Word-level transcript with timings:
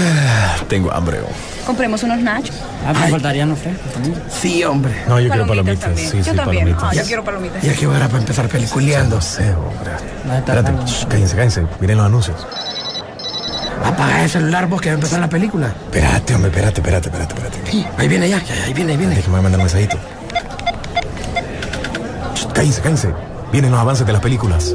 Tengo 0.68 0.92
hambre. 0.92 1.20
oh. 1.20 1.66
Compremos 1.66 2.02
unos 2.04 2.18
nachos. 2.20 2.54
Ah, 2.86 2.92
me 2.92 3.08
faltarían 3.10 3.48
los 3.48 3.58
frescos 3.58 3.92
también. 3.92 4.14
Sí, 4.30 4.62
hombre. 4.64 4.94
No, 5.08 5.18
yo 5.20 5.28
quiero 5.28 5.46
Palomitas 5.46 5.80
también. 5.80 6.10
Sí, 6.10 6.18
yo 6.18 6.24
sí, 6.24 6.30
también. 6.36 6.64
palomitas. 6.64 6.82
Ah, 6.84 6.94
yo 6.94 7.02
quiero 7.04 7.24
palomitas. 7.24 7.62
Ya 7.62 7.72
que 7.74 7.86
hora 7.86 8.06
para 8.06 8.18
empezar 8.18 8.48
peliculeando. 8.48 9.16
No 9.16 9.22
sé, 9.22 9.50
hombre. 9.52 9.90
No, 10.26 10.34
Espérate, 10.34 10.72
shh, 10.86 11.06
cállense, 11.08 11.36
cállense. 11.36 11.66
Miren 11.80 11.96
los 11.98 12.06
anuncios. 12.06 12.46
Apaga 13.84 14.22
el 14.24 14.30
celular 14.30 14.66
vos 14.68 14.80
que 14.80 14.88
va 14.88 14.92
a 14.92 14.94
empezar 14.94 15.20
la 15.20 15.28
película. 15.28 15.66
Espérate, 15.68 16.34
hombre, 16.34 16.50
espérate, 16.50 16.80
espérate, 16.80 17.08
espérate, 17.08 17.34
espérate. 17.34 17.70
Sí, 17.70 17.86
ahí 17.98 18.08
viene 18.08 18.28
ya, 18.28 18.42
ya, 18.42 18.54
ahí 18.64 18.72
viene, 18.72 18.92
ahí 18.92 18.98
viene. 18.98 19.14
Déjame 19.16 19.40
mandar 19.40 19.58
un 19.60 19.64
mensajito. 19.66 19.96
Shh, 22.34 22.46
Cállense, 22.52 22.80
cállense. 22.80 23.08
Vienen 23.52 23.70
los 23.70 23.80
avances 23.80 24.06
de 24.06 24.12
las 24.12 24.22
películas. 24.22 24.74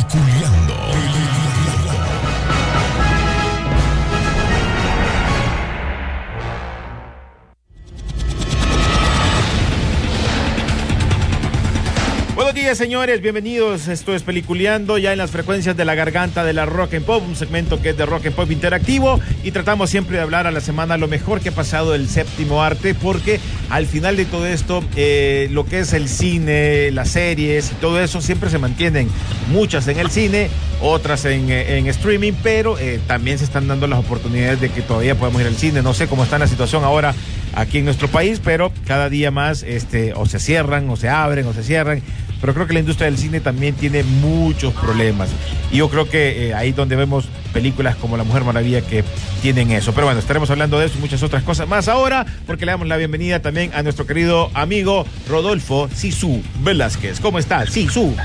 Señores. 12.75 13.21
Bienvenidos. 13.21 13.89
Esto 13.89 14.15
es 14.15 14.23
Peliculeando, 14.23 14.97
ya 14.97 15.11
en 15.11 15.17
las 15.17 15.31
frecuencias 15.31 15.75
de 15.75 15.83
la 15.83 15.93
garganta 15.93 16.45
de 16.45 16.53
la 16.53 16.65
Rock 16.65 16.93
and 16.93 17.05
Pop, 17.05 17.21
un 17.27 17.35
segmento 17.35 17.81
que 17.81 17.89
es 17.89 17.97
de 17.97 18.05
Rock 18.05 18.27
and 18.27 18.35
Pop 18.35 18.49
interactivo. 18.49 19.19
Y 19.43 19.51
tratamos 19.51 19.89
siempre 19.89 20.15
de 20.15 20.23
hablar 20.23 20.47
a 20.47 20.51
la 20.51 20.61
semana 20.61 20.97
lo 20.97 21.09
mejor 21.09 21.41
que 21.41 21.49
ha 21.49 21.51
pasado 21.51 21.95
el 21.95 22.07
séptimo 22.07 22.63
arte, 22.63 22.95
porque 22.95 23.39
al 23.69 23.87
final 23.87 24.15
de 24.15 24.25
todo 24.25 24.45
esto, 24.47 24.83
eh, 24.95 25.49
lo 25.51 25.65
que 25.65 25.79
es 25.79 25.91
el 25.91 26.07
cine, 26.07 26.91
las 26.91 27.09
series 27.09 27.71
y 27.71 27.75
todo 27.75 27.99
eso 27.99 28.21
siempre 28.21 28.49
se 28.49 28.57
mantienen. 28.57 29.09
Muchas 29.51 29.87
en 29.89 29.99
el 29.99 30.09
cine, 30.09 30.49
otras 30.81 31.25
en, 31.25 31.49
eh, 31.49 31.77
en 31.77 31.87
streaming, 31.87 32.33
pero 32.43 32.77
eh, 32.79 32.99
también 33.07 33.37
se 33.37 33.45
están 33.45 33.67
dando 33.67 33.87
las 33.87 33.99
oportunidades 33.99 34.59
de 34.59 34.69
que 34.69 34.81
todavía 34.81 35.15
podemos 35.15 35.41
ir 35.41 35.47
al 35.47 35.55
cine. 35.55 35.81
No 35.81 35.93
sé 35.93 36.07
cómo 36.07 36.23
está 36.23 36.37
la 36.37 36.47
situación 36.47 36.83
ahora 36.83 37.13
aquí 37.53 37.79
en 37.79 37.85
nuestro 37.85 38.07
país, 38.07 38.41
pero 38.43 38.71
cada 38.85 39.09
día 39.09 39.31
más 39.31 39.63
este, 39.63 40.13
o 40.13 40.25
se 40.25 40.39
cierran, 40.39 40.89
o 40.89 40.95
se 40.95 41.09
abren, 41.09 41.45
o 41.47 41.53
se 41.53 41.63
cierran. 41.63 42.01
Pero 42.39 42.55
creo 42.55 42.65
que 42.65 42.73
la 42.73 42.79
industria 42.79 43.05
del 43.05 43.19
cine 43.19 43.39
también 43.39 43.75
tiene 43.75 44.03
muchos 44.03 44.73
problemas. 44.73 45.29
Y 45.71 45.77
yo 45.77 45.89
creo 45.89 46.09
que 46.09 46.47
eh, 46.47 46.53
ahí 46.55 46.71
donde 46.71 46.95
vemos 46.95 47.25
películas 47.53 47.95
como 47.95 48.17
La 48.17 48.23
Mujer 48.23 48.43
Maravilla 48.43 48.81
que 48.81 49.03
tienen 49.43 49.71
eso. 49.71 49.93
Pero 49.93 50.07
bueno, 50.07 50.19
estaremos 50.19 50.49
hablando 50.49 50.79
de 50.79 50.87
eso 50.87 50.97
y 50.97 51.01
muchas 51.01 51.21
otras 51.21 51.43
cosas 51.43 51.67
más 51.67 51.87
ahora, 51.87 52.25
porque 52.47 52.65
le 52.65 52.71
damos 52.71 52.87
la 52.87 52.97
bienvenida 52.97 53.41
también 53.41 53.71
a 53.75 53.83
nuestro 53.83 54.07
querido 54.07 54.49
amigo 54.55 55.05
Rodolfo 55.29 55.87
Sisu 55.93 56.41
Velázquez. 56.63 57.19
¿Cómo 57.19 57.37
estás, 57.37 57.69
Sisu? 57.69 58.15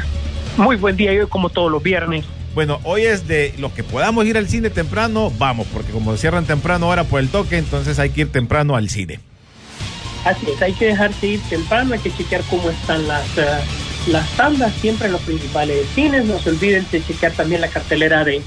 Muy 0.57 0.77
buen 0.77 0.97
día, 0.97 1.13
yo 1.13 1.29
como 1.29 1.51
todos 1.51 1.71
los 1.71 1.83
viernes. 1.83 2.25
Bueno, 2.57 2.81
hoy 2.85 3.03
es 3.03 3.29
de 3.29 3.53
los 3.59 3.71
que 3.73 3.85
podamos 3.85 4.25
ir 4.25 4.39
al 4.39 4.49
cine 4.49 4.71
temprano, 4.71 5.31
vamos, 5.37 5.67
porque 5.75 5.93
como 5.93 6.17
cierran 6.17 6.47
temprano 6.47 6.87
ahora 6.87 7.05
por 7.05 7.21
el 7.21 7.29
toque, 7.29 7.59
entonces 7.59 7.99
hay 7.99 8.09
que 8.09 8.23
ir 8.23 8.33
temprano 8.33 8.77
al 8.77 8.89
cine. 8.89 9.21
Así 10.25 10.47
es, 10.51 10.63
hay 10.63 10.73
que 10.73 10.87
dejarse 10.87 11.27
ir 11.27 11.41
temprano, 11.51 11.93
hay 11.93 12.01
que 12.01 12.11
chequear 12.11 12.41
cómo 12.49 12.71
están 12.71 13.07
las, 13.07 13.27
eh, 13.37 13.45
las 14.07 14.27
tandas 14.39 14.73
siempre 14.77 15.09
en 15.09 15.13
los 15.13 15.21
principales 15.21 15.87
cines. 15.95 16.25
No 16.25 16.39
se 16.39 16.49
olviden 16.49 16.87
de 16.91 17.05
chequear 17.05 17.33
también 17.33 17.61
la 17.61 17.69
cartelera 17.69 18.25
de 18.25 18.41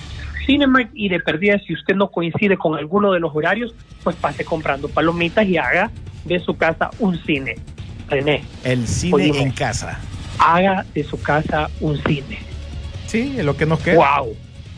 Cinemark 0.43 0.89
y 0.95 1.09
de 1.09 1.19
perdida, 1.19 1.59
si 1.59 1.75
usted 1.75 1.93
no 1.93 2.09
coincide 2.09 2.57
con 2.57 2.79
alguno 2.79 3.11
de 3.11 3.19
los 3.19 3.35
horarios, 3.35 3.75
pues 4.03 4.15
pase 4.15 4.43
comprando 4.43 4.89
palomitas 4.89 5.45
y 5.45 5.57
haga 5.57 5.91
de 6.25 6.39
su 6.39 6.57
casa 6.57 6.89
un 6.97 7.15
cine. 7.25 7.57
René, 8.09 8.43
El 8.63 8.87
cine 8.87 9.39
en 9.39 9.51
casa. 9.51 9.99
haga 10.39 10.83
de 10.95 11.03
su 11.03 11.21
casa 11.21 11.69
un 11.79 11.95
cine. 12.01 12.48
Sí, 13.09 13.35
es 13.37 13.43
lo 13.45 13.57
que 13.57 13.65
nos 13.65 13.79
queda. 13.79 13.95
¡Wow! 13.95 14.35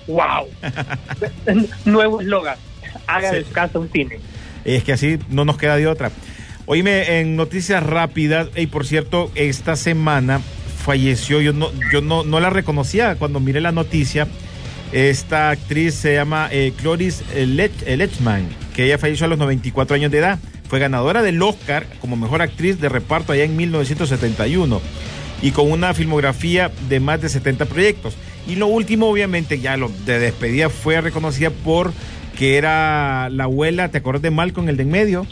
¡Wow! 0.07 0.47
Nuevo 1.85 2.21
eslogan, 2.21 2.57
haga 3.07 3.29
Sí. 3.29 3.35
de 3.37 3.43
su 3.45 3.51
casa 3.51 3.79
un 3.79 3.89
cine. 3.91 4.19
Es 4.65 4.83
que 4.83 4.93
así 4.93 5.19
no 5.29 5.45
nos 5.45 5.57
queda 5.57 5.75
de 5.77 5.87
otra. 5.87 6.11
Oíme, 6.65 7.19
en 7.19 7.35
noticias 7.35 7.83
rápidas, 7.83 8.47
y 8.55 8.67
por 8.67 8.85
cierto, 8.85 9.31
esta 9.35 9.75
semana 9.75 10.39
falleció, 10.83 11.41
yo 11.41 11.53
no, 11.53 11.69
yo 11.91 12.01
no, 12.01 12.23
no 12.23 12.39
la 12.39 12.49
reconocía 12.49 13.15
cuando 13.15 13.39
miré 13.39 13.61
la 13.61 13.71
noticia. 13.71 14.27
Esta 14.91 15.49
actriz 15.51 15.95
se 15.95 16.13
llama 16.15 16.49
eh, 16.51 16.73
Cloris 16.77 17.23
eh, 17.33 17.45
Lech- 17.47 17.83
eh, 17.85 17.97
Lechman, 17.97 18.47
que 18.75 18.85
ella 18.85 18.97
falleció 18.97 19.25
a 19.25 19.29
los 19.29 19.39
94 19.39 19.95
años 19.95 20.11
de 20.11 20.17
edad. 20.19 20.39
Fue 20.69 20.79
ganadora 20.79 21.21
del 21.21 21.41
Oscar 21.41 21.85
como 21.99 22.15
mejor 22.15 22.41
actriz 22.41 22.79
de 22.79 22.89
reparto 22.89 23.33
allá 23.33 23.43
en 23.43 23.55
1971 23.57 24.81
y 25.41 25.51
con 25.51 25.71
una 25.71 25.93
filmografía 25.93 26.71
de 26.89 26.99
más 26.99 27.21
de 27.21 27.29
70 27.29 27.65
proyectos. 27.65 28.15
Y 28.47 28.55
lo 28.55 28.67
último, 28.67 29.07
obviamente, 29.07 29.59
ya 29.59 29.77
lo 29.77 29.91
de 30.05 30.19
despedida 30.19 30.69
fue 30.69 30.99
reconocida 31.01 31.49
por 31.49 31.93
que 32.37 32.57
era 32.57 33.29
la 33.29 33.43
abuela, 33.43 33.89
¿te 33.89 33.99
acuerdas 33.99 34.21
de 34.23 34.31
Malcolm, 34.31 34.67
el 34.69 34.77
de 34.77 34.83
en 34.83 34.89
medio? 34.89 35.27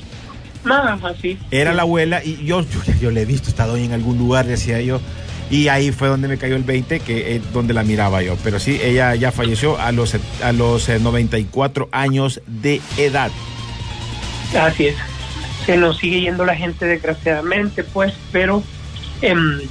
Nada 0.64 0.96
más, 0.98 1.16
sí. 1.22 1.38
Era 1.52 1.74
la 1.74 1.84
abuela 1.84 2.24
y 2.24 2.46
yo, 2.46 2.62
yo, 2.62 2.94
yo 3.02 3.12
le 3.12 3.22
he 3.22 3.26
visto 3.26 3.50
esta 3.50 3.66
doña 3.66 3.86
en 3.86 3.94
algún 3.94 4.18
lugar, 4.18 4.46
decía 4.46 4.82
yo. 4.82 5.00
Y 5.50 5.68
ahí 5.70 5.92
fue 5.92 6.08
donde 6.08 6.28
me 6.28 6.38
cayó 6.38 6.56
el 6.56 6.64
20, 6.64 7.00
que 7.00 7.36
es 7.36 7.54
donde 7.54 7.74
la 7.74 7.84
miraba 7.84 8.22
yo. 8.22 8.38
Pero 8.44 8.60
sí, 8.60 8.80
ella 8.84 9.16
ya 9.16 9.32
falleció 9.32 9.80
a 9.80 9.92
los, 9.92 10.16
a 10.44 10.52
los 10.52 10.88
eh, 10.90 11.00
94 11.00 11.90
años 11.92 12.42
de 12.46 12.82
edad. 12.98 13.32
Así 14.60 14.88
es. 14.88 14.96
Se 15.66 15.78
nos 15.78 15.98
sigue 15.98 16.22
yendo 16.22 16.46
la 16.46 16.56
gente 16.56 16.86
desgraciadamente, 16.86 17.84
pues, 17.84 18.14
pero 18.32 18.62
em, 19.22 19.62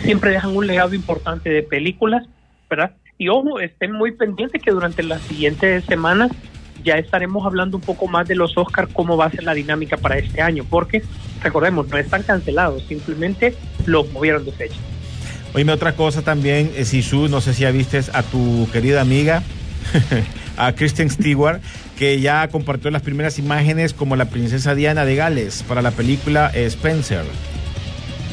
siempre 0.00 0.30
dejan 0.30 0.56
un 0.56 0.66
legado 0.66 0.94
importante 0.94 1.50
de 1.50 1.62
películas, 1.62 2.26
¿verdad? 2.68 2.92
Y 3.18 3.28
ojo, 3.28 3.60
estén 3.60 3.92
muy 3.92 4.12
pendientes 4.12 4.60
que 4.62 4.70
durante 4.70 5.02
las 5.02 5.22
siguientes 5.22 5.84
semanas 5.84 6.30
ya 6.82 6.94
estaremos 6.94 7.46
hablando 7.46 7.78
un 7.78 7.82
poco 7.82 8.06
más 8.06 8.28
de 8.28 8.34
los 8.34 8.56
Oscars, 8.56 8.92
cómo 8.92 9.16
va 9.16 9.26
a 9.26 9.30
ser 9.30 9.44
la 9.44 9.54
dinámica 9.54 9.96
para 9.96 10.18
este 10.18 10.42
año, 10.42 10.64
porque 10.68 11.02
recordemos, 11.42 11.88
no 11.88 11.96
están 11.96 12.22
cancelados, 12.22 12.84
simplemente 12.84 13.54
los 13.86 14.10
movieron 14.12 14.44
de 14.44 14.52
fecha. 14.52 14.76
Oíme 15.54 15.72
otra 15.72 15.94
cosa 15.94 16.22
también, 16.22 16.72
eh, 16.76 16.84
Sisu, 16.84 17.28
no 17.28 17.40
sé 17.40 17.54
si 17.54 17.62
ya 17.62 17.70
viste 17.70 18.00
a 18.12 18.22
tu 18.22 18.68
querida 18.72 19.00
amiga, 19.00 19.42
a 20.56 20.72
Kristen 20.72 21.10
Stewart, 21.10 21.60
que 21.96 22.20
ya 22.20 22.48
compartió 22.48 22.90
las 22.90 23.02
primeras 23.02 23.38
imágenes 23.38 23.94
como 23.94 24.16
la 24.16 24.26
princesa 24.26 24.74
Diana 24.74 25.04
de 25.04 25.16
Gales 25.16 25.64
para 25.66 25.80
la 25.80 25.92
película 25.92 26.50
eh, 26.54 26.66
Spencer. 26.66 27.24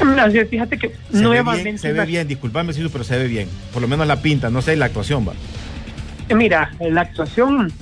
Así 0.20 0.38
es, 0.38 0.48
fíjate 0.48 0.78
que 0.78 0.88
Se 0.88 0.94
ve 1.18 1.20
nuevamente 1.22 1.64
bien, 1.64 1.78
se 1.78 1.92
ve 1.92 2.04
bien, 2.06 2.26
disculpame, 2.28 2.72
Sisu, 2.72 2.90
pero 2.90 3.04
se 3.04 3.16
ve 3.18 3.28
bien. 3.28 3.48
Por 3.72 3.82
lo 3.82 3.88
menos 3.88 4.06
la 4.06 4.20
pinta, 4.20 4.50
no 4.50 4.62
sé 4.62 4.76
la 4.76 4.86
actuación 4.86 5.26
va. 5.28 5.32
Mira, 6.34 6.70
la 6.80 7.02
actuación 7.02 7.72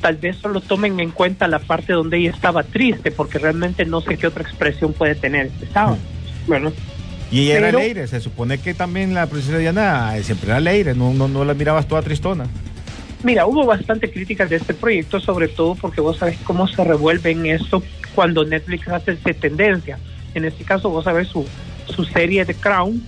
tal 0.00 0.16
vez 0.16 0.36
solo 0.36 0.60
tomen 0.60 0.98
en 1.00 1.10
cuenta 1.10 1.46
la 1.46 1.58
parte 1.58 1.92
donde 1.92 2.18
ella 2.18 2.30
estaba 2.30 2.62
triste, 2.62 3.10
porque 3.10 3.38
realmente 3.38 3.84
no 3.84 4.00
sé 4.00 4.16
qué 4.16 4.26
otra 4.26 4.42
expresión 4.42 4.92
puede 4.94 5.14
tener. 5.14 5.50
Estaba. 5.62 5.96
Bueno, 6.46 6.72
Y 7.30 7.42
ella 7.42 7.58
era 7.58 7.66
Pero- 7.68 7.78
alegre, 7.78 8.06
se 8.08 8.20
supone 8.20 8.58
que 8.58 8.74
también 8.74 9.14
la 9.14 9.26
princesa 9.26 9.58
Diana 9.58 10.16
eh, 10.16 10.24
siempre 10.24 10.48
era 10.48 10.56
alegre, 10.56 10.94
no, 10.94 11.12
no, 11.14 11.28
no 11.28 11.44
la 11.44 11.54
mirabas 11.54 11.86
toda 11.86 12.02
tristona. 12.02 12.46
mira, 13.22 13.46
hubo 13.46 13.64
bastante 13.66 14.10
críticas 14.10 14.50
de 14.50 14.56
este 14.56 14.74
proyecto, 14.74 15.20
sobre 15.20 15.46
todo 15.46 15.74
porque 15.76 16.00
vos 16.00 16.16
sabés 16.16 16.38
cómo 16.42 16.66
se 16.66 16.82
revuelve 16.82 17.30
en 17.30 17.46
esto 17.46 17.82
cuando 18.14 18.44
Netflix 18.44 18.88
hace 18.88 19.12
ese 19.12 19.34
tendencia. 19.34 19.98
En 20.34 20.44
este 20.44 20.64
caso, 20.64 20.90
vos 20.90 21.04
sabés 21.04 21.28
su, 21.28 21.46
su 21.86 22.04
serie 22.04 22.44
de 22.44 22.54
Crown 22.54 23.02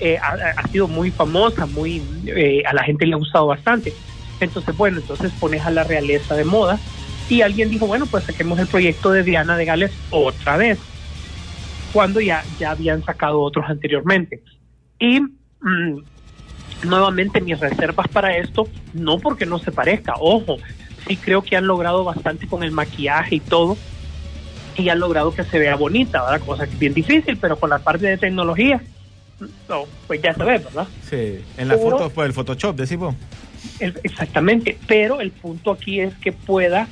eh, 0.00 0.18
ha, 0.18 0.60
ha 0.60 0.68
sido 0.68 0.88
muy 0.88 1.10
famosa, 1.10 1.66
muy 1.66 2.02
eh, 2.26 2.62
a 2.66 2.74
la 2.74 2.82
gente 2.84 3.06
le 3.06 3.14
ha 3.14 3.18
gustado 3.18 3.46
bastante. 3.46 3.92
Entonces, 4.40 4.76
bueno, 4.76 4.98
entonces 4.98 5.32
pones 5.40 5.64
a 5.64 5.70
la 5.70 5.84
realeza 5.84 6.34
de 6.34 6.44
moda 6.44 6.78
y 7.28 7.40
alguien 7.42 7.70
dijo, 7.70 7.86
bueno, 7.86 8.06
pues 8.06 8.24
saquemos 8.24 8.58
el 8.58 8.66
proyecto 8.66 9.10
de 9.10 9.22
Diana 9.22 9.56
de 9.56 9.64
Gales 9.64 9.92
otra 10.10 10.56
vez, 10.56 10.78
cuando 11.92 12.20
ya, 12.20 12.44
ya 12.58 12.72
habían 12.72 13.02
sacado 13.04 13.40
otros 13.40 13.64
anteriormente. 13.68 14.42
Y 14.98 15.20
mm, 15.20 16.02
nuevamente 16.84 17.40
mis 17.40 17.58
reservas 17.58 18.06
para 18.08 18.36
esto, 18.36 18.68
no 18.92 19.18
porque 19.18 19.46
no 19.46 19.58
se 19.58 19.72
parezca, 19.72 20.14
ojo, 20.20 20.58
sí 21.06 21.16
creo 21.16 21.42
que 21.42 21.56
han 21.56 21.66
logrado 21.66 22.04
bastante 22.04 22.46
con 22.46 22.62
el 22.62 22.70
maquillaje 22.70 23.36
y 23.36 23.40
todo, 23.40 23.76
y 24.78 24.88
han 24.88 24.98
logrado 25.00 25.32
que 25.34 25.44
se 25.44 25.58
vea 25.58 25.76
bonita, 25.76 26.22
¿verdad? 26.22 26.44
Cosa 26.46 26.66
que 26.66 26.72
es 26.72 26.78
bien 26.78 26.94
difícil, 26.94 27.36
pero 27.38 27.56
con 27.58 27.70
la 27.70 27.78
parte 27.78 28.06
de 28.06 28.18
tecnología, 28.18 28.80
no, 29.68 29.84
pues 30.06 30.22
ya 30.22 30.34
se 30.34 30.44
ve, 30.44 30.58
¿verdad? 30.58 30.86
Sí, 31.08 31.40
en 31.58 31.68
la 31.68 31.76
Pero- 31.76 31.90
foto 31.90 32.10
fue 32.10 32.26
el 32.26 32.32
Photoshop, 32.32 32.76
decimos. 32.76 33.14
El- 33.80 33.98
exactamente, 34.02 34.78
pero 34.86 35.20
el 35.20 35.30
punto 35.30 35.72
aquí 35.72 36.00
es 36.00 36.14
que 36.16 36.32
pueda 36.32 36.88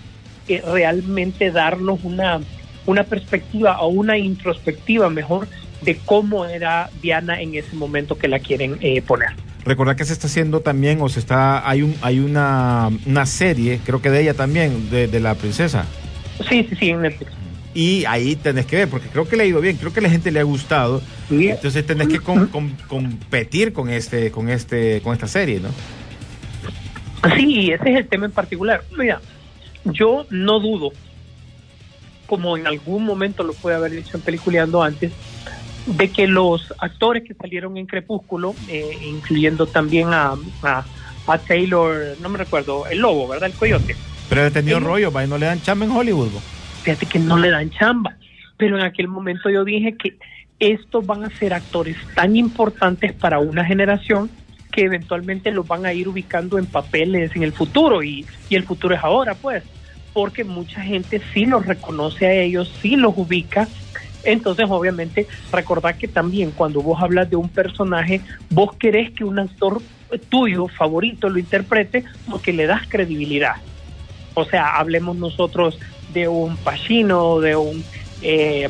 eh, 0.48 0.62
realmente 0.66 1.50
darnos 1.50 2.00
una, 2.04 2.40
una 2.86 3.04
perspectiva 3.04 3.80
o 3.80 3.88
una 3.88 4.18
introspectiva 4.18 5.08
mejor 5.08 5.48
de 5.82 5.96
cómo 6.04 6.44
era 6.46 6.90
Diana 7.02 7.40
en 7.40 7.54
ese 7.54 7.74
momento 7.76 8.18
que 8.18 8.28
la 8.28 8.38
quieren 8.40 8.76
eh, 8.80 9.00
poner. 9.02 9.30
Recordad 9.64 9.96
que 9.96 10.04
se 10.04 10.12
está 10.12 10.26
haciendo 10.26 10.60
también, 10.60 11.00
o 11.00 11.08
se 11.08 11.20
está, 11.20 11.66
hay 11.66 11.80
un, 11.82 11.94
hay 12.02 12.18
una, 12.20 12.90
una 13.06 13.24
serie, 13.24 13.80
creo 13.86 14.02
que 14.02 14.10
de 14.10 14.20
ella 14.20 14.34
también, 14.34 14.90
de, 14.90 15.06
de 15.08 15.20
la 15.20 15.34
princesa. 15.34 15.86
Sí, 16.48 16.66
sí, 16.68 16.76
sí, 16.78 16.90
en 16.90 17.00
Netflix. 17.02 17.32
Y 17.74 18.04
ahí 18.04 18.36
tenés 18.36 18.66
que 18.66 18.76
ver, 18.76 18.88
porque 18.88 19.08
creo 19.08 19.26
que 19.28 19.36
le 19.36 19.42
ha 19.42 19.46
ido 19.46 19.60
bien, 19.60 19.76
creo 19.76 19.92
que 19.92 19.98
a 19.98 20.02
la 20.04 20.10
gente 20.10 20.30
le 20.30 20.38
ha 20.38 20.44
gustado. 20.44 21.02
Sí. 21.28 21.48
Entonces 21.48 21.84
tenés 21.84 22.06
que 22.08 22.20
com- 22.20 22.46
com- 22.46 22.72
competir 22.86 23.72
con 23.72 23.90
este, 23.90 24.30
con 24.30 24.48
este, 24.48 25.00
con 25.02 25.12
esta 25.12 25.26
serie, 25.26 25.58
¿no? 25.60 25.70
Sí, 27.36 27.46
y 27.62 27.70
ese 27.72 27.90
es 27.90 27.96
el 27.98 28.06
tema 28.08 28.26
en 28.26 28.32
particular. 28.32 28.84
Mira, 28.96 29.20
yo 29.84 30.26
no 30.30 30.60
dudo, 30.60 30.92
como 32.26 32.56
en 32.56 32.66
algún 32.66 33.04
momento 33.04 33.42
lo 33.42 33.54
puede 33.54 33.76
haber 33.76 33.92
dicho 33.92 34.16
en 34.16 34.22
Peliculeando 34.22 34.82
antes, 34.82 35.10
de 35.86 36.10
que 36.10 36.26
los 36.26 36.72
actores 36.78 37.24
que 37.24 37.34
salieron 37.34 37.76
en 37.76 37.86
Crepúsculo, 37.86 38.54
eh, 38.68 38.98
incluyendo 39.06 39.66
también 39.66 40.08
a, 40.14 40.34
a, 40.62 40.84
a 41.26 41.38
Taylor, 41.38 42.16
no 42.20 42.28
me 42.28 42.38
recuerdo, 42.38 42.86
el 42.86 42.98
lobo, 42.98 43.26
¿verdad? 43.28 43.50
El 43.50 43.56
coyote. 43.56 43.96
Pero 44.28 44.46
he 44.46 44.50
tenido 44.50 44.78
Sí. 44.78 44.84
rollo, 44.84 45.10
va, 45.12 45.24
y 45.24 45.28
no 45.28 45.38
le 45.38 45.46
dan 45.46 45.60
chamba 45.60 45.84
en 45.86 45.90
Hollywood. 45.92 46.28
bo. 46.30 46.40
Fíjate 46.84 47.06
que 47.06 47.18
no 47.18 47.38
le 47.38 47.50
dan 47.50 47.70
chamba. 47.70 48.16
Pero 48.56 48.78
en 48.78 48.84
aquel 48.84 49.08
momento 49.08 49.50
yo 49.50 49.64
dije 49.64 49.96
que 49.96 50.16
estos 50.60 51.04
van 51.04 51.24
a 51.24 51.30
ser 51.30 51.54
actores 51.54 51.96
tan 52.14 52.36
importantes 52.36 53.12
para 53.12 53.40
una 53.40 53.64
generación 53.64 54.30
que 54.70 54.82
eventualmente 54.82 55.50
los 55.50 55.66
van 55.66 55.86
a 55.86 55.92
ir 55.92 56.08
ubicando 56.08 56.58
en 56.58 56.66
papeles 56.66 57.34
en 57.34 57.42
el 57.42 57.52
futuro 57.52 58.02
y, 58.02 58.26
y 58.48 58.54
el 58.54 58.64
futuro 58.64 58.94
es 58.94 59.02
ahora, 59.02 59.34
pues, 59.34 59.62
porque 60.12 60.44
mucha 60.44 60.80
gente 60.82 61.20
sí 61.32 61.46
los 61.46 61.64
reconoce 61.64 62.26
a 62.26 62.32
ellos, 62.32 62.72
sí 62.80 62.96
los 62.96 63.14
ubica. 63.16 63.66
Entonces, 64.24 64.66
obviamente, 64.68 65.26
recordad 65.52 65.96
que 65.96 66.08
también 66.08 66.50
cuando 66.50 66.82
vos 66.82 67.00
hablas 67.02 67.30
de 67.30 67.36
un 67.36 67.48
personaje, 67.48 68.20
vos 68.50 68.74
querés 68.76 69.10
que 69.12 69.24
un 69.24 69.38
actor 69.38 69.80
tuyo 70.28 70.68
favorito 70.68 71.28
lo 71.28 71.38
interprete 71.38 72.04
porque 72.28 72.52
le 72.52 72.66
das 72.66 72.82
credibilidad. 72.88 73.56
O 74.34 74.44
sea, 74.44 74.76
hablemos 74.76 75.16
nosotros 75.16 75.78
de 76.14 76.28
un 76.28 76.56
Pacino, 76.56 77.40
de 77.40 77.56
un 77.56 77.84
eh, 78.22 78.68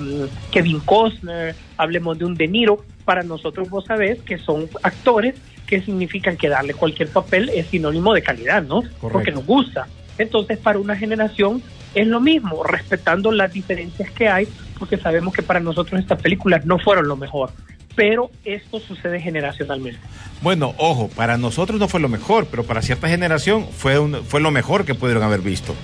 Kevin 0.51 0.81
Costner, 0.81 1.55
hablemos 1.77 2.19
de 2.19 2.25
un 2.25 2.35
De 2.35 2.49
Niro. 2.49 2.85
Para 3.05 3.23
nosotros 3.23 3.69
vos 3.71 3.85
sabés 3.85 4.21
que 4.23 4.39
son 4.39 4.69
actores 4.83 5.35
que 5.67 5.81
significan 5.83 6.37
que 6.37 6.49
darle 6.49 6.75
cualquier 6.75 7.09
papel 7.09 7.51
es 7.55 7.67
sinónimo 7.69 8.13
de 8.15 8.23
calidad, 8.23 8.63
¿no? 8.63 8.83
Porque 9.13 9.31
nos 9.31 9.47
gusta. 9.47 9.87
Entonces, 10.19 10.59
para 10.59 10.79
una 10.79 10.97
generación 10.97 11.63
es 11.95 12.07
lo 12.07 12.21
mismo, 12.21 12.65
respetando 12.65 13.31
las 13.31 13.53
diferencias 13.53 14.11
que 14.11 14.29
hay, 14.29 14.49
porque 14.79 14.97
sabemos 14.97 15.33
que 15.35 15.43
para 15.43 15.61
nosotros 15.61 16.01
estas 16.01 16.21
películas 16.21 16.65
no 16.67 16.79
fueron 16.79 17.07
lo 17.09 17.17
mejor. 17.17 17.51
Pero 17.97 18.31
esto 18.45 18.81
sucede 18.81 19.21
generacionalmente. 19.21 20.01
Bueno, 20.43 20.75
ojo, 20.79 21.09
para 21.15 21.39
nosotros 21.39 21.79
no 21.79 21.87
fue 21.89 22.01
lo 22.01 22.09
mejor, 22.09 22.47
pero 22.51 22.65
para 22.65 22.83
cierta 22.83 23.09
generación 23.09 23.67
fue, 23.71 23.99
un- 24.01 24.25
fue 24.25 24.41
lo 24.41 24.51
mejor 24.51 24.85
que 24.85 24.95
pudieron 24.95 25.23
haber 25.23 25.41
visto. 25.43 25.75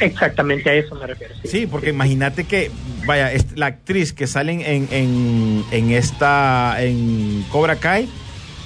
Exactamente 0.00 0.70
a 0.70 0.74
eso 0.74 0.94
me 0.94 1.06
refiero. 1.06 1.34
sí. 1.42 1.48
Sí, 1.48 1.66
porque 1.66 1.90
imagínate 1.90 2.44
que, 2.44 2.70
vaya, 3.06 3.30
la 3.56 3.66
actriz 3.66 4.12
que 4.12 4.26
sale 4.26 4.52
en, 4.52 4.88
en, 4.90 5.64
en 5.70 5.90
esta, 5.90 6.76
en 6.82 7.44
Cobra 7.50 7.76
Kai, 7.76 8.08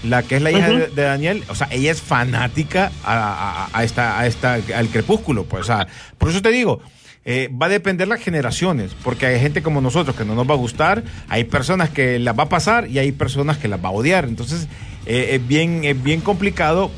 la 0.02 0.22
que 0.22 0.37
es 0.37 0.43
la 0.43 0.50
hija 0.50 0.69
de, 0.70 0.88
de 0.88 1.02
Daniel, 1.02 1.44
o 1.49 1.55
sea, 1.55 1.69
ella 1.70 1.90
es 1.90 2.02
fanática 2.02 2.93
a, 3.05 3.69
a- 3.72 3.78
a 3.78 3.84
esta, 3.84 4.19
a 4.20 4.26
esta, 4.26 4.55
al 4.55 4.88
crepúsculo, 4.88 5.44
pues, 5.44 5.62
o 5.62 5.64
sea, 5.66 5.87
por 6.19 6.28
eso 6.31 6.43
te 6.43 6.50
digo, 6.50 6.81
eh, 7.25 7.49
va 7.50 7.66
a 7.66 7.69
depender 7.70 8.06
las 8.06 8.20
generaciones, 8.20 8.94
porque 9.02 9.25
hay 9.25 9.40
gente 9.40 9.62
como 9.62 9.81
nosotros 9.81 10.14
que 10.14 10.26
no 10.26 10.34
nos 10.34 10.46
va 10.49 10.52
a 10.52 10.58
gustar, 10.58 11.05
hay 11.28 11.44
personas 11.44 11.88
que 11.88 12.19
las 12.19 12.38
va 12.38 12.43
a 12.44 12.49
pasar 12.50 12.87
y 12.90 12.99
hay 12.99 13.12
personas 13.12 13.56
que 13.56 13.66
las 13.69 13.82
va 13.82 13.88
a 13.88 13.93
odiar, 13.93 14.26
entonces 14.26 14.69
eh, 15.06 15.28
es 15.32 15.49
bien, 15.49 15.84
es 15.84 16.02
bien 16.02 16.20
complicado 16.20 16.90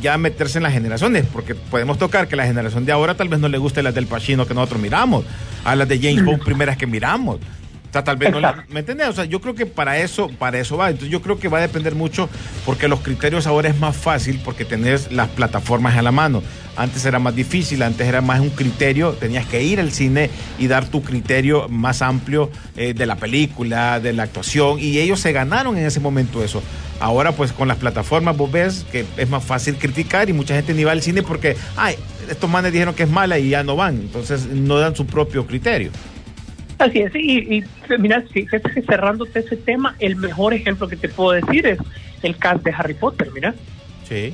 ya 0.00 0.16
meterse 0.18 0.58
en 0.58 0.64
las 0.64 0.72
generaciones, 0.72 1.26
porque 1.32 1.54
podemos 1.54 1.98
tocar 1.98 2.28
que 2.28 2.36
la 2.36 2.46
generación 2.46 2.84
de 2.84 2.92
ahora 2.92 3.16
tal 3.16 3.28
vez 3.28 3.40
no 3.40 3.48
le 3.48 3.58
guste 3.58 3.82
las 3.82 3.94
del 3.94 4.06
Pacino 4.06 4.46
que 4.46 4.54
nosotros 4.54 4.80
miramos, 4.80 5.24
a 5.64 5.76
las 5.76 5.88
de 5.88 5.98
James 5.98 6.24
Bond 6.24 6.42
primeras 6.44 6.76
que 6.76 6.86
miramos. 6.86 7.38
Sea, 7.92 8.04
tal 8.04 8.16
vez 8.16 8.30
no. 8.30 8.40
¿me 8.68 8.80
entiendes? 8.80 9.08
O 9.08 9.12
sea, 9.12 9.24
yo 9.24 9.40
creo 9.40 9.54
que 9.54 9.66
para 9.66 9.98
eso, 9.98 10.28
para 10.38 10.58
eso 10.58 10.76
va. 10.76 10.90
Entonces 10.90 11.10
yo 11.10 11.22
creo 11.22 11.38
que 11.38 11.48
va 11.48 11.58
a 11.58 11.62
depender 11.62 11.94
mucho 11.94 12.28
porque 12.66 12.88
los 12.88 13.00
criterios 13.00 13.46
ahora 13.46 13.68
es 13.68 13.78
más 13.78 13.96
fácil 13.96 14.40
porque 14.44 14.64
tenés 14.64 15.10
las 15.10 15.28
plataformas 15.28 15.96
a 15.96 16.02
la 16.02 16.12
mano. 16.12 16.42
Antes 16.76 17.04
era 17.06 17.18
más 17.18 17.34
difícil, 17.34 17.82
antes 17.82 18.06
era 18.06 18.20
más 18.20 18.38
un 18.38 18.50
criterio, 18.50 19.12
tenías 19.12 19.46
que 19.46 19.62
ir 19.64 19.80
al 19.80 19.90
cine 19.90 20.30
y 20.58 20.68
dar 20.68 20.86
tu 20.86 21.02
criterio 21.02 21.68
más 21.68 22.02
amplio 22.02 22.50
eh, 22.76 22.94
de 22.94 23.04
la 23.04 23.16
película, 23.16 23.98
de 23.98 24.12
la 24.12 24.22
actuación, 24.22 24.78
y 24.78 24.98
ellos 24.98 25.18
se 25.18 25.32
ganaron 25.32 25.76
en 25.76 25.86
ese 25.86 25.98
momento 25.98 26.44
eso. 26.44 26.62
Ahora 27.00 27.32
pues 27.32 27.52
con 27.52 27.66
las 27.66 27.78
plataformas 27.78 28.36
vos 28.36 28.52
ves 28.52 28.86
que 28.92 29.04
es 29.16 29.28
más 29.28 29.42
fácil 29.42 29.76
criticar 29.76 30.30
y 30.30 30.32
mucha 30.32 30.54
gente 30.54 30.72
ni 30.72 30.84
va 30.84 30.92
al 30.92 31.02
cine 31.02 31.22
porque, 31.22 31.56
ay, 31.76 31.96
estos 32.30 32.48
manes 32.48 32.72
dijeron 32.72 32.94
que 32.94 33.04
es 33.04 33.10
mala 33.10 33.38
y 33.40 33.48
ya 33.48 33.64
no 33.64 33.74
van, 33.74 33.96
entonces 33.96 34.46
no 34.46 34.78
dan 34.78 34.94
su 34.94 35.04
propio 35.04 35.46
criterio. 35.46 35.90
Así 36.78 37.00
es, 37.00 37.12
y, 37.14 37.56
y 37.58 37.64
mira, 37.98 38.22
fíjate 38.22 38.70
que 38.70 38.82
cerrándote 38.82 39.40
ese 39.40 39.56
tema, 39.56 39.96
el 39.98 40.14
mejor 40.16 40.54
ejemplo 40.54 40.86
que 40.88 40.96
te 40.96 41.08
puedo 41.08 41.32
decir 41.32 41.66
es 41.66 41.78
el 42.22 42.36
cast 42.36 42.62
de 42.64 42.72
Harry 42.72 42.94
Potter, 42.94 43.28
mira. 43.34 43.54
Sí. 44.08 44.32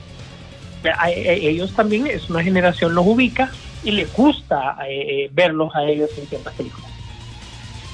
A- 0.98 1.04
a- 1.04 1.10
ellos 1.10 1.72
también, 1.74 2.06
es 2.06 2.28
una 2.28 2.42
generación, 2.42 2.94
los 2.94 3.06
ubica 3.06 3.50
y 3.82 3.92
les 3.92 4.12
gusta 4.12 4.76
eh, 4.88 5.30
verlos 5.32 5.74
a 5.74 5.84
ellos 5.84 6.10
en 6.18 6.26
ciertas 6.26 6.52
películas. 6.54 6.90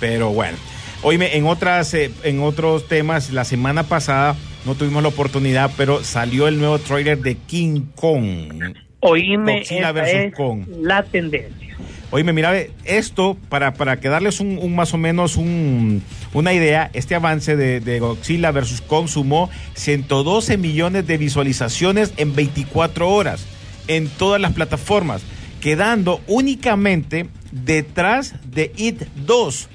Pero 0.01 0.31
bueno, 0.31 0.57
oíme, 1.03 1.37
en 1.37 1.47
otras, 1.47 1.95
eh, 1.95 2.11
en 2.25 2.41
otros 2.43 2.89
temas, 2.89 3.31
la 3.31 3.45
semana 3.45 3.85
pasada 3.85 4.35
no 4.67 4.75
tuvimos 4.75 5.03
la 5.03 5.11
oportunidad, 5.11 5.71
pero 5.77 6.03
salió 6.03 6.49
el 6.49 6.59
nuevo 6.59 6.79
trailer 6.81 7.19
de 7.19 7.37
King 7.37 7.83
Kong. 7.95 8.75
Oíme, 9.01 9.59
Godzilla 9.59 9.81
esa 9.81 9.93
versus 9.93 10.15
es 10.15 10.35
Kong. 10.35 10.65
la 10.83 11.03
tendencia. 11.03 11.77
Oíme, 12.13 12.33
mira, 12.33 12.53
esto, 12.85 13.37
para, 13.49 13.73
para 13.75 14.01
que 14.01 14.09
darles 14.09 14.41
un, 14.41 14.59
un 14.59 14.75
más 14.75 14.93
o 14.95 14.99
menos 14.99 15.37
un, 15.37 16.03
una 16.35 16.53
idea, 16.53 16.91
este 16.93 17.15
avance 17.15 17.57
de, 17.57 17.81
de 17.81 18.01
Godzilla 18.01 18.51
versus 18.51 18.81
Kong 18.81 19.07
sumó 19.09 19.49
112 19.75 20.57
millones 20.57 21.07
de 21.07 21.19
visualizaciones 21.19 22.13
en 22.17 22.35
24 22.35 23.09
horas 23.09 23.47
en 23.87 24.09
todas 24.09 24.41
las 24.41 24.53
plataformas, 24.53 25.23
quedando 25.61 26.21
únicamente 26.27 27.29
detrás 27.53 28.35
de 28.45 28.73
It 28.77 29.03
2 29.25 29.69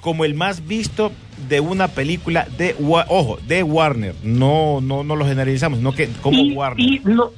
como 0.00 0.24
el 0.24 0.34
más 0.34 0.66
visto 0.66 1.12
de 1.48 1.60
una 1.60 1.88
película 1.88 2.46
de, 2.56 2.74
ojo, 2.78 3.38
de 3.46 3.62
Warner. 3.62 4.14
No, 4.22 4.80
no, 4.80 5.04
no 5.04 5.16
lo 5.16 5.26
generalizamos, 5.26 5.78
sino 5.78 5.92
que 5.92 6.08
como 6.22 6.38
y, 6.38 6.52
Warner. 6.52 6.80
y 6.80 7.00
no, 7.04 7.32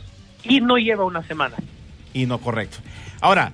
y 0.45 0.61
no 0.61 0.77
lleva 0.77 1.05
una 1.05 1.23
semana. 1.27 1.57
y 2.15 2.27
no 2.27 2.39
correcto. 2.39 2.79
Ahora, 3.21 3.53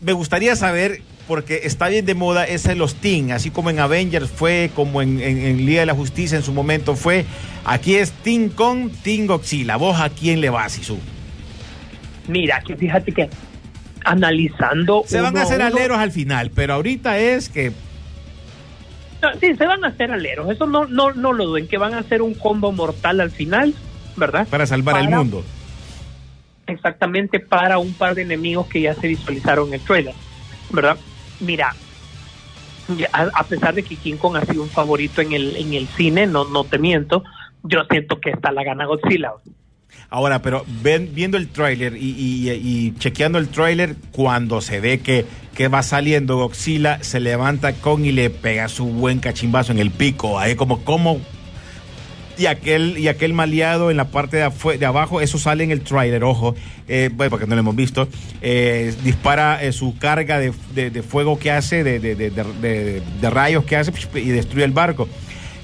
me 0.00 0.12
gustaría 0.12 0.56
saber, 0.56 1.02
porque 1.26 1.60
está 1.64 1.88
bien 1.88 2.06
de 2.06 2.14
moda 2.14 2.44
ese 2.46 2.74
los 2.74 2.94
Team, 2.96 3.30
así 3.32 3.50
como 3.50 3.70
en 3.70 3.78
Avengers 3.80 4.30
fue, 4.30 4.70
como 4.74 5.02
en, 5.02 5.20
en, 5.20 5.38
en 5.38 5.66
Liga 5.66 5.80
de 5.80 5.86
la 5.86 5.94
Justicia 5.94 6.36
en 6.36 6.42
su 6.42 6.52
momento 6.52 6.96
fue. 6.96 7.24
Aquí 7.64 7.96
es 7.96 8.12
Team 8.12 8.48
con 8.48 8.90
Team 8.90 9.26
Godzilla. 9.26 9.76
¿Vos 9.76 10.00
a 10.00 10.08
quién 10.10 10.40
le 10.40 10.50
vas, 10.50 10.78
Isu? 10.78 10.98
Mira, 12.28 12.60
que 12.60 12.76
fíjate 12.76 13.12
que 13.12 13.28
analizando. 14.04 15.04
Se 15.06 15.20
van 15.20 15.36
a 15.36 15.42
hacer 15.42 15.60
aleros 15.62 15.98
al 15.98 16.12
final, 16.12 16.50
pero 16.54 16.74
ahorita 16.74 17.18
es 17.18 17.48
que 17.48 17.72
No, 19.22 19.28
Sí, 19.40 19.54
se 19.56 19.66
van 19.66 19.84
a 19.84 19.88
hacer 19.88 20.10
aleros. 20.10 20.50
Eso 20.50 20.66
no, 20.66 20.86
no, 20.86 21.12
no 21.12 21.32
lo 21.32 21.46
duden, 21.46 21.68
que 21.68 21.76
van 21.78 21.94
a 21.94 21.98
hacer 21.98 22.22
un 22.22 22.34
combo 22.34 22.72
mortal 22.72 23.20
al 23.20 23.30
final, 23.30 23.74
¿verdad? 24.16 24.46
para 24.48 24.66
salvar 24.66 24.98
el 25.02 25.08
mundo. 25.10 25.44
Exactamente 26.68 27.40
para 27.40 27.78
un 27.78 27.92
par 27.94 28.14
de 28.14 28.22
enemigos 28.22 28.66
que 28.66 28.80
ya 28.82 28.94
se 28.94 29.08
visualizaron 29.08 29.68
en 29.68 29.74
el 29.74 29.80
trailer, 29.80 30.14
¿verdad? 30.70 30.98
Mira, 31.40 31.74
a, 33.12 33.44
pesar 33.44 33.74
de 33.74 33.82
que 33.82 33.96
King 33.96 34.16
Kong 34.16 34.36
ha 34.36 34.44
sido 34.46 34.62
un 34.62 34.70
favorito 34.70 35.20
en 35.20 35.32
el, 35.32 35.56
en 35.56 35.74
el 35.74 35.86
cine, 35.88 36.26
no, 36.26 36.44
no 36.44 36.64
te 36.64 36.78
miento, 36.78 37.22
yo 37.62 37.80
siento 37.90 38.20
que 38.20 38.30
esta 38.30 38.50
la 38.52 38.64
gana 38.64 38.86
Godzilla. 38.86 39.32
Ahora, 40.10 40.40
pero 40.40 40.64
ven, 40.82 41.10
viendo 41.14 41.36
el 41.36 41.48
tráiler 41.48 41.96
y, 41.96 42.10
y- 42.16 42.50
y 42.50 42.94
chequeando 42.98 43.38
el 43.38 43.48
tráiler, 43.48 43.96
cuando 44.12 44.60
se 44.60 44.80
ve 44.80 45.00
que, 45.00 45.26
que 45.54 45.68
va 45.68 45.82
saliendo 45.82 46.36
Godzilla, 46.36 47.02
se 47.02 47.20
levanta 47.20 47.74
con 47.74 48.04
y 48.04 48.12
le 48.12 48.30
pega 48.30 48.68
su 48.68 48.86
buen 48.86 49.18
cachimbazo 49.18 49.72
en 49.72 49.78
el 49.78 49.90
pico, 49.90 50.38
ahí 50.38 50.54
como, 50.56 50.84
como 50.84 51.20
y 52.38 52.46
aquel 52.46 52.96
y 52.98 53.08
aquel 53.08 53.32
maleado 53.32 53.90
en 53.90 53.96
la 53.96 54.08
parte 54.08 54.36
de, 54.36 54.78
de 54.78 54.86
abajo, 54.86 55.20
eso 55.20 55.38
sale 55.38 55.64
en 55.64 55.70
el 55.70 55.80
tráiler, 55.82 56.22
ojo, 56.24 56.54
eh, 56.88 57.10
bueno, 57.12 57.30
porque 57.30 57.46
no 57.46 57.54
lo 57.54 57.60
hemos 57.60 57.76
visto, 57.76 58.08
eh, 58.40 58.94
dispara 59.04 59.62
eh, 59.62 59.72
su 59.72 59.96
carga 59.98 60.38
de, 60.38 60.52
de- 60.74 60.90
de 60.90 61.02
fuego 61.02 61.38
que 61.38 61.50
hace, 61.50 61.82
de, 61.84 61.98
de- 61.98 62.14
de- 62.14 62.30
de- 62.30 62.44
de- 62.60 63.02
de 63.20 63.30
rayos 63.30 63.64
que 63.64 63.76
hace 63.76 63.92
y 64.14 64.28
destruye 64.28 64.64
el 64.64 64.72
barco. 64.72 65.08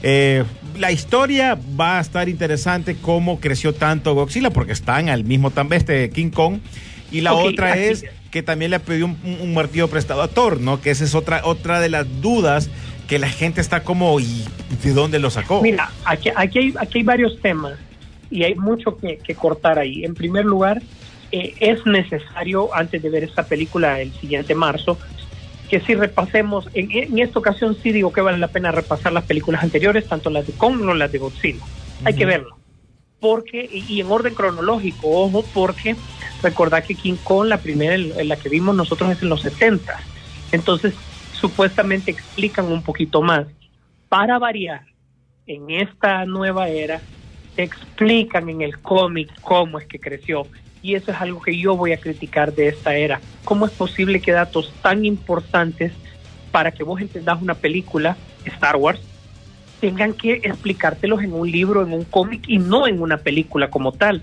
Eh, 0.02 0.44
la 0.78 0.90
historia 0.92 1.56
va 1.80 1.98
a 1.98 2.00
estar 2.00 2.28
interesante 2.28 2.96
cómo 3.00 3.40
creció 3.40 3.72
tanto 3.74 4.14
Godzilla, 4.14 4.50
porque 4.50 4.72
están 4.72 5.08
al 5.08 5.24
mismo 5.24 5.50
también 5.50 5.78
este 5.80 6.10
King 6.10 6.30
Kong. 6.30 6.58
Y 7.12 7.20
la 7.20 7.32
otra 7.34 7.76
es 7.76 8.04
que 8.32 8.42
también 8.42 8.72
le 8.72 8.80
pidió 8.80 9.06
un- 9.06 9.16
un 9.40 9.54
martillo 9.54 9.86
prestado 9.88 10.20
a 10.22 10.26
Thor, 10.28 10.60
¿no? 10.60 10.80
Que 10.80 10.90
esa 10.90 11.04
es 11.04 11.14
otra, 11.14 11.42
otra 11.44 11.78
de 11.80 11.88
las 11.88 12.06
dudas 12.20 12.68
que 13.08 13.18
la 13.18 13.28
gente 13.28 13.60
está 13.60 13.82
como, 13.82 14.18
¿y 14.20 14.44
de 14.82 14.92
dónde 14.92 15.18
lo 15.18 15.30
sacó? 15.30 15.62
Mira, 15.62 15.90
aquí, 16.04 16.30
aquí, 16.34 16.58
hay, 16.58 16.74
aquí 16.78 16.98
hay 16.98 17.04
varios 17.04 17.40
temas 17.40 17.78
y 18.30 18.44
hay 18.44 18.54
mucho 18.54 18.96
que, 18.96 19.18
que 19.18 19.34
cortar 19.34 19.78
ahí. 19.78 20.04
En 20.04 20.14
primer 20.14 20.44
lugar, 20.44 20.82
eh, 21.32 21.54
es 21.60 21.84
necesario, 21.86 22.74
antes 22.74 23.02
de 23.02 23.10
ver 23.10 23.24
esta 23.24 23.44
película 23.44 24.00
el 24.00 24.12
siguiente 24.12 24.54
marzo, 24.54 24.98
que 25.68 25.80
si 25.80 25.94
repasemos, 25.94 26.68
en, 26.74 26.90
en 26.90 27.18
esta 27.18 27.38
ocasión 27.38 27.76
sí 27.82 27.92
digo 27.92 28.12
que 28.12 28.20
vale 28.20 28.38
la 28.38 28.48
pena 28.48 28.70
repasar 28.72 29.12
las 29.12 29.24
películas 29.24 29.62
anteriores, 29.62 30.06
tanto 30.06 30.30
las 30.30 30.46
de 30.46 30.52
Kong 30.52 30.78
como 30.78 30.94
las 30.94 31.10
de 31.12 31.18
Godzilla. 31.18 31.64
Hay 32.04 32.14
que 32.14 32.26
verlas. 32.26 32.54
Porque, 33.20 33.68
y, 33.72 34.00
en 34.00 34.10
orden 34.10 34.34
cronológico, 34.34 35.08
ojo, 35.08 35.44
porque 35.54 35.96
recordad 36.42 36.84
que 36.84 36.94
King 36.94 37.16
Kong, 37.22 37.46
la 37.46 37.58
primera, 37.58 37.94
en 37.94 38.28
la 38.28 38.36
que 38.36 38.50
vimos 38.50 38.76
nosotros 38.76 39.10
es 39.10 39.22
en 39.22 39.30
los 39.30 39.40
70. 39.40 39.98
Entonces, 40.52 40.94
supuestamente 41.34 42.10
explican 42.10 42.66
un 42.66 42.82
poquito 42.82 43.22
más. 43.22 43.46
Para 44.08 44.38
variar, 44.38 44.82
en 45.46 45.70
esta 45.70 46.24
nueva 46.24 46.68
era, 46.68 47.00
te 47.56 47.62
explican 47.62 48.48
en 48.48 48.62
el 48.62 48.78
cómic 48.78 49.30
cómo 49.40 49.78
es 49.78 49.86
que 49.86 49.98
creció. 49.98 50.46
Y 50.82 50.94
eso 50.94 51.12
es 51.12 51.20
algo 51.20 51.40
que 51.40 51.56
yo 51.56 51.76
voy 51.76 51.92
a 51.92 51.96
criticar 52.00 52.54
de 52.54 52.68
esta 52.68 52.94
era. 52.94 53.20
¿Cómo 53.44 53.66
es 53.66 53.72
posible 53.72 54.20
que 54.20 54.32
datos 54.32 54.72
tan 54.82 55.04
importantes 55.04 55.92
para 56.52 56.70
que 56.72 56.84
vos 56.84 57.00
entendás 57.00 57.40
una 57.40 57.54
película, 57.54 58.16
Star 58.44 58.76
Wars, 58.76 59.00
tengan 59.80 60.12
que 60.12 60.34
explicártelos 60.44 61.22
en 61.22 61.32
un 61.32 61.50
libro, 61.50 61.82
en 61.82 61.92
un 61.92 62.04
cómic 62.04 62.44
y 62.46 62.58
no 62.58 62.86
en 62.86 63.00
una 63.00 63.18
película 63.18 63.70
como 63.70 63.92
tal? 63.92 64.22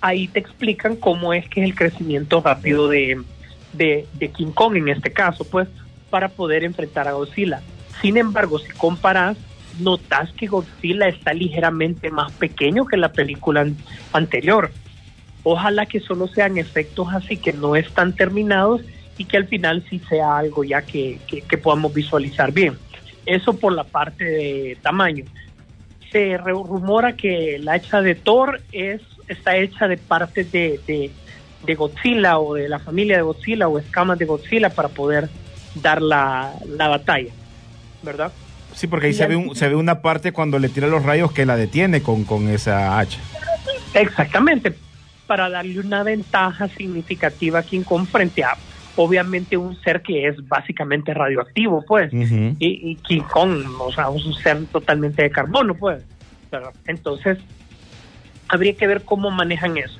Ahí 0.00 0.28
te 0.28 0.40
explican 0.40 0.96
cómo 0.96 1.34
es 1.34 1.48
que 1.48 1.60
es 1.60 1.66
el 1.66 1.74
crecimiento 1.74 2.40
rápido 2.40 2.88
de, 2.88 3.22
de, 3.74 4.06
de 4.14 4.28
King 4.30 4.52
Kong 4.52 4.76
en 4.76 4.88
este 4.88 5.12
caso, 5.12 5.44
pues, 5.44 5.68
para 6.10 6.28
poder 6.28 6.64
enfrentar 6.64 7.08
a 7.08 7.12
Godzilla. 7.12 7.60
Sin 8.02 8.16
embargo, 8.16 8.58
si 8.58 8.68
comparas, 8.72 9.36
notas 9.78 10.32
que 10.32 10.46
Godzilla 10.46 11.08
está 11.08 11.32
ligeramente 11.32 12.10
más 12.10 12.32
pequeño 12.32 12.84
que 12.86 12.96
la 12.96 13.12
película 13.12 13.60
an- 13.62 13.76
anterior. 14.12 14.70
Ojalá 15.42 15.86
que 15.86 16.00
solo 16.00 16.28
sean 16.28 16.58
efectos 16.58 17.08
así 17.14 17.36
que 17.36 17.52
no 17.52 17.76
están 17.76 18.14
terminados 18.14 18.82
y 19.16 19.24
que 19.24 19.36
al 19.36 19.46
final 19.46 19.84
sí 19.88 20.00
sea 20.08 20.36
algo 20.38 20.64
ya 20.64 20.82
que, 20.82 21.18
que- 21.26 21.58
podamos 21.58 21.94
visualizar 21.94 22.52
bien. 22.52 22.76
Eso 23.26 23.54
por 23.58 23.72
la 23.72 23.84
parte 23.84 24.24
de 24.24 24.78
tamaño. 24.82 25.24
Se 26.10 26.36
rumora 26.36 27.14
que 27.16 27.58
la 27.60 27.74
hacha 27.74 28.00
de 28.02 28.14
Thor 28.16 28.60
es, 28.72 29.00
está 29.28 29.56
hecha 29.56 29.86
de 29.86 29.96
partes 29.96 30.50
de, 30.50 30.80
de 31.64 31.74
Godzilla 31.74 32.38
o 32.38 32.54
de 32.54 32.68
la 32.68 32.78
familia 32.80 33.16
de 33.16 33.22
Godzilla 33.22 33.68
o 33.68 33.78
escamas 33.78 34.18
de 34.18 34.24
Godzilla 34.24 34.70
para 34.70 34.88
poder 34.88 35.28
dar 35.74 36.02
la, 36.02 36.54
la 36.66 36.88
batalla, 36.88 37.32
¿verdad? 38.02 38.34
Sí, 38.72 38.86
porque 38.86 39.08
ahí 39.08 39.12
se 39.12 39.26
ve, 39.26 39.36
un- 39.36 39.54
se 39.54 39.68
ve 39.68 39.74
una 39.74 40.00
parte 40.02 40.32
cuando 40.32 40.58
le 40.58 40.68
tira 40.68 40.86
los 40.86 41.04
rayos 41.04 41.32
que 41.32 41.46
la 41.46 41.56
detiene 41.56 42.02
con, 42.02 42.24
con 42.24 42.48
esa 42.48 42.98
hacha. 42.98 43.22
Exactamente, 43.94 44.78
para 45.26 45.50
darle 45.50 45.80
una 45.80 46.02
ventaja 46.02 46.68
significativa 46.76 47.60
a 47.60 47.64
Kong 47.84 48.08
frente 48.10 48.44
a, 48.44 48.58
obviamente, 48.94 49.56
un 49.56 49.76
ser 49.80 50.02
que 50.02 50.28
es 50.28 50.36
básicamente 50.46 51.12
radioactivo, 51.14 51.84
pues. 51.86 52.12
Y, 52.12 52.90
y 52.92 52.96
King 53.02 53.22
Kong, 53.32 53.64
o 53.80 53.90
sea, 53.92 54.04
es 54.14 54.24
un 54.24 54.34
ser 54.34 54.66
totalmente 54.68 55.22
de 55.22 55.30
carbono, 55.30 55.74
pues. 55.74 56.04
Entonces, 56.86 57.38
habría 58.48 58.76
que 58.76 58.86
ver 58.86 59.04
cómo 59.04 59.30
manejan 59.30 59.76
eso. 59.76 59.98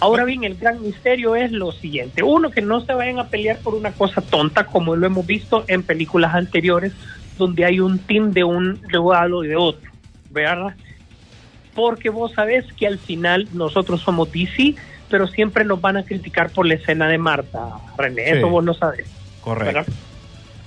Ahora 0.00 0.24
bien, 0.24 0.44
el 0.44 0.56
gran 0.56 0.80
misterio 0.80 1.34
es 1.34 1.50
lo 1.50 1.72
siguiente. 1.72 2.22
Uno, 2.22 2.50
que 2.50 2.62
no 2.62 2.80
se 2.80 2.94
vayan 2.94 3.18
a 3.18 3.28
pelear 3.28 3.58
por 3.58 3.74
una 3.74 3.92
cosa 3.92 4.20
tonta, 4.20 4.64
como 4.64 4.94
lo 4.94 5.06
hemos 5.06 5.26
visto 5.26 5.64
en 5.66 5.82
películas 5.82 6.34
anteriores, 6.34 6.92
donde 7.36 7.64
hay 7.64 7.80
un 7.80 7.98
team 7.98 8.32
de 8.32 8.44
un 8.44 8.80
lado 8.90 9.44
y 9.44 9.48
de 9.48 9.56
otro, 9.56 9.90
¿verdad? 10.30 10.74
Porque 11.74 12.10
vos 12.10 12.32
sabés 12.32 12.64
que 12.74 12.86
al 12.86 12.98
final 12.98 13.48
nosotros 13.52 14.00
somos 14.02 14.30
DC, 14.30 14.74
pero 15.08 15.26
siempre 15.26 15.64
nos 15.64 15.80
van 15.80 15.96
a 15.96 16.04
criticar 16.04 16.50
por 16.50 16.66
la 16.66 16.74
escena 16.74 17.08
de 17.08 17.18
Marta, 17.18 17.70
René, 17.96 18.24
Sí. 18.24 18.30
eso 18.38 18.48
vos 18.48 18.64
lo 18.64 18.74
sabés. 18.74 19.06
Correcto. 19.40 19.74
¿verdad? 19.78 19.92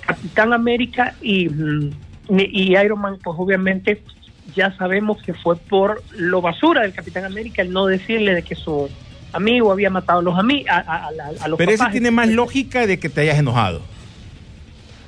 Capitán 0.05 0.53
América 0.53 1.15
y, 1.21 1.47
mm, 1.47 1.91
y 2.29 2.77
Iron 2.77 2.99
Man, 2.99 3.17
pues 3.23 3.35
obviamente 3.39 4.01
ya 4.55 4.75
sabemos 4.77 5.21
que 5.21 5.33
fue 5.33 5.55
por 5.55 6.01
lo 6.17 6.41
basura 6.41 6.81
del 6.81 6.93
Capitán 6.93 7.25
América 7.25 7.61
el 7.61 7.71
no 7.71 7.85
decirle 7.85 8.33
de 8.33 8.43
que 8.43 8.55
su 8.55 8.89
amigo 9.33 9.71
había 9.71 9.89
matado 9.89 10.19
a 10.19 10.21
los 10.21 10.37
ami 10.37 10.65
a, 10.69 11.09
los 11.47 11.57
Pero 11.57 11.71
ese 11.71 11.79
papás. 11.79 11.91
tiene 11.93 12.11
más 12.11 12.27
lógica 12.29 12.85
de 12.87 12.99
que 12.99 13.09
te 13.09 13.21
hayas 13.21 13.37
enojado. 13.39 13.81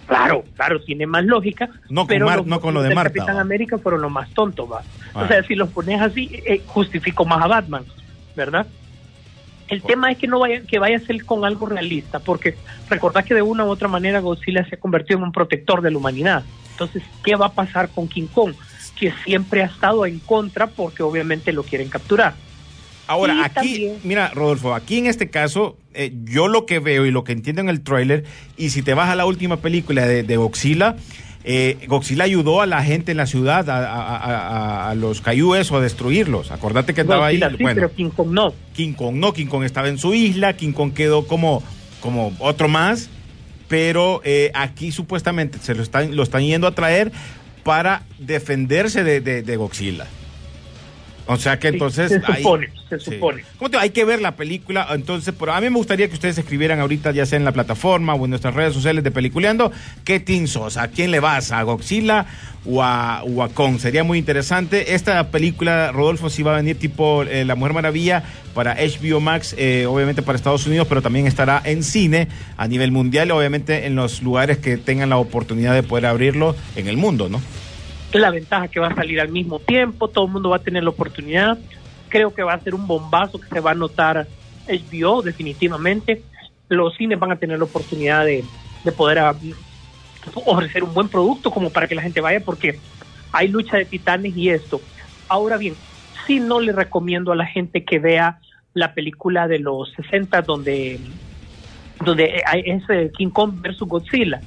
Claro, 0.08 0.44
claro, 0.56 0.82
tiene 0.82 1.08
más 1.08 1.24
lógica. 1.24 1.70
No 1.90 2.02
con 2.02 2.08
pero 2.08 2.26
Mar- 2.26 2.38
los 2.40 2.48
no 2.48 2.60
con 2.60 2.74
lo 2.74 2.82
de 2.84 2.94
Marta, 2.94 3.14
Capitán 3.14 3.38
va. 3.38 3.42
América 3.42 3.78
fueron 3.78 4.02
los 4.02 4.12
más 4.12 4.30
tontos, 4.32 4.70
va. 4.72 4.82
Ah. 5.14 5.24
O 5.24 5.28
sea, 5.28 5.44
si 5.44 5.56
los 5.56 5.70
pones 5.70 6.02
así, 6.02 6.30
eh, 6.46 6.62
justifico 6.68 7.26
más 7.26 7.42
a 7.42 7.48
Batman, 7.48 7.86
¿verdad? 8.36 8.68
El 9.70 9.82
tema 9.82 10.12
es 10.12 10.18
que 10.18 10.28
no 10.28 10.40
vaya, 10.40 10.62
que 10.68 10.78
vaya 10.78 10.98
a 10.98 11.00
ser 11.00 11.24
con 11.26 11.46
algo 11.46 11.66
realista, 11.68 12.20
porque 12.20 12.56
recordad 12.90 13.24
que 13.24 13.34
de 13.34 13.42
una 13.42 13.64
u 13.64 13.70
otra 13.70 13.88
manera 13.88 14.20
Godzilla 14.20 14.68
se 14.68 14.76
ha 14.76 14.80
convertido 14.80 15.18
en 15.20 15.24
un 15.24 15.32
protector 15.32 15.82
de 15.82 15.90
la 15.90 15.98
humanidad. 15.98 16.44
Entonces, 16.72 17.02
¿qué 17.24 17.36
va 17.36 17.48
a 17.48 17.54
pasar 17.54 17.90
con 17.90 18.08
King 18.08 18.28
Kong? 18.28 18.54
Que 19.00 19.14
siempre 19.24 19.64
ha 19.64 19.68
estado 19.68 20.06
en 20.06 20.20
contra 20.20 20.68
porque 20.68 21.02
obviamente 21.02 21.54
lo 21.54 21.64
quieren 21.64 21.88
capturar. 21.90 22.34
Ahora, 23.08 23.44
aquí, 23.46 23.54
también- 23.54 23.96
mira, 24.04 24.32
Rodolfo, 24.34 24.74
aquí 24.74 24.98
en 25.00 25.08
este 25.08 25.30
caso, 25.30 25.78
eh, 25.94 26.14
yo 26.26 26.48
lo 26.48 26.66
que 26.66 26.80
veo 26.80 27.06
y 27.06 27.12
lo 27.12 27.24
que 27.24 27.34
entiendo 27.34 27.62
en 27.62 27.70
el 27.70 27.82
tráiler, 27.82 28.24
y 28.58 28.70
si 28.70 28.82
te 28.82 28.94
vas 28.94 29.10
a 29.10 29.16
la 29.16 29.26
última 29.26 29.58
película 29.58 30.06
de, 30.08 30.24
de 30.24 30.38
Godzilla, 30.38 30.96
eh, 31.44 31.78
Godzilla 31.88 32.24
ayudó 32.24 32.62
a 32.62 32.66
la 32.66 32.82
gente 32.84 33.12
en 33.12 33.18
la 33.18 33.26
ciudad, 33.26 33.70
a, 33.70 33.78
a- 33.80 34.16
a- 34.16 34.48
a- 34.88 34.90
a 34.92 34.96
los 34.96 35.20
cayúes 35.20 35.70
o 35.72 35.78
a 35.78 35.82
destruirlos. 35.82 36.52
Acordate 36.52 36.94
que 36.94 37.02
estaba 37.02 37.26
Godzilla 37.28 37.48
ahí. 37.48 37.58
sí, 37.58 37.64
bueno, 37.64 37.76
pero 37.82 37.94
King 37.94 38.10
Kong 38.10 38.30
no. 38.32 38.54
King 38.74 38.94
Kong 38.94 39.16
no, 39.16 39.34
King 39.34 39.48
Kong 39.48 39.64
estaba 39.66 39.90
en 39.90 39.98
su 39.98 40.14
isla, 40.14 40.54
King 40.56 40.72
Kong 40.72 40.94
quedó 40.94 41.28
como, 41.28 41.62
como 42.00 42.32
otro 42.40 42.70
más, 42.70 43.10
pero 43.68 44.22
eh, 44.24 44.52
aquí 44.54 44.94
supuestamente 44.94 45.58
se 45.62 45.76
lo 45.76 45.84
están, 45.84 46.16
lo 46.16 46.24
están 46.24 46.44
yendo 46.44 46.68
a 46.68 46.76
traer 46.76 47.12
para 47.64 48.04
defenderse 48.20 49.04
de, 49.04 49.20
de, 49.20 49.42
de 49.42 49.56
Godzilla. 49.58 50.08
O 51.26 51.38
sea 51.38 51.58
que 51.58 51.70
Sí, 51.70 51.76
entonces... 51.76 52.10
se 52.12 52.22
ahí- 52.32 52.44
supone, 52.44 52.70
se 52.90 53.00
Sí. 53.00 53.12
supone. 53.12 53.44
¿Cómo 53.58 53.70
te- 53.72 53.78
hay 53.78 53.92
que 53.92 54.04
ver 54.04 54.22
la 54.22 54.36
película, 54.36 54.88
entonces, 54.92 55.34
pero 55.40 55.54
a 55.54 55.62
mí 55.62 55.70
me 55.70 55.78
gustaría 55.78 56.08
que 56.10 56.14
ustedes 56.16 56.38
escribieran 56.38 56.80
ahorita, 56.82 57.12
ya 57.12 57.26
sea 57.26 57.38
en 57.38 57.46
la 57.46 57.54
plataforma 57.54 58.14
o 58.14 58.24
en 58.26 58.30
nuestras 58.32 58.54
redes 58.54 58.74
sociales 58.74 59.04
de 59.06 59.12
Peliculeando, 59.12 59.72
¿qué 60.04 60.20
team 60.20 60.48
sos? 60.48 60.76
¿A 60.78 60.90
quién 60.90 61.12
le 61.12 61.22
vas? 61.22 61.52
¿A 61.54 61.64
Godzilla 61.64 62.26
o 62.66 62.84
a, 62.84 63.24
o 63.24 63.42
a 63.42 63.50
Kong? 63.50 63.80
Sería 63.80 64.04
muy 64.04 64.18
interesante. 64.20 64.94
Esta 64.96 65.30
película, 65.32 65.92
Rodolfo, 65.94 66.30
sí 66.30 66.44
va 66.44 66.54
a 66.54 66.58
venir 66.58 66.78
tipo 66.78 67.24
eh, 67.24 67.46
La 67.46 67.56
Mujer 67.56 67.74
Maravilla 67.74 68.24
para 68.54 68.76
HBO 68.76 69.22
Max, 69.22 69.56
eh, 69.58 69.86
obviamente 69.88 70.22
para 70.24 70.36
Estados 70.36 70.68
Unidos, 70.68 70.88
pero 70.90 71.02
también 71.02 71.26
estará 71.26 71.62
en 71.64 71.84
cine 71.84 72.28
a 72.58 72.68
nivel 72.68 72.92
mundial, 72.92 73.32
obviamente 73.32 73.86
en 73.88 73.96
los 73.96 74.22
lugares 74.22 74.58
que 74.58 74.76
tengan 74.78 75.10
la 75.10 75.18
oportunidad 75.18 75.74
de 75.74 75.84
poder 75.84 76.06
abrirlo 76.06 76.54
en 76.76 76.88
el 76.90 76.98
mundo, 76.98 77.30
¿no? 77.30 77.42
La 78.20 78.32
ventaja 78.32 78.68
que 78.68 78.80
va 78.80 78.88
a 78.88 78.96
salir 78.96 79.20
al 79.20 79.30
mismo 79.30 79.60
tiempo, 79.60 80.08
todo 80.08 80.26
el 80.26 80.32
mundo 80.32 80.50
va 80.50 80.58
a 80.58 80.64
tener 80.64 80.84
la 80.84 80.92
oportunidad. 80.92 81.58
Creo 82.10 82.34
que 82.34 82.44
va 82.44 82.54
a 82.54 82.60
ser 82.60 82.76
un 82.76 82.86
bombazo 82.86 83.40
que 83.40 83.48
se 83.48 83.60
va 83.60 83.72
a 83.72 83.76
notar 83.76 84.28
HBO 84.68 85.22
definitivamente. 85.22 86.22
Los 86.70 86.96
cines 86.96 87.20
van 87.20 87.32
a 87.32 87.38
tener 87.38 87.58
la 87.58 87.66
oportunidad 87.66 88.26
de, 88.26 88.44
de 88.84 88.92
poder 88.92 89.20
ah, 89.20 89.36
ofrecer 90.46 90.84
un 90.84 90.94
buen 90.94 91.10
producto 91.10 91.52
como 91.52 91.70
para 91.70 91.88
que 91.88 91.96
la 91.96 92.02
gente 92.02 92.22
vaya 92.22 92.40
porque 92.40 92.80
hay 93.32 93.48
lucha 93.48 93.78
de 93.78 93.86
titanes 93.86 94.36
y 94.38 94.50
esto. 94.50 94.82
Ahora 95.28 95.58
bien, 95.58 95.76
sí 96.26 96.40
no 96.40 96.60
le 96.60 96.72
recomiendo 96.72 97.32
a 97.32 97.36
la 97.36 97.46
gente 97.46 97.84
que 97.84 98.00
vea 98.00 98.40
la 98.74 98.94
película 98.94 99.48
de 99.48 99.60
los 99.60 99.92
60 99.94 100.42
donde 100.42 101.00
donde 102.04 102.42
hay 102.46 102.64
ese 102.66 103.12
King 103.16 103.30
Kong 103.30 103.62
versus 103.62 103.88
Godzilla, 103.88 104.42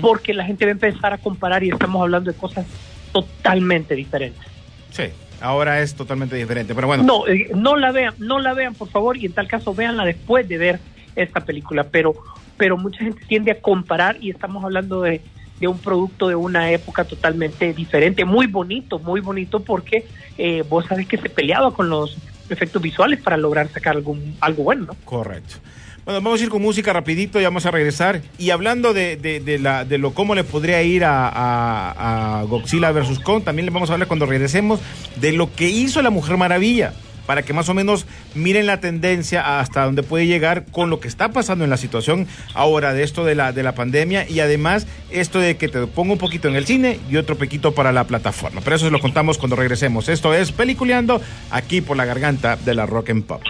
porque 0.00 0.32
la 0.32 0.44
gente 0.44 0.64
va 0.64 0.70
a 0.70 0.72
empezar 0.72 1.12
a 1.12 1.18
comparar 1.18 1.62
y 1.62 1.70
estamos 1.70 2.00
hablando 2.00 2.30
de 2.32 2.38
cosas 2.38 2.64
totalmente 3.12 3.94
diferentes. 3.94 4.42
Sí, 4.90 5.04
ahora 5.40 5.80
es 5.80 5.94
totalmente 5.94 6.36
diferente, 6.36 6.74
pero 6.74 6.86
bueno. 6.86 7.02
No, 7.02 7.26
eh, 7.26 7.50
no 7.54 7.76
la 7.76 7.92
vean, 7.92 8.14
no 8.18 8.38
la 8.38 8.54
vean, 8.54 8.74
por 8.74 8.88
favor, 8.88 9.16
y 9.16 9.26
en 9.26 9.32
tal 9.32 9.48
caso 9.48 9.74
véanla 9.74 10.04
después 10.04 10.48
de 10.48 10.58
ver 10.58 10.80
esta 11.14 11.40
película, 11.40 11.84
pero 11.84 12.14
pero 12.56 12.76
mucha 12.76 12.98
gente 12.98 13.24
tiende 13.26 13.50
a 13.50 13.60
comparar 13.60 14.18
y 14.20 14.30
estamos 14.30 14.62
hablando 14.62 15.02
de, 15.02 15.20
de 15.58 15.68
un 15.68 15.78
producto 15.78 16.28
de 16.28 16.34
una 16.34 16.70
época 16.70 17.04
totalmente 17.04 17.72
diferente, 17.72 18.24
muy 18.24 18.46
bonito, 18.46 18.98
muy 18.98 19.20
bonito 19.20 19.60
porque 19.60 20.06
eh, 20.38 20.62
vos 20.68 20.86
sabés 20.86 21.06
que 21.06 21.18
se 21.18 21.28
peleaba 21.28 21.72
con 21.72 21.88
los 21.88 22.16
efectos 22.50 22.80
visuales 22.82 23.20
para 23.20 23.36
lograr 23.36 23.68
sacar 23.68 23.96
algún, 23.96 24.36
algo 24.40 24.64
bueno, 24.64 24.86
¿no? 24.86 24.96
Correcto. 25.04 25.56
Bueno, 26.04 26.20
vamos 26.20 26.40
a 26.40 26.44
ir 26.44 26.50
con 26.50 26.60
música 26.60 26.92
rapidito 26.92 27.40
y 27.40 27.44
vamos 27.44 27.64
a 27.64 27.70
regresar. 27.70 28.22
Y 28.36 28.50
hablando 28.50 28.92
de, 28.92 29.16
de, 29.16 29.98
lo 29.98 30.14
cómo 30.14 30.34
le 30.34 30.42
podría 30.42 30.82
ir 30.82 31.04
a, 31.04 32.40
a, 32.40 32.42
Godzilla 32.42 32.90
versus 32.90 33.20
Kong, 33.20 33.44
también 33.44 33.66
le 33.66 33.72
vamos 33.72 33.90
a 33.90 33.92
hablar 33.92 34.08
cuando 34.08 34.26
regresemos 34.26 34.80
de 35.20 35.32
lo 35.32 35.54
que 35.54 35.68
hizo 35.68 36.02
la 36.02 36.10
Mujer 36.10 36.36
Maravilla 36.36 36.92
para 37.26 37.42
que 37.42 37.52
más 37.52 37.68
o 37.68 37.74
menos 37.74 38.04
miren 38.34 38.66
la 38.66 38.80
tendencia 38.80 39.60
hasta 39.60 39.84
dónde 39.84 40.02
puede 40.02 40.26
llegar 40.26 40.66
con 40.66 40.90
lo 40.90 40.98
que 40.98 41.06
está 41.06 41.30
pasando 41.30 41.62
en 41.62 41.70
la 41.70 41.76
situación 41.76 42.26
ahora 42.52 42.92
de 42.94 43.04
esto 43.04 43.24
de 43.24 43.36
la, 43.36 43.52
de 43.52 43.62
la 43.62 43.76
pandemia 43.76 44.28
y 44.28 44.40
además 44.40 44.88
esto 45.10 45.38
de 45.38 45.56
que 45.56 45.68
te 45.68 45.86
pongo 45.86 46.14
un 46.14 46.18
poquito 46.18 46.48
en 46.48 46.56
el 46.56 46.66
cine 46.66 46.98
y 47.08 47.16
otro 47.16 47.38
poquito 47.38 47.74
para 47.74 47.92
la 47.92 48.04
plataforma. 48.04 48.60
Pero 48.64 48.74
eso 48.74 48.86
se 48.86 48.90
lo 48.90 49.00
contamos 49.00 49.38
cuando 49.38 49.54
regresemos. 49.54 50.08
Esto 50.08 50.34
es 50.34 50.50
Peliculeando 50.50 51.20
aquí 51.52 51.80
por 51.80 51.96
la 51.96 52.04
garganta 52.04 52.56
de 52.56 52.74
la 52.74 52.86
Rock 52.86 53.10
and 53.10 53.24
Pop. 53.24 53.42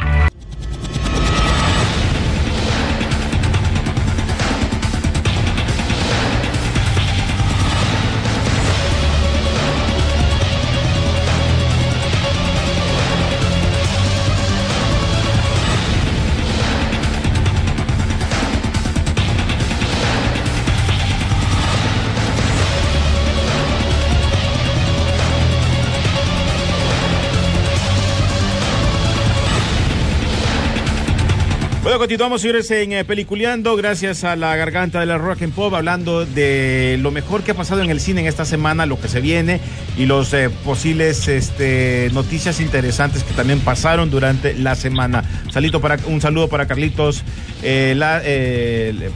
Continuamos, 32.02 32.40
señores, 32.40 32.68
en 32.72 32.90
eh, 32.94 33.04
Peliculeando, 33.04 33.76
gracias 33.76 34.24
a 34.24 34.34
la 34.34 34.56
garganta 34.56 34.98
de 34.98 35.06
la 35.06 35.18
Rock 35.18 35.42
and 35.42 35.52
Pop, 35.52 35.72
hablando 35.72 36.26
de 36.26 36.98
lo 37.00 37.12
mejor 37.12 37.44
que 37.44 37.52
ha 37.52 37.54
pasado 37.54 37.80
en 37.80 37.90
el 37.90 38.00
cine 38.00 38.22
en 38.22 38.26
esta 38.26 38.44
semana, 38.44 38.86
lo 38.86 39.00
que 39.00 39.06
se 39.06 39.20
viene 39.20 39.60
y 39.96 40.06
los 40.06 40.34
eh, 40.34 40.50
posibles 40.64 41.28
este, 41.28 42.10
noticias 42.12 42.58
interesantes 42.58 43.22
que 43.22 43.32
también 43.34 43.60
pasaron 43.60 44.10
durante 44.10 44.54
la 44.54 44.74
semana. 44.74 45.22
Salito 45.52 45.80
para, 45.80 45.96
un 46.06 46.20
saludo 46.20 46.48
para 46.48 46.66
Carlitos 46.66 47.22
eh, 47.62 47.94
la, 47.96 48.20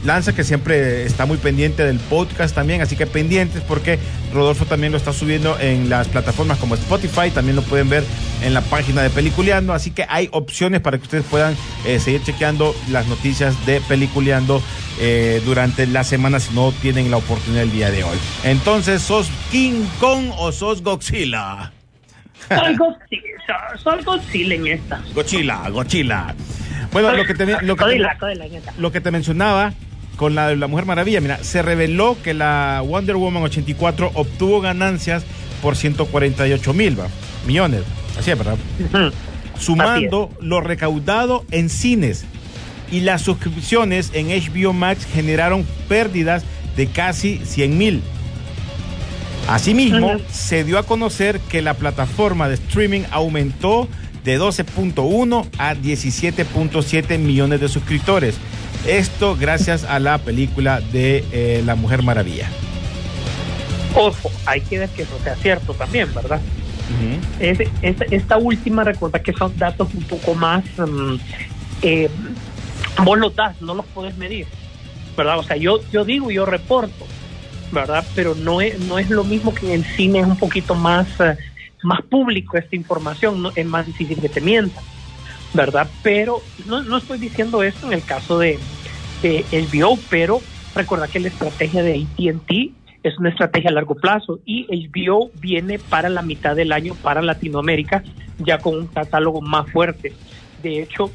Lanza, 0.05 0.33
que 0.33 0.45
siempre 0.45 1.03
está 1.03 1.25
muy 1.25 1.39
pendiente 1.39 1.83
del 1.83 1.99
podcast 1.99 2.55
también, 2.55 2.81
así 2.81 2.95
que 2.95 3.05
pendientes 3.05 3.63
porque 3.67 3.99
Rodolfo 4.33 4.63
también 4.65 4.93
lo 4.93 4.97
está 4.97 5.11
subiendo 5.11 5.59
en 5.59 5.89
las 5.89 6.07
plataformas 6.07 6.57
como 6.57 6.75
Spotify, 6.75 7.31
también 7.33 7.57
lo 7.57 7.63
pueden 7.63 7.89
ver 7.89 8.05
en 8.43 8.53
la 8.53 8.61
página 8.61 9.01
de 9.01 9.09
Peliculeando, 9.09 9.73
así 9.73 9.91
que 9.91 10.05
hay 10.09 10.29
opciones 10.31 10.81
para 10.81 10.97
que 10.97 11.03
ustedes 11.03 11.23
puedan 11.25 11.55
eh, 11.85 11.99
seguir 11.99 12.21
chequeando 12.23 12.75
las 12.89 13.07
noticias 13.07 13.53
de 13.65 13.81
Peliculeando 13.81 14.61
eh, 14.99 15.41
durante 15.45 15.87
la 15.87 16.03
semana 16.03 16.39
si 16.39 16.53
no 16.53 16.71
tienen 16.81 17.09
la 17.11 17.17
oportunidad 17.17 17.63
el 17.63 17.71
día 17.71 17.89
de 17.91 18.03
hoy. 18.03 18.17
Entonces, 18.43 19.01
¿sos 19.01 19.29
King 19.51 19.83
Kong 19.99 20.31
o 20.37 20.51
sos 20.51 20.81
Godzilla? 20.83 21.71
Soy 22.47 22.75
Godzilla, 22.77 23.77
soy 23.83 24.03
Godzilla 24.03 24.55
en 24.55 24.67
esta. 24.67 25.01
Godzilla, 25.13 25.69
Godzilla. 25.69 26.35
Bueno, 26.91 27.11
lo 27.13 27.25
que 27.25 27.33
te, 27.33 27.45
lo 27.45 27.57
que 27.57 27.65
te- 27.65 27.73
Godzilla, 27.75 28.17
Godzilla 28.19 28.45
en 28.45 28.53
esta. 28.55 28.73
lo 28.77 28.91
que 28.91 29.01
te 29.01 29.11
mencionaba 29.11 29.73
con 30.15 30.33
la, 30.35 30.55
la 30.55 30.67
Mujer 30.67 30.85
Maravilla, 30.85 31.21
mira, 31.21 31.43
se 31.43 31.61
reveló 31.61 32.17
que 32.23 32.33
la 32.33 32.81
Wonder 32.85 33.15
Woman 33.17 33.43
84 33.43 34.11
obtuvo 34.15 34.61
ganancias 34.61 35.23
por 35.61 35.75
148 35.75 36.73
mil 36.73 36.99
¿va? 36.99 37.07
Millones. 37.47 37.81
Así 38.19 38.31
es, 38.31 38.37
¿verdad? 38.37 38.57
Sumando 39.57 40.29
lo 40.39 40.61
recaudado 40.61 41.45
en 41.51 41.69
cines 41.69 42.25
y 42.91 43.01
las 43.01 43.21
suscripciones 43.21 44.11
en 44.13 44.27
HBO 44.27 44.73
Max 44.73 45.05
generaron 45.11 45.65
pérdidas 45.87 46.43
de 46.75 46.87
casi 46.87 47.39
100 47.43 47.77
mil. 47.77 48.03
Asimismo, 49.47 50.17
se 50.29 50.63
dio 50.63 50.77
a 50.77 50.83
conocer 50.83 51.39
que 51.39 51.61
la 51.61 51.73
plataforma 51.73 52.49
de 52.49 52.55
streaming 52.55 53.03
aumentó 53.11 53.87
de 54.25 54.39
12.1 54.39 55.47
a 55.57 55.73
17.7 55.73 57.17
millones 57.17 57.61
de 57.61 57.69
suscriptores. 57.69 58.35
Esto 58.85 59.37
gracias 59.39 59.85
a 59.85 59.99
la 59.99 60.17
película 60.17 60.81
de 60.81 61.23
eh, 61.31 61.63
La 61.65 61.75
Mujer 61.75 62.03
Maravilla. 62.03 62.49
Ojo, 63.95 64.29
hay 64.45 64.61
que 64.61 64.79
ver 64.79 64.89
que 64.89 65.03
eso 65.03 65.17
sea 65.23 65.35
cierto 65.35 65.73
también, 65.73 66.13
¿verdad? 66.13 66.41
Es- 67.39 67.59
es- 67.81 68.11
esta 68.11 68.37
última, 68.37 68.83
recuerda 68.83 69.19
que 69.19 69.33
son 69.33 69.57
datos 69.57 69.93
un 69.93 70.03
poco 70.03 70.33
más. 70.35 70.63
mm, 70.77 71.15
eh, 71.83 72.09
vos 73.03 73.17
los 73.19 73.35
das, 73.35 73.61
no 73.61 73.75
los 73.75 73.85
puedes 73.87 74.17
medir, 74.17 74.47
¿verdad? 75.15 75.39
O 75.39 75.43
sea, 75.43 75.55
yo, 75.57 75.79
yo 75.91 76.03
digo 76.03 76.31
y 76.31 76.35
yo 76.35 76.45
reporto, 76.45 77.05
¿verdad? 77.71 78.05
Pero 78.15 78.33
no 78.35 78.61
es, 78.61 78.79
no 78.79 78.97
es 78.97 79.09
lo 79.09 79.23
mismo 79.23 79.53
que 79.53 79.67
en 79.67 79.73
el 79.73 79.85
cine 79.95 80.19
es 80.19 80.25
un 80.25 80.37
poquito 80.37 80.75
más, 80.75 81.07
eh, 81.19 81.35
más 81.83 82.01
público 82.03 82.57
esta 82.57 82.75
información, 82.75 83.41
¿no? 83.41 83.51
es 83.55 83.65
más 83.65 83.85
difícil 83.85 84.19
que 84.19 84.29
te 84.29 84.41
mientan, 84.41 84.83
¿verdad? 85.53 85.89
Pero 86.01 86.43
no, 86.65 86.83
no 86.83 86.97
estoy 86.97 87.19
diciendo 87.19 87.61
esto 87.61 87.85
en 87.87 87.93
el 87.93 88.03
caso 88.03 88.39
de, 88.39 88.59
de 89.21 89.45
pero 90.09 90.41
recuerda 90.73 91.07
que 91.07 91.19
la 91.19 91.29
estrategia 91.29 91.83
de 91.83 92.07
ATT 92.17 92.76
es 93.07 93.17
una 93.17 93.29
estrategia 93.29 93.69
a 93.69 93.73
largo 93.73 93.95
plazo 93.95 94.39
y 94.45 94.65
HBO 94.89 95.31
viene 95.39 95.79
para 95.79 96.09
la 96.09 96.21
mitad 96.21 96.55
del 96.55 96.71
año 96.71 96.95
para 96.95 97.21
Latinoamérica 97.21 98.03
ya 98.39 98.59
con 98.59 98.75
un 98.75 98.87
catálogo 98.87 99.41
más 99.41 99.69
fuerte. 99.71 100.13
De 100.61 100.81
hecho, 100.81 101.11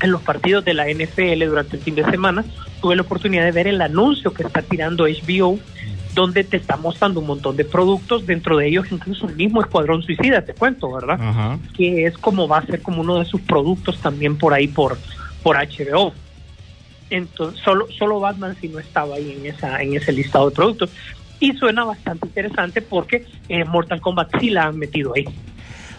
en 0.00 0.10
los 0.10 0.22
partidos 0.22 0.64
de 0.64 0.74
la 0.74 0.86
NFL 0.86 1.44
durante 1.46 1.76
el 1.76 1.82
fin 1.82 1.94
de 1.94 2.04
semana 2.04 2.44
tuve 2.80 2.96
la 2.96 3.02
oportunidad 3.02 3.44
de 3.44 3.52
ver 3.52 3.68
el 3.68 3.80
anuncio 3.80 4.32
que 4.32 4.42
está 4.42 4.62
tirando 4.62 5.04
HBO 5.04 5.58
donde 6.14 6.44
te 6.44 6.58
está 6.58 6.76
mostrando 6.76 7.20
un 7.20 7.26
montón 7.26 7.56
de 7.56 7.64
productos, 7.64 8.26
dentro 8.26 8.58
de 8.58 8.68
ellos 8.68 8.86
incluso 8.90 9.26
el 9.26 9.36
mismo 9.36 9.62
Escuadrón 9.62 10.02
Suicida, 10.02 10.42
te 10.42 10.52
cuento, 10.52 10.92
¿verdad? 10.92 11.18
Ajá. 11.18 11.58
que 11.74 12.04
es 12.04 12.18
como 12.18 12.46
va 12.46 12.58
a 12.58 12.66
ser 12.66 12.82
como 12.82 13.00
uno 13.00 13.18
de 13.18 13.24
sus 13.24 13.40
productos 13.40 13.98
también 13.98 14.36
por 14.36 14.52
ahí 14.52 14.68
por 14.68 14.98
por 15.42 15.56
HBO. 15.56 16.12
Entonces, 17.14 17.60
solo 17.64 17.86
solo 17.98 18.20
Batman 18.20 18.56
si 18.60 18.68
no 18.68 18.78
estaba 18.78 19.16
ahí 19.16 19.36
en 19.38 19.46
esa 19.46 19.82
en 19.82 19.94
ese 19.94 20.12
listado 20.12 20.48
de 20.50 20.56
productos 20.56 20.90
y 21.40 21.52
suena 21.54 21.84
bastante 21.84 22.26
interesante 22.26 22.82
porque 22.82 23.24
eh, 23.48 23.64
Mortal 23.64 24.00
Kombat 24.00 24.28
sí 24.40 24.50
la 24.50 24.64
han 24.66 24.78
metido 24.78 25.12
ahí. 25.16 25.24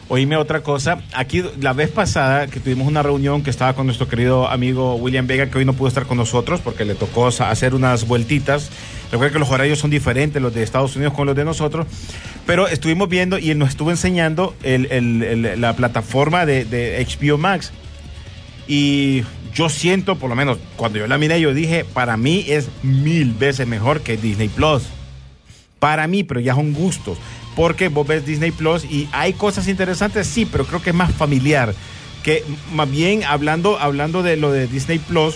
Oíme 0.09 0.35
otra 0.35 0.61
cosa, 0.61 1.01
aquí 1.13 1.43
la 1.61 1.71
vez 1.71 1.89
pasada 1.89 2.47
que 2.47 2.59
tuvimos 2.59 2.87
una 2.87 3.01
reunión 3.01 3.41
que 3.41 3.49
estaba 3.49 3.73
con 3.73 3.85
nuestro 3.85 4.07
querido 4.09 4.49
amigo 4.49 4.95
William 4.95 5.25
Vega, 5.27 5.49
que 5.49 5.57
hoy 5.59 5.65
no 5.65 5.73
pudo 5.73 5.87
estar 5.87 6.05
con 6.05 6.17
nosotros 6.17 6.59
porque 6.59 6.83
le 6.83 6.93
tocó 6.93 7.27
hacer 7.27 7.73
unas 7.73 8.05
vueltitas. 8.05 8.69
Recuerda 9.13 9.31
que 9.33 9.39
los 9.39 9.49
horarios 9.49 9.79
son 9.79 9.89
diferentes, 9.91 10.41
los 10.41 10.53
de 10.53 10.61
Estados 10.61 10.95
Unidos 10.97 11.13
con 11.13 11.25
los 11.25 11.35
de 11.37 11.45
nosotros, 11.45 11.87
pero 12.45 12.67
estuvimos 12.67 13.07
viendo 13.07 13.37
y 13.39 13.51
él 13.51 13.57
nos 13.57 13.69
estuvo 13.69 13.91
enseñando 13.91 14.53
el- 14.61 14.87
el- 14.91 15.23
el- 15.23 15.61
la 15.61 15.73
plataforma 15.75 16.45
de, 16.45 16.65
de 16.65 16.99
HBO 17.05 17.37
Max. 17.37 17.71
Y 18.67 19.23
yo 19.53 19.69
siento, 19.69 20.15
por 20.17 20.29
lo 20.29 20.35
menos 20.35 20.57
cuando 20.75 20.99
yo 20.99 21.07
la 21.07 21.17
miré, 21.17 21.39
yo 21.39 21.53
dije, 21.53 21.85
para 21.85 22.17
mí 22.17 22.45
es 22.47 22.69
mil 22.81 23.33
veces 23.33 23.67
mejor 23.67 24.01
que 24.01 24.17
Disney 24.17 24.49
Plus 24.49 24.83
para 25.79 26.07
mí, 26.07 26.23
pero 26.23 26.39
ya 26.39 26.55
son 26.55 26.73
gustos. 26.73 27.17
Porque 27.55 27.89
vos 27.89 28.07
ves 28.07 28.25
Disney 28.25 28.51
Plus 28.51 28.85
y 28.85 29.09
hay 29.11 29.33
cosas 29.33 29.67
interesantes, 29.67 30.27
sí, 30.27 30.47
pero 30.49 30.65
creo 30.65 30.81
que 30.81 30.91
es 30.91 30.95
más 30.95 31.13
familiar. 31.13 31.75
Que 32.23 32.43
más 32.71 32.89
bien 32.89 33.23
hablando, 33.25 33.77
hablando 33.77 34.23
de 34.23 34.37
lo 34.37 34.51
de 34.51 34.67
Disney 34.67 34.99
Plus. 34.99 35.35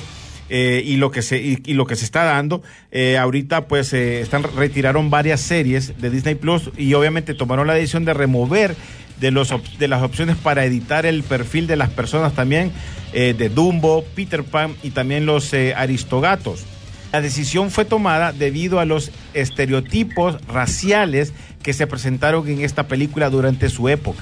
eh, 0.49 0.81
y 0.85 0.95
lo 0.95 1.11
que 1.11 1.21
se 1.21 1.37
y 1.37 1.73
lo 1.73 1.85
que 1.85 1.97
se 1.97 2.05
está 2.05 2.23
dando 2.23 2.63
eh, 2.91 3.17
ahorita 3.17 3.67
pues 3.67 3.91
eh, 3.91 4.21
están 4.21 4.43
retiraron 4.43 5.09
varias 5.09 5.41
series 5.41 5.99
de 5.99 6.09
Disney 6.09 6.35
Plus 6.35 6.71
y 6.77 6.93
obviamente 6.93 7.33
tomaron 7.33 7.67
la 7.67 7.73
decisión 7.73 8.05
de 8.05 8.13
remover 8.13 8.73
de 9.19 9.31
los 9.31 9.53
de 9.79 9.87
las 9.87 10.03
opciones 10.03 10.35
para 10.35 10.65
editar 10.65 11.05
el 11.05 11.23
perfil 11.23 11.67
de 11.67 11.75
las 11.75 11.89
personas 11.89 12.33
también 12.33 12.71
eh, 13.13 13.33
de 13.37 13.49
Dumbo, 13.49 14.03
Peter 14.15 14.43
Pan 14.43 14.75
y 14.83 14.91
también 14.91 15.25
los 15.25 15.53
eh, 15.53 15.73
Aristogatos. 15.75 16.65
La 17.11 17.21
decisión 17.21 17.71
fue 17.71 17.85
tomada 17.85 18.33
debido 18.33 18.79
a 18.79 18.85
los 18.85 19.11
estereotipos 19.33 20.45
raciales 20.47 21.33
que 21.63 21.73
se 21.73 21.87
presentaron 21.87 22.47
en 22.47 22.61
esta 22.61 22.87
película 22.87 23.29
durante 23.29 23.69
su 23.69 23.89
época. 23.89 24.21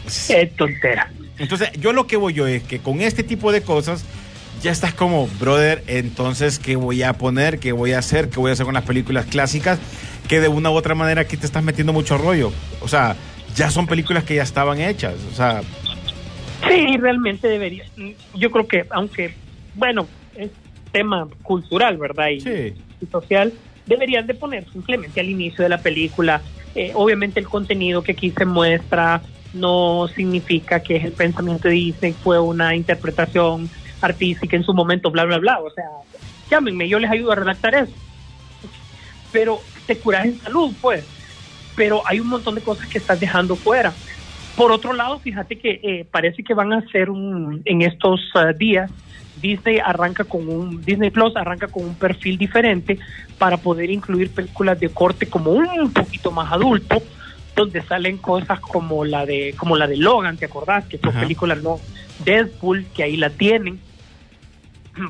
Es 0.07 0.55
tontera. 0.55 1.11
Entonces, 1.37 1.69
yo 1.73 1.91
lo 1.91 2.07
que 2.07 2.15
voy 2.15 2.33
yo 2.33 2.47
es 2.47 2.63
que 2.63 2.79
con 2.79 3.01
este 3.01 3.23
tipo 3.23 3.51
de 3.51 3.61
cosas 3.61 4.05
ya 4.61 4.71
estás 4.71 4.93
como, 4.93 5.27
brother, 5.39 5.83
entonces, 5.87 6.59
¿qué 6.59 6.75
voy 6.75 7.03
a 7.03 7.13
poner? 7.13 7.59
¿Qué 7.59 7.73
voy 7.73 7.91
a 7.91 7.99
hacer? 7.99 8.29
¿Qué 8.29 8.39
voy 8.39 8.49
a 8.49 8.53
hacer 8.53 8.65
con 8.65 8.73
las 8.73 8.85
películas 8.85 9.25
clásicas? 9.25 9.79
Que 10.27 10.39
de 10.41 10.47
una 10.47 10.69
u 10.71 10.73
otra 10.73 10.95
manera 10.95 11.21
aquí 11.21 11.37
te 11.37 11.45
estás 11.45 11.63
metiendo 11.63 11.93
mucho 11.93 12.17
rollo. 12.17 12.51
O 12.81 12.87
sea, 12.87 13.15
ya 13.55 13.69
son 13.71 13.87
películas 13.87 14.23
que 14.23 14.35
ya 14.35 14.43
estaban 14.43 14.79
hechas. 14.81 15.15
O 15.31 15.35
sea, 15.35 15.61
Sí, 16.67 16.97
realmente 16.97 17.47
debería. 17.47 17.85
Yo 18.33 18.51
creo 18.51 18.67
que, 18.67 18.85
aunque, 18.89 19.33
bueno, 19.75 20.07
es 20.35 20.49
tema 20.91 21.27
cultural, 21.43 21.97
¿verdad? 21.97 22.29
Y, 22.29 22.41
Sí. 22.41 22.73
y 23.01 23.05
social, 23.05 23.53
deberían 23.85 24.25
de 24.27 24.33
poner 24.33 24.65
simplemente 24.71 25.19
al 25.19 25.29
inicio 25.29 25.63
de 25.63 25.69
la 25.69 25.77
película, 25.77 26.41
eh, 26.75 26.91
obviamente 26.95 27.39
el 27.39 27.47
contenido 27.47 28.01
que 28.01 28.13
aquí 28.13 28.31
se 28.31 28.45
muestra, 28.45 29.21
no 29.53 30.07
significa 30.13 30.81
que 30.81 30.97
el 30.97 31.11
pensamiento 31.13 31.67
de 31.67 31.75
Disney 31.75 32.13
fue 32.13 32.39
una 32.39 32.75
interpretación 32.75 33.69
artística 34.01 34.55
en 34.57 34.63
su 34.63 34.73
momento, 34.73 35.09
bla, 35.09 35.23
bla, 35.25 35.37
bla. 35.37 35.59
O 35.59 35.69
sea, 35.71 35.85
llámenme, 36.51 36.89
yo 36.89 36.99
les 36.99 37.09
ayudo 37.11 37.31
a 37.31 37.35
redactar 37.35 37.75
eso. 37.75 37.93
Pero 39.31 39.61
te 39.87 39.97
curas 39.97 40.25
en 40.25 40.39
salud, 40.41 40.73
pues. 40.81 41.05
Pero 41.75 42.03
hay 42.05 42.19
un 42.19 42.27
montón 42.27 42.55
de 42.55 42.61
cosas 42.61 42.87
que 42.87 42.99
estás 42.99 43.19
dejando 43.19 43.55
fuera. 43.55 43.93
Por 44.55 44.71
otro 44.71 44.93
lado, 44.93 45.19
fíjate 45.19 45.57
que 45.57 45.79
eh, 45.83 46.05
parece 46.09 46.43
que 46.43 46.53
van 46.53 46.73
a 46.73 46.79
hacer 46.79 47.09
un, 47.09 47.61
en 47.65 47.81
estos 47.81 48.19
uh, 48.35 48.57
días, 48.57 48.89
Disney 49.39 49.79
arranca 49.83 50.23
con 50.23 50.49
un, 50.49 50.83
Disney 50.83 51.11
Plus 51.11 51.35
arranca 51.35 51.67
con 51.67 51.85
un 51.85 51.95
perfil 51.95 52.37
diferente 52.37 52.97
para 53.37 53.57
poder 53.57 53.91
incluir 53.91 54.31
películas 54.31 54.79
de 54.79 54.89
corte 54.89 55.27
como 55.27 55.51
un 55.51 55.93
poquito 55.93 56.31
más 56.31 56.51
adulto, 56.51 57.03
donde 57.55 57.83
salen 57.83 58.17
cosas 58.17 58.59
como 58.59 59.05
la 59.05 59.25
de, 59.25 59.53
como 59.57 59.77
la 59.77 59.87
de 59.87 59.97
Logan, 59.97 60.37
¿te 60.37 60.45
acordás? 60.45 60.87
Que 60.87 60.97
fue 60.97 61.11
Ajá. 61.11 61.19
película 61.19 61.55
no 61.55 61.79
Deadpool, 62.25 62.87
que 62.95 63.03
ahí 63.03 63.17
la 63.17 63.29
tienen. 63.29 63.79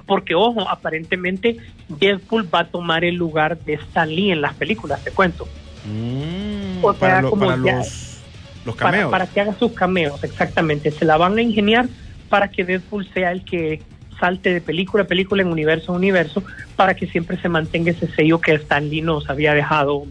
Porque, 0.05 0.35
ojo, 0.35 0.67
aparentemente 0.69 1.57
Deadpool 1.87 2.53
va 2.53 2.61
a 2.61 2.67
tomar 2.67 3.03
el 3.03 3.15
lugar 3.15 3.57
de 3.59 3.73
Stan 3.75 4.09
Lee 4.09 4.31
en 4.31 4.41
las 4.41 4.53
películas, 4.55 5.03
te 5.03 5.11
cuento. 5.11 5.47
Mm, 5.83 6.83
O 6.83 6.91
sea, 6.91 6.99
para 6.99 7.21
lo- 7.21 7.29
como 7.29 7.45
para 7.47 7.63
ya- 7.63 7.77
los, 7.77 8.23
los 8.65 8.75
para, 8.75 8.91
cameos. 8.91 9.11
para 9.11 9.27
que 9.27 9.41
haga 9.41 9.57
sus 9.57 9.73
cameos, 9.73 10.23
exactamente. 10.23 10.91
Se 10.91 11.05
la 11.05 11.17
van 11.17 11.37
a 11.37 11.41
ingeniar 11.41 11.87
para 12.29 12.49
que 12.49 12.63
Deadpool 12.65 13.07
sea 13.13 13.31
el 13.31 13.43
que 13.45 13.81
salte 14.19 14.51
de 14.53 14.61
película 14.61 15.03
a 15.03 15.07
película, 15.07 15.43
en 15.43 15.47
universo 15.49 15.93
a 15.93 15.95
universo, 15.95 16.43
para 16.75 16.95
que 16.95 17.07
siempre 17.07 17.39
se 17.39 17.49
mantenga 17.49 17.91
ese 17.91 18.07
sello 18.15 18.41
que 18.41 18.53
Stan 18.55 18.89
Lee 18.89 19.01
nos 19.01 19.29
había 19.29 19.53
dejado 19.53 20.05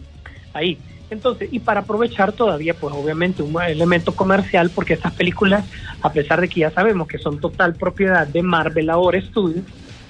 ahí. 0.53 0.77
Entonces, 1.09 1.49
y 1.51 1.59
para 1.59 1.81
aprovechar 1.81 2.33
todavía, 2.33 2.73
pues 2.73 2.93
obviamente 2.93 3.41
un 3.41 3.61
elemento 3.61 4.13
comercial, 4.13 4.69
porque 4.73 4.93
estas 4.93 5.13
películas, 5.13 5.65
a 6.01 6.11
pesar 6.11 6.41
de 6.41 6.49
que 6.49 6.61
ya 6.61 6.71
sabemos 6.71 7.07
que 7.07 7.17
son 7.17 7.39
total 7.39 7.75
propiedad 7.75 8.27
de 8.27 8.43
Marvel 8.43 8.89
ahora 8.89 9.21
Studios, 9.21 9.63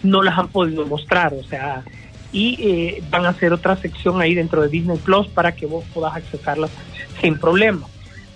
no 0.03 0.23
las 0.23 0.37
han 0.37 0.47
podido 0.47 0.85
mostrar, 0.85 1.33
o 1.33 1.43
sea, 1.43 1.83
y 2.31 2.57
eh, 2.61 3.03
van 3.09 3.25
a 3.25 3.29
hacer 3.29 3.53
otra 3.53 3.75
sección 3.77 4.21
ahí 4.21 4.35
dentro 4.35 4.61
de 4.61 4.69
Disney 4.69 4.97
Plus 4.97 5.27
para 5.27 5.53
que 5.53 5.65
vos 5.65 5.85
puedas 5.93 6.15
accesarlas 6.15 6.71
sin 7.21 7.37
problema. 7.37 7.87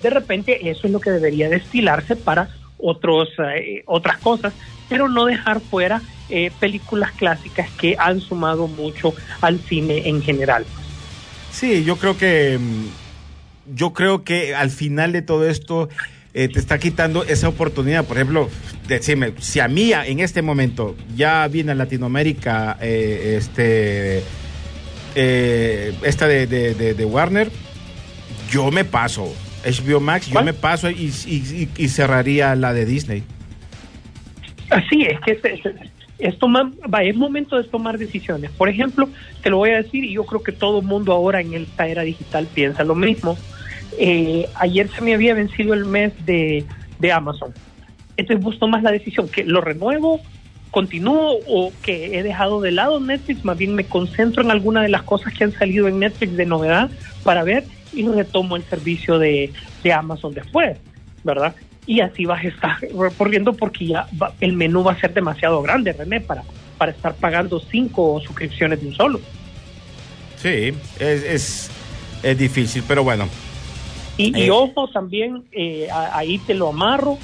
De 0.01 0.09
repente 0.09 0.69
eso 0.69 0.87
es 0.87 0.93
lo 0.93 0.99
que 0.99 1.11
debería 1.11 1.49
destilarse 1.49 2.15
para 2.15 2.49
otros 2.77 3.29
eh, 3.55 3.83
otras 3.85 4.17
cosas, 4.17 4.53
pero 4.89 5.07
no 5.07 5.25
dejar 5.25 5.59
fuera 5.59 6.01
eh, 6.29 6.51
películas 6.59 7.11
clásicas 7.11 7.69
que 7.71 7.95
han 7.99 8.21
sumado 8.21 8.67
mucho 8.67 9.13
al 9.41 9.59
cine 9.59 10.07
en 10.07 10.21
general. 10.21 10.65
Sí, 11.51 11.83
yo 11.83 11.97
creo 11.97 12.17
que 12.17 12.57
mm, 12.59 13.75
yo 13.75 13.93
creo 13.93 14.23
que 14.23 14.55
al 14.55 14.69
final 14.71 15.11
de 15.11 15.21
todo 15.21 15.47
esto 15.47 15.89
eh, 16.33 16.47
te 16.47 16.59
está 16.59 16.79
quitando 16.79 17.23
esa 17.25 17.49
oportunidad. 17.49 18.05
Por 18.05 18.17
ejemplo, 18.17 18.49
decime, 18.87 19.33
si 19.39 19.59
a 19.59 19.67
mí 19.67 19.91
en 19.93 20.19
este 20.21 20.41
momento 20.41 20.95
ya 21.15 21.47
viene 21.47 21.73
a 21.73 21.75
Latinoamérica 21.75 22.77
eh, 22.81 23.35
este 23.37 24.23
eh, 25.15 25.93
esta 26.03 26.27
de, 26.27 26.47
de- 26.47 26.73
de- 26.73 26.93
de 26.93 27.05
Warner, 27.05 27.51
yo 28.49 28.71
me 28.71 28.85
paso. 28.85 29.33
HBO 29.63 29.99
Max, 29.99 30.27
yo 30.27 30.41
me 30.43 30.53
paso 30.53 30.89
y, 30.89 31.13
y- 31.77 31.87
cerraría 31.89 32.55
la 32.55 32.73
de 32.73 32.85
Disney. 32.85 33.23
Así 34.71 35.03
es 35.03 35.19
que 35.19 35.31
es- 35.33 35.61
es 36.21 36.37
tomar, 36.37 36.67
va, 36.93 37.03
es 37.03 37.15
momento 37.15 37.57
de 37.57 37.63
tomar 37.63 37.97
decisiones. 37.97 38.51
Por 38.51 38.69
ejemplo, 38.69 39.09
te 39.41 39.49
lo 39.49 39.57
voy 39.57 39.71
a 39.71 39.77
decir 39.77 40.03
y 40.03 40.13
yo 40.13 40.23
creo 40.23 40.43
que 40.43 40.51
todo 40.51 40.81
mundo 40.81 41.11
ahora 41.11 41.41
en 41.41 41.53
esta 41.53 41.87
era 41.87 42.03
digital 42.03 42.47
piensa 42.53 42.83
lo 42.83 42.95
mismo. 42.95 43.37
Eh, 43.97 44.47
ayer 44.55 44.87
se 44.89 45.01
me 45.01 45.13
había 45.13 45.33
vencido 45.33 45.73
el 45.73 45.85
mes 45.85 46.13
de, 46.25 46.63
de 46.99 47.11
Amazon. 47.11 47.53
Entonces 48.17 48.43
vos 48.43 48.59
tomas 48.59 48.83
la 48.83 48.91
decisión 48.91 49.27
que 49.27 49.43
lo 49.43 49.61
renuevo, 49.61 50.21
continúo 50.69 51.39
o 51.47 51.73
que 51.81 52.17
he 52.17 52.23
dejado 52.23 52.61
de 52.61 52.71
lado 52.71 52.99
Netflix, 52.99 53.43
más 53.43 53.57
bien 53.57 53.75
me 53.75 53.83
concentro 53.83 54.43
en 54.43 54.51
alguna 54.51 54.81
de 54.83 54.89
las 54.89 55.03
cosas 55.03 55.33
que 55.33 55.43
han 55.43 55.51
salido 55.51 55.87
en 55.87 55.99
Netflix 55.99 56.37
de 56.37 56.45
novedad 56.45 56.89
para 57.23 57.43
ver 57.43 57.65
y 57.93 58.07
retomo 58.07 58.55
el 58.55 58.63
servicio 58.63 59.19
de, 59.19 59.51
de 59.83 59.93
Amazon 59.93 60.33
después, 60.33 60.77
¿verdad? 61.23 61.55
Y 61.85 61.99
así 62.01 62.25
vas 62.25 62.43
a 62.43 62.47
estar 62.47 62.77
recorriendo 62.95 63.53
porque 63.53 63.87
ya 63.87 64.07
va- 64.21 64.33
el 64.39 64.53
menú 64.53 64.83
va 64.83 64.93
a 64.93 64.99
ser 64.99 65.13
demasiado 65.13 65.61
grande, 65.61 65.93
René, 65.93 66.21
para, 66.21 66.43
para 66.77 66.91
estar 66.91 67.15
pagando 67.15 67.59
cinco 67.59 68.19
suscripciones 68.25 68.79
de 68.81 68.87
un 68.87 68.93
solo. 68.93 69.19
Sí, 70.37 70.73
es, 70.99 71.23
es, 71.23 71.71
es 72.23 72.37
difícil, 72.37 72.83
pero 72.87 73.03
bueno. 73.03 73.25
Y, 74.17 74.37
y 74.37 74.43
Eh. 74.47 74.51
ojo 74.51 74.87
también, 74.89 75.43
eh, 75.51 75.87
a- 75.91 76.17
ahí 76.17 76.37
te 76.39 76.53
lo 76.53 76.69
amarro, 76.69 77.17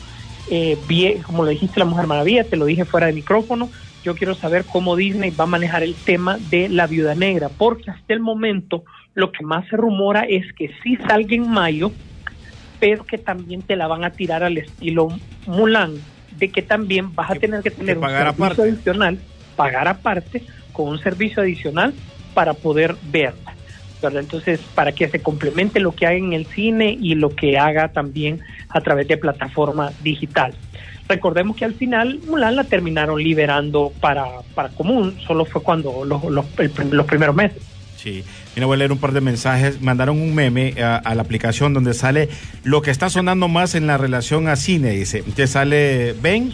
eh, 0.50 0.78
bien, 0.88 1.22
como 1.24 1.43
lo 1.43 1.50
dijiste 1.50 1.80
la 1.80 1.86
Mujer 1.86 2.08
Maravilla, 2.08 2.43
te 2.43 2.56
lo 2.58 2.65
dije 2.65 2.86
fuera 2.86 3.08
de 3.08 3.13
micrófono, 3.13 3.72
yo 4.04 4.15
quiero 4.15 4.36
saber 4.36 4.65
cómo 4.65 4.96
Disney 4.96 5.32
va 5.32 5.43
a 5.43 5.48
manejar 5.48 5.84
el 5.84 5.96
tema 5.96 6.38
de 6.39 6.70
la 6.70 6.88
viuda 6.88 7.13
negra, 7.15 7.50
porque 7.50 7.91
hasta 7.91 8.13
el 8.13 8.22
momento 8.22 8.84
lo 9.15 9.32
que 9.32 9.43
más 9.43 9.67
se 9.67 9.76
rumora 9.76 10.22
es 10.22 10.46
que 10.54 10.72
sí 10.84 10.96
salga 11.08 11.36
en 11.36 11.50
mayo, 11.50 11.91
pero 12.80 13.04
que 13.06 13.18
también 13.18 13.62
te 13.62 13.76
la 13.76 13.88
van 13.88 14.04
a 14.04 14.12
tirar 14.12 14.44
al 14.44 14.58
estilo 14.58 15.10
Mulan, 15.46 15.96
de 16.32 16.50
que 16.52 16.62
también 16.62 17.13
vas 17.16 17.32
a 17.32 17.34
Que- 17.34 17.40
tener 17.40 17.62
que 17.62 17.72
tener 17.72 17.96
que 17.98 18.00
un 18.06 18.10
servicio 18.10 18.46
aparte. 18.46 18.62
adicional, 18.62 19.20
pagar 19.56 19.88
aparte, 19.88 20.44
con 20.74 20.90
un 20.90 21.00
servicio 21.00 21.42
adicional 21.42 21.94
para 22.34 22.54
poder 22.54 22.96
verla. 23.12 23.54
¿verdad? 24.00 24.22
Entonces, 24.22 24.60
para 24.76 24.92
que 24.92 25.10
se 25.10 25.24
complemente 25.24 25.80
lo 25.80 25.92
que 25.92 26.06
haga 26.06 26.16
en 26.18 26.34
el 26.34 26.46
cine 26.46 26.96
y 27.02 27.16
lo 27.16 27.30
que 27.36 27.58
haga 27.58 27.88
también 27.88 28.40
a 28.70 28.80
través 28.82 29.08
de 29.08 29.18
plataforma 29.18 29.92
digital. 30.04 30.54
Recordemos 31.10 31.56
que 31.56 31.66
al 31.66 31.74
final 31.74 32.20
Mulan 32.28 32.58
la 32.58 32.66
terminaron 32.66 33.24
liberando 33.24 33.92
para, 34.00 34.26
para 34.54 34.70
común, 34.70 35.18
solo 35.26 35.46
fue 35.46 35.63
cuando 35.63 36.06
los, 36.06 36.24
los, 36.26 36.46
el 36.60 36.72
los 36.92 37.06
primeros 37.08 37.36
meses. 37.36 37.63
Sí, 37.96 38.24
mira, 38.58 38.65
voy 38.65 38.74
a 38.74 38.78
leer 38.80 38.91
un 38.91 38.98
par 38.98 39.12
de 39.12 39.22
mensajes. 39.22 39.82
Mandaron 39.82 40.20
un 40.20 40.34
meme 40.34 40.74
a, 40.82 41.13
la 41.13 41.22
aplicación 41.22 41.76
donde 41.76 41.93
sale 41.93 42.28
lo 42.63 42.82
que 42.82 42.89
está 42.89 43.08
sonando 43.08 43.48
más 43.48 43.76
en 43.76 43.86
la 43.86 43.98
relación 43.98 44.48
a 44.48 44.56
cine. 44.56 44.89
Dice, 44.93 45.22
te 45.36 45.46
sale 45.46 46.15
Ben, 46.24 46.52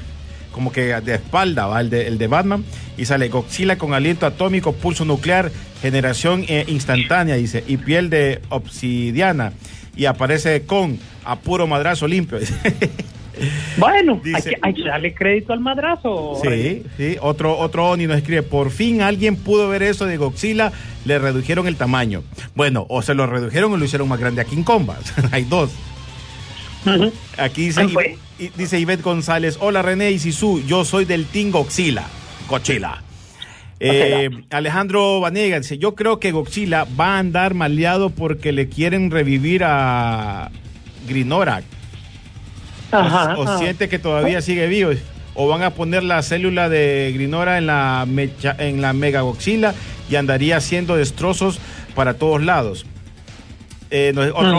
como 0.52 0.74
que 0.74 1.00
de 1.00 1.16
espalda, 1.16 1.66
¿va? 1.66 1.80
El, 1.80 1.90
de, 1.90 2.08
el 2.08 2.18
de 2.18 2.28
Batman, 2.28 2.66
y 2.98 3.06
sale 3.06 3.30
Godzilla 3.30 3.78
con 3.78 3.94
aliento 3.94 4.26
atómico, 4.26 4.74
pulso 4.74 5.06
nuclear, 5.06 5.50
generación 5.82 6.44
eh, 6.50 6.66
instantánea, 6.68 7.36
dice, 7.36 7.64
y 7.66 7.78
piel 7.78 8.10
de 8.10 8.42
obsidiana. 8.50 9.54
Y 9.96 10.04
aparece 10.04 10.64
con 10.64 11.00
a 11.24 11.38
puro 11.40 11.68
madrazo 11.68 12.06
limpio. 12.06 12.38
Bueno, 13.78 14.22
hay, 14.24 14.42
que, 14.42 14.58
hay 14.62 14.74
que 14.74 14.84
darle 14.84 15.14
crédito 15.14 15.54
al 15.54 15.60
madrazo. 15.60 16.40
Sí, 16.44 16.84
sí. 16.98 17.18
Otro, 17.22 17.58
otro 17.58 17.90
Oni 17.90 18.06
nos 18.08 18.18
escribe, 18.18 18.44
por 18.44 18.70
fin 18.72 19.02
alguien 19.02 19.36
pudo 19.36 19.68
ver 19.70 19.84
eso 19.84 20.06
de 20.06 20.18
Godzilla, 20.18 20.72
le 21.06 21.18
redujeron 21.20 21.68
el 21.68 21.76
tamaño. 21.76 22.24
Bueno, 22.56 22.86
o 22.90 23.02
se 23.02 23.14
lo 23.14 23.26
redujeron 23.26 23.74
o 23.74 23.78
lo 23.78 23.86
hicieron 23.86 24.08
más 24.08 24.20
grande 24.20 24.42
a 24.42 24.46
King 24.46 24.64
Kong. 24.64 24.88
Hay 25.32 25.44
dos. 25.46 25.72
Aquí 27.38 27.66
dice, 27.68 27.88
fue. 27.88 28.18
y- 28.38 28.50
dice 28.58 28.80
Ivette 28.80 29.02
González, 29.04 29.58
hola 29.62 29.82
René 29.82 30.12
y 30.12 30.20
Sisu, 30.20 30.62
yo 30.68 30.84
soy 30.86 31.06
del 31.06 31.26
Team 31.26 31.52
Godzilla. 31.52 32.04
Godzilla. 32.48 33.02
Eh, 33.80 34.30
Alejandro 34.50 35.20
Vanega 35.20 35.60
dice, 35.60 35.78
yo 35.78 35.94
creo 35.96 36.20
que 36.20 36.32
Godzilla 36.32 36.86
va 37.00 37.16
a 37.16 37.20
andar 37.20 37.54
maleado 37.54 38.10
porque 38.12 38.52
le 38.54 38.70
quieren 38.70 39.12
revivir 39.12 39.64
a 39.66 40.52
Grinorak. 41.08 41.64
O- 42.94 42.98
Ajá, 43.02 43.36
o, 43.38 43.58
siente 43.58 43.90
que 43.90 44.00
todavía 44.00 44.42
sigue 44.42 44.68
vivo 44.68 44.92
o 45.36 45.48
van 45.48 45.64
a 45.64 45.72
poner 45.72 46.04
la 46.04 46.22
célula 46.22 46.70
de 46.70 47.12
Grinora 47.14 47.58
en 47.58 47.66
la 47.68 48.06
mecha- 48.08 48.56
en 48.60 48.82
la 48.82 48.94
megagoxila 48.94 49.74
y 50.10 50.16
andaría 50.16 50.58
haciendo 50.58 50.96
destrozos 50.96 51.60
para 51.96 52.14
todos 52.16 52.42
lados. 52.44 52.86
Eh, 53.90 54.12
no, 54.14 54.22
otro 54.22 54.54
Mm. 54.54 54.56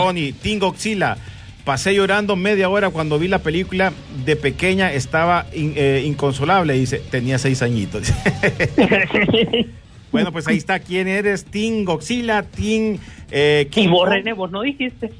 Pasé 1.63 1.95
llorando 1.95 2.35
media 2.35 2.69
hora 2.69 2.89
cuando 2.91 3.17
vi 3.17 3.27
la 3.27 3.39
película 3.39 3.91
de 4.23 4.35
pequeña, 4.35 4.93
estaba 4.93 5.47
in- 5.53 5.73
eh, 5.75 6.03
inconsolable, 6.05 6.73
dice, 6.73 7.01
tenía 7.09 7.39
seis 7.39 7.61
añitos. 7.63 8.13
bueno, 10.11 10.31
pues 10.31 10.47
ahí 10.47 10.57
está, 10.57 10.79
¿quién 10.79 11.07
eres? 11.07 11.45
Godzilla, 11.85 12.43
Team 12.43 12.97
eh, 13.31 13.67
y 13.75 13.87
vos? 13.87 14.07
René, 14.07 14.33
vos 14.33 14.51
no 14.51 14.61
dijiste. 14.61 15.11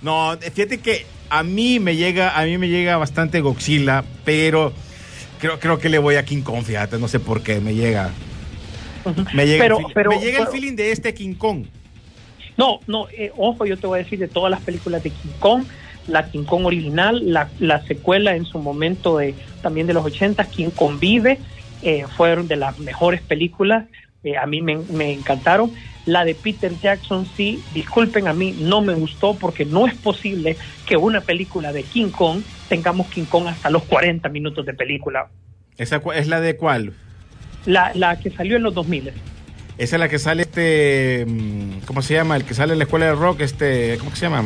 No, 0.00 0.36
fíjate 0.54 0.78
que 0.78 1.06
a 1.38 1.42
mí 1.42 1.80
me 1.80 1.96
llega, 1.96 2.38
a 2.38 2.44
mí 2.44 2.58
me 2.58 2.68
llega 2.68 2.96
bastante 2.96 3.40
Godzilla, 3.40 4.04
pero 4.24 4.72
creo, 5.40 5.58
creo 5.58 5.78
que 5.78 5.88
le 5.88 5.98
voy 5.98 6.14
a 6.14 6.24
King 6.24 6.42
Kong, 6.42 6.62
fíjate, 6.64 6.98
no 6.98 7.08
sé 7.08 7.18
por 7.20 7.42
qué, 7.42 7.60
me 7.60 7.74
llega. 7.74 8.10
Me 9.34 9.46
llega, 9.46 9.64
Pero- 9.64 9.78
el, 9.80 9.84
pero- 9.92 10.10
me 10.10 10.18
llega 10.20 10.40
el 10.40 10.46
feeling 10.48 10.76
de 10.76 10.92
este 10.92 11.12
King 11.12 11.34
Kong. 11.34 11.64
No, 12.56 12.78
no, 12.86 13.08
eh, 13.10 13.32
ojo, 13.36 13.66
yo 13.66 13.76
te 13.76 13.86
voy 13.86 13.98
a 13.98 14.02
decir 14.04 14.18
de 14.18 14.28
todas 14.28 14.50
las 14.50 14.60
películas 14.60 15.02
de 15.02 15.10
King 15.10 15.32
Kong, 15.40 15.64
la 16.06 16.30
King 16.30 16.44
Kong 16.44 16.66
original, 16.66 17.20
la, 17.32 17.48
la 17.58 17.82
secuela 17.84 18.36
en 18.36 18.44
su 18.44 18.58
momento 18.60 19.18
de 19.18 19.34
también 19.60 19.86
de 19.88 19.94
los 19.94 20.04
80, 20.04 20.44
King 20.44 20.70
Kong 20.70 20.98
Vive, 21.00 21.38
eh, 21.82 22.04
fueron 22.16 22.46
de 22.46 22.56
las 22.56 22.78
mejores 22.78 23.20
películas, 23.22 23.86
eh, 24.24 24.36
a 24.36 24.46
mí 24.46 24.60
me, 24.62 24.76
me 24.78 25.12
encantaron. 25.12 25.72
La 26.06 26.24
de 26.24 26.34
Peter 26.34 26.72
Jackson, 26.82 27.26
sí, 27.36 27.62
disculpen, 27.72 28.28
a 28.28 28.34
mí 28.34 28.54
no 28.58 28.82
me 28.82 28.92
gustó 28.94 29.36
porque 29.38 29.64
no 29.64 29.86
es 29.86 29.94
posible 29.94 30.56
que 30.86 30.96
una 30.98 31.22
película 31.22 31.72
de 31.72 31.82
King 31.82 32.10
Kong 32.10 32.42
tengamos 32.68 33.06
King 33.08 33.24
Kong 33.24 33.46
hasta 33.46 33.70
los 33.70 33.84
40 33.84 34.28
minutos 34.28 34.66
de 34.66 34.74
película. 34.74 35.28
¿Esa 35.78 36.02
es 36.14 36.26
la 36.26 36.40
de 36.40 36.56
cuál? 36.56 36.92
La, 37.64 37.92
la 37.94 38.18
que 38.20 38.30
salió 38.30 38.56
en 38.56 38.62
los 38.64 38.74
2000. 38.74 39.12
Esa 39.78 39.96
es 39.96 40.00
la 40.00 40.08
que 40.08 40.18
sale 40.18 40.42
este. 40.42 41.24
mm, 41.26 41.78
¿Cómo 41.86 42.02
se 42.02 42.14
llama? 42.14 42.36
El 42.36 42.44
que 42.44 42.52
sale 42.54 42.74
en 42.74 42.78
la 42.78 42.84
escuela 42.84 43.06
de 43.06 43.12
rock, 43.14 43.40
este. 43.40 43.96
¿Cómo 43.98 44.10
que 44.10 44.16
se 44.16 44.26
llama? 44.26 44.44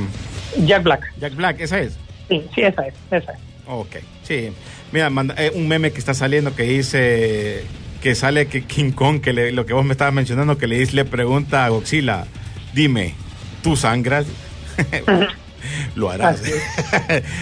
Jack 0.64 0.84
Black. 0.84 1.12
Jack 1.20 1.34
Black, 1.34 1.60
esa 1.60 1.80
es. 1.80 1.98
Sí, 2.28 2.42
sí, 2.54 2.60
esa 2.62 2.86
es, 2.86 2.94
esa 3.10 3.32
es. 3.32 3.38
Ok, 3.66 3.96
sí. 4.22 4.50
Mira, 4.92 5.10
manda- 5.10 5.34
eh, 5.36 5.52
un 5.54 5.68
meme 5.68 5.90
que 5.92 5.98
está 5.98 6.14
saliendo 6.14 6.54
que 6.56 6.62
dice 6.62 7.64
que 8.02 8.14
sale 8.14 8.46
que 8.46 8.62
King 8.64 8.92
Kong, 8.92 9.20
que 9.20 9.32
le- 9.32 9.52
lo 9.52 9.66
que 9.66 9.72
vos 9.72 9.84
me 9.84 9.92
estabas 9.92 10.14
mencionando, 10.14 10.56
que 10.58 10.66
le 10.66 10.84
le 10.86 11.04
pregunta 11.04 11.64
a 11.64 11.68
Godzilla, 11.68 12.26
dime, 12.74 13.14
¿tú 13.62 13.76
sangras? 13.76 14.26
lo 15.96 16.10
harás. 16.10 16.42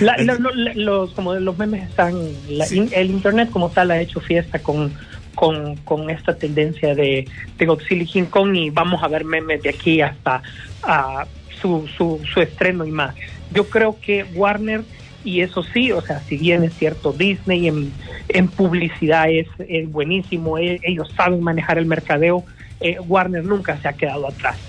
La- 0.01 0.17
la- 0.19 0.35
lo- 0.35 0.55
la- 0.55 0.75
los, 0.75 1.13
como 1.13 1.35
los 1.35 1.57
memes 1.59 1.89
están, 1.89 2.15
la- 2.49 2.67
Sí. 2.67 2.79
in- 2.79 2.91
el 2.93 3.11
internet 3.11 3.51
como 3.51 3.71
tal 3.71 3.91
ha 3.91 4.01
hecho 4.01 4.21
fiesta 4.21 4.59
con, 4.61 4.93
con, 5.35 5.77
con 5.79 6.09
esta 6.11 6.35
tendencia 6.37 6.95
de, 6.95 7.29
de 7.59 7.67
Godzilla 7.67 8.03
y 8.03 8.07
King 8.07 8.25
Kong 8.25 8.55
y 8.57 8.71
vamos 8.71 9.03
a 9.03 9.09
ver 9.09 9.25
memes 9.25 9.63
de 9.63 9.71
aquí 9.71 10.01
hasta 10.01 10.43
ah, 10.83 11.27
su, 11.61 11.87
su, 11.97 12.21
su 12.33 12.41
estreno 12.41 12.85
y 12.87 12.91
más. 12.91 13.15
Yo 13.53 13.69
creo 13.69 13.99
que 14.01 14.25
Warner, 14.35 14.83
y 15.27 15.41
eso 15.41 15.65
sí, 15.75 15.91
o 15.91 16.01
sea, 16.03 16.25
si 16.29 16.37
bien 16.37 16.63
es 16.63 16.77
cierto, 16.79 17.13
Disney 17.13 17.67
en, 17.67 17.99
en 18.29 18.49
publicidad 18.49 19.29
es, 19.29 19.49
es 19.59 19.91
buenísimo, 19.91 20.57
e- 20.57 20.81
ellos 20.85 21.09
saben 21.17 21.43
manejar 21.43 21.79
el 21.79 21.87
mercadeo, 21.87 22.45
eh, 22.79 23.01
Warner 23.01 23.43
nunca 23.43 23.81
se 23.83 23.89
ha 23.89 23.97
quedado 23.97 24.29
atrás. 24.29 24.61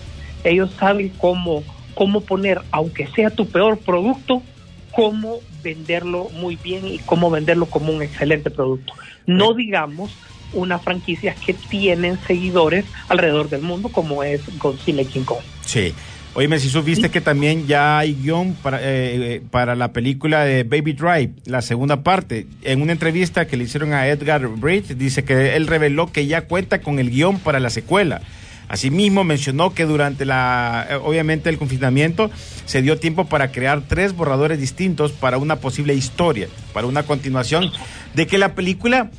Ellos 0.43 0.75
saben 0.79 1.15
cómo, 1.15 1.67
cómo 1.93 2.25
poner, 2.25 2.65
aunque 2.71 3.07
sea 3.15 3.29
tu 3.29 3.51
peor 3.51 3.83
producto, 3.83 4.47
cómo 4.91 5.41
venderlo 5.51 6.31
muy 6.31 6.55
bien 6.55 6.87
y 6.87 6.97
cómo 6.99 7.29
venderlo 7.29 7.69
como 7.69 7.93
un 7.93 8.01
excelente 8.01 8.49
producto. 8.49 8.93
No 9.27 9.53
digamos 9.53 10.17
unas 10.51 10.83
franquicias 10.83 11.37
que 11.45 11.53
tienen 11.53 12.19
seguidores 12.25 12.85
alrededor 13.09 13.49
del 13.49 13.61
mundo 13.61 13.91
como 13.91 14.23
es 14.23 14.41
Godzilla 14.57 15.03
y 15.03 15.07
King 15.07 15.25
Kong. 15.25 15.43
Sí. 15.61 15.93
Oye, 16.38 16.60
si 16.60 16.69
supiste 16.69 17.10
que 17.10 17.19
también 17.19 17.65
ya 17.65 17.97
hay 17.97 18.13
guion 18.13 18.54
para, 18.62 18.80
eh, 18.80 18.84
eh, 18.86 19.41
para 19.50 19.76
la 19.76 19.91
película 19.91 20.45
de 20.45 20.62
Baby 20.62 20.93
Drive, 20.93 21.32
la 21.45 21.63
segunda 21.63 22.04
parte. 22.04 22.45
En 22.62 22.84
una 22.84 22.91
entrevista 22.91 23.47
que 23.47 23.58
le 23.58 23.63
hicieron 23.63 23.91
a 23.91 24.08
Edgar 24.08 24.47
Bridge, 24.47 24.95
dice 24.95 25.23
que 25.23 25.56
él 25.56 25.65
reveló 25.65 26.12
que 26.12 26.28
ya 26.28 26.41
cuenta 26.41 26.80
con 26.80 27.00
el 27.00 27.10
guion 27.10 27.39
para 27.39 27.60
la 27.60 27.71
secuela. 27.71 28.21
Asimismo, 28.69 29.23
mencionó 29.23 29.73
que 29.73 29.86
durante 29.86 30.26
la, 30.26 30.86
eh, 30.88 30.95
obviamente, 31.04 31.50
el 31.50 31.58
confinamiento 31.58 32.30
se 32.67 32.84
dio 32.84 33.00
tiempo 33.00 33.26
para 33.26 33.52
crear 33.52 33.82
tres 33.88 34.13
borradores 34.13 34.60
distintos 34.60 35.13
para 35.13 35.39
una 35.39 35.56
posible 35.56 35.95
historia, 35.95 36.50
para 36.71 36.86
una 36.86 37.02
continuación, 37.02 37.71
de 38.13 38.28
que 38.28 38.38
la 38.38 38.54
película 38.54 39.10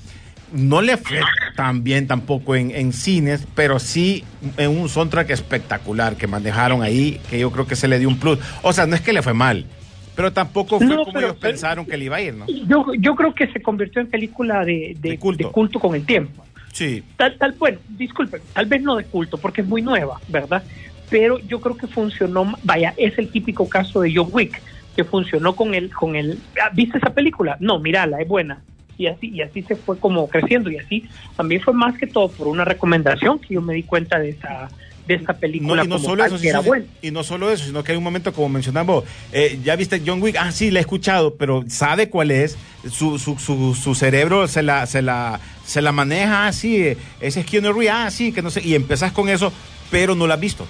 no 0.53 0.81
le 0.83 0.97
fue 0.97 1.21
tan 1.57 1.83
bien 1.85 2.07
tampoco 2.07 2.55
en, 2.57 2.71
en 2.71 2.93
cines, 2.93 3.47
pero 3.55 3.79
sí 3.79 4.25
en 4.57 4.71
un 4.79 4.89
soundtrack 4.89 5.31
espectacular 5.31 6.17
que 6.17 6.27
manejaron 6.27 6.83
ahí, 6.83 7.21
que 7.31 7.39
yo 7.39 7.51
creo 7.51 7.67
que 7.67 7.77
se 7.77 7.89
le 7.89 7.99
dio 7.99 8.09
un 8.09 8.19
plus. 8.19 8.39
O 8.63 8.73
sea, 8.73 8.87
no 8.87 8.95
es 8.95 9.01
que 9.01 9.13
le 9.13 9.23
fue 9.23 9.35
mal, 9.35 9.67
pero 10.15 10.33
tampoco 10.33 10.79
fue 10.79 10.87
No, 10.87 10.99
como 11.01 11.13
pero- 11.13 11.27
ellos 11.29 11.39
pero- 11.41 11.51
pensaron 11.53 11.85
que 11.87 11.97
le 11.97 12.05
iba 12.07 12.17
a 12.17 12.21
ir, 12.23 12.35
¿no? 12.35 12.47
Yo, 12.47 12.87
yo 12.99 13.15
creo 13.15 13.35
que 13.35 13.47
se 13.53 13.61
convirtió 13.61 14.01
en 14.01 14.09
película 14.09 14.65
de, 14.65 14.97
de- 15.01 15.11
De 15.11 15.19
culto. 15.19 15.47
de 15.49 15.53
culto 15.53 15.79
con 15.81 15.95
el 15.95 16.05
tiempo. 16.07 16.45
Sí. 16.73 17.03
Tal, 17.17 17.37
tal, 17.39 17.53
bueno, 17.59 17.79
disculpen, 17.89 18.41
tal 18.53 18.67
vez 18.67 18.83
no 18.83 18.97
de 18.97 19.05
culto, 19.05 19.37
porque 19.39 19.63
es 19.63 19.67
muy 19.67 19.83
nueva, 19.83 20.21
¿verdad? 20.29 20.63
Pero 21.11 21.39
yo 21.41 21.61
creo 21.61 21.77
que 21.77 21.87
funcionó, 21.87 22.55
vaya, 22.63 22.95
es 22.97 23.19
el 23.19 23.31
típico 23.31 23.69
caso 23.69 24.03
de 24.03 24.13
John 24.15 24.29
Wick, 24.31 24.61
que 24.95 25.03
funcionó 25.05 25.57
con 25.57 25.75
el, 25.75 25.93
con 25.93 26.15
el, 26.17 26.39
¿viste 26.75 26.99
esa 26.99 27.11
película? 27.11 27.57
No, 27.61 27.79
mírala, 27.79 28.21
es 28.21 28.29
buena. 28.29 28.63
Y 28.99 29.07
así, 29.07 29.29
y 29.31 29.43
así 29.43 29.63
se 29.63 29.77
fue 29.77 29.99
como 29.99 30.29
creciendo, 30.29 30.71
y 30.71 30.77
así 30.77 31.09
también 31.37 31.63
fue 31.63 31.73
más 31.73 31.97
que 31.97 32.07
todo 32.07 32.29
por 32.31 32.49
una 32.49 32.65
recomendación 32.65 33.39
que 33.39 33.55
yo 33.55 33.63
me 33.63 33.73
di 33.75 33.85
cuenta 33.85 34.19
de 34.19 34.31
esa, 34.31 34.69
de 35.07 35.19
No, 35.19 35.35
película 35.41 35.85
y 35.85 35.89
no 35.89 35.97
como 35.97 36.09
solo 36.09 36.25
tal, 36.25 36.33
eso, 36.35 36.43
que 36.43 36.49
era 36.49 36.63
sí, 36.63 36.69
buena. 36.69 36.85
y 37.01 37.11
no 37.11 37.23
solo 37.23 37.51
eso, 37.51 37.65
sino 37.65 37.83
que 37.83 37.93
hay 37.93 37.99
un 37.99 38.05
momento 38.05 38.33
como 38.33 38.49
mencionamos, 38.51 39.05
eh, 39.33 39.59
ya 39.65 39.75
viste 39.77 40.03
John 40.05 40.21
Wick, 40.23 40.37
ah 40.39 40.53
sí, 40.53 40.71
la 40.71 40.81
he 40.81 40.83
escuchado, 40.83 41.37
pero 41.37 41.65
sabe 41.69 42.11
cuál 42.11 42.31
es, 42.31 42.59
su, 42.91 43.19
su, 43.19 43.39
su, 43.39 43.75
su 43.75 43.95
cerebro 43.95 44.47
se 44.49 44.63
la, 44.63 44.85
se 44.87 45.01
la, 45.01 45.41
se 45.65 45.81
la 45.81 45.93
maneja 45.93 46.47
así, 46.47 46.77
eh, 46.83 46.97
ese 47.21 47.41
es 47.41 47.47
Keanu 47.47 47.73
Reeves, 47.73 47.93
ah 47.95 48.11
sí, 48.11 48.33
que 48.33 48.43
no 48.43 48.51
sé, 48.51 48.61
y 48.67 48.75
empezás 48.75 49.13
con 49.13 49.29
eso, 49.29 49.53
pero 49.91 50.15
no 50.15 50.27
la 50.27 50.35
has 50.35 50.41
visto. 50.41 50.67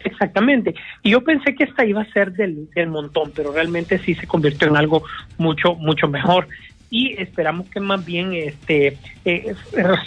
Exactamente. 0.00 0.74
Y 1.02 1.12
yo 1.12 1.22
pensé 1.24 1.54
que 1.54 1.64
esta 1.64 1.86
iba 1.86 2.02
a 2.02 2.12
ser 2.12 2.32
del, 2.32 2.68
del 2.74 2.88
montón, 2.88 3.32
pero 3.34 3.52
realmente 3.52 3.98
sí 4.04 4.14
se 4.14 4.26
convirtió 4.26 4.68
en 4.68 4.76
algo 4.76 5.02
mucho, 5.38 5.76
mucho 5.76 6.08
mejor. 6.08 6.46
Y 6.94 7.20
esperamos 7.20 7.68
que 7.70 7.80
más 7.80 8.06
bien 8.06 8.32
este 8.34 8.96
eh, 9.24 9.52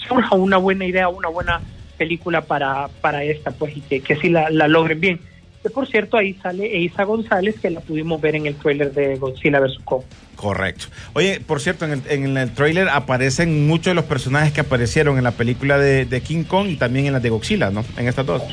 surja 0.07 0.35
una 0.35 0.55
buena 0.55 0.85
idea, 0.85 1.09
una 1.09 1.27
buena 1.27 1.59
película 1.97 2.39
para, 2.39 2.87
para 3.01 3.25
esta, 3.25 3.51
pues, 3.51 3.75
y 3.75 3.81
que, 3.81 3.99
que 3.99 4.15
sí 4.15 4.29
la, 4.29 4.49
la 4.49 4.69
logren 4.69 5.01
bien. 5.01 5.19
Que 5.61 5.69
por 5.69 5.85
cierto, 5.85 6.15
ahí 6.15 6.33
sale 6.35 6.65
Isa 6.77 7.03
González, 7.03 7.59
que 7.59 7.71
la 7.71 7.81
pudimos 7.81 8.21
ver 8.21 8.37
en 8.37 8.45
el 8.45 8.55
trailer 8.55 8.93
de 8.93 9.17
Godzilla 9.17 9.59
vs. 9.59 9.79
Kong. 9.83 10.03
Correcto. 10.37 10.85
Oye, 11.11 11.41
por 11.45 11.59
cierto, 11.59 11.83
en 11.83 11.91
el, 11.91 12.01
en 12.07 12.37
el 12.37 12.53
trailer 12.53 12.87
aparecen 12.87 13.67
muchos 13.67 13.87
de 13.87 13.95
los 13.95 14.05
personajes 14.05 14.53
que 14.53 14.61
aparecieron 14.61 15.17
en 15.17 15.25
la 15.25 15.31
película 15.31 15.77
de, 15.77 16.05
de 16.05 16.21
King 16.21 16.45
Kong 16.45 16.69
y 16.69 16.77
también 16.77 17.07
en 17.07 17.11
la 17.11 17.19
de 17.19 17.29
Godzilla, 17.29 17.69
¿no? 17.69 17.83
En 17.97 18.07
estas 18.07 18.25
dos. 18.25 18.43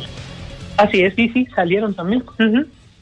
Así 0.77 1.03
es, 1.03 1.15
sí, 1.15 1.31
sí, 1.33 1.47
salieron 1.55 1.95
también. 1.95 2.25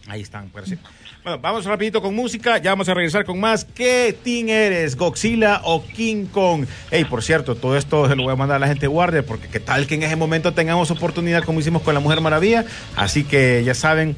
Ahí 0.08 0.20
están, 0.20 0.50
pues 0.50 0.66
sí. 0.68 0.76
Bueno, 1.24 1.38
vamos 1.40 1.64
rapidito 1.66 2.02
con 2.02 2.16
música, 2.16 2.58
ya 2.58 2.72
vamos 2.72 2.88
a 2.88 2.94
regresar 2.94 3.24
con 3.24 3.38
más. 3.38 3.64
¿Qué 3.64 4.18
team 4.24 4.48
eres? 4.48 4.96
¿Godzilla 4.96 5.60
o 5.62 5.84
King 5.86 6.26
Kong? 6.26 6.66
Hey, 6.90 7.04
por 7.04 7.22
cierto, 7.22 7.54
todo 7.54 7.76
esto 7.76 8.08
se 8.08 8.16
lo 8.16 8.24
voy 8.24 8.32
a 8.32 8.36
mandar 8.36 8.56
a 8.56 8.58
la 8.58 8.66
gente 8.66 8.82
de 8.82 8.88
Warner, 8.88 9.24
porque 9.24 9.46
qué 9.46 9.60
tal 9.60 9.86
que 9.86 9.94
en 9.94 10.02
ese 10.02 10.16
momento 10.16 10.52
tengamos 10.52 10.90
oportunidad 10.90 11.44
como 11.44 11.60
hicimos 11.60 11.82
con 11.82 11.94
la 11.94 12.00
Mujer 12.00 12.20
Maravilla. 12.20 12.64
Así 12.96 13.22
que 13.22 13.62
ya 13.64 13.74
saben 13.74 14.16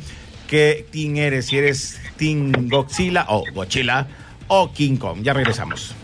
qué 0.48 0.86
team 0.90 1.16
eres, 1.16 1.44
si 1.44 1.58
eres 1.58 2.00
Team 2.16 2.70
Godzilla 2.70 3.26
o 3.28 3.44
Godzilla 3.52 4.06
o 4.48 4.72
King 4.72 4.96
Kong. 4.96 5.20
Ya 5.22 5.34
regresamos. 5.34 5.94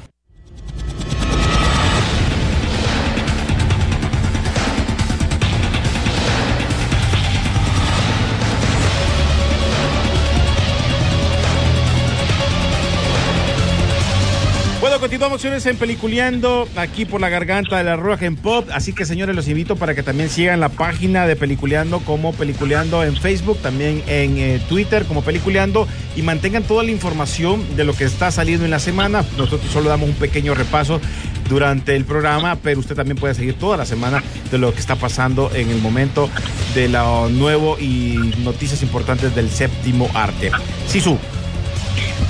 Continuamos 15.10 15.40
señores 15.40 15.66
en 15.66 15.76
Peliculeando, 15.76 16.68
aquí 16.76 17.04
por 17.04 17.20
la 17.20 17.28
garganta 17.28 17.76
de 17.76 17.82
la 17.82 17.96
Rock 17.96 18.22
en 18.22 18.36
Pop. 18.36 18.68
Así 18.72 18.92
que 18.92 19.04
señores, 19.04 19.34
los 19.34 19.48
invito 19.48 19.74
para 19.74 19.92
que 19.92 20.04
también 20.04 20.28
sigan 20.28 20.60
la 20.60 20.68
página 20.68 21.26
de 21.26 21.34
Peliculeando 21.34 21.98
como 21.98 22.32
Peliculeando 22.32 23.02
en 23.02 23.16
Facebook, 23.16 23.58
también 23.58 24.04
en 24.06 24.38
eh, 24.38 24.60
Twitter 24.68 25.04
como 25.06 25.22
Peliculeando 25.22 25.88
y 26.14 26.22
mantengan 26.22 26.62
toda 26.62 26.84
la 26.84 26.92
información 26.92 27.76
de 27.76 27.82
lo 27.82 27.92
que 27.92 28.04
está 28.04 28.30
saliendo 28.30 28.64
en 28.64 28.70
la 28.70 28.78
semana. 28.78 29.24
Nosotros 29.36 29.68
solo 29.72 29.88
damos 29.88 30.08
un 30.08 30.14
pequeño 30.14 30.54
repaso 30.54 31.00
durante 31.48 31.96
el 31.96 32.04
programa, 32.04 32.54
pero 32.62 32.78
usted 32.78 32.94
también 32.94 33.16
puede 33.16 33.34
seguir 33.34 33.54
toda 33.54 33.76
la 33.76 33.86
semana 33.86 34.22
de 34.52 34.58
lo 34.58 34.72
que 34.72 34.78
está 34.78 34.94
pasando 34.94 35.50
en 35.52 35.70
el 35.70 35.80
momento 35.80 36.30
de 36.76 36.88
lo 36.88 37.28
nuevo 37.30 37.76
y 37.80 38.32
noticias 38.44 38.80
importantes 38.84 39.34
del 39.34 39.50
séptimo 39.50 40.08
arte. 40.14 40.52
Sisu. 40.86 41.18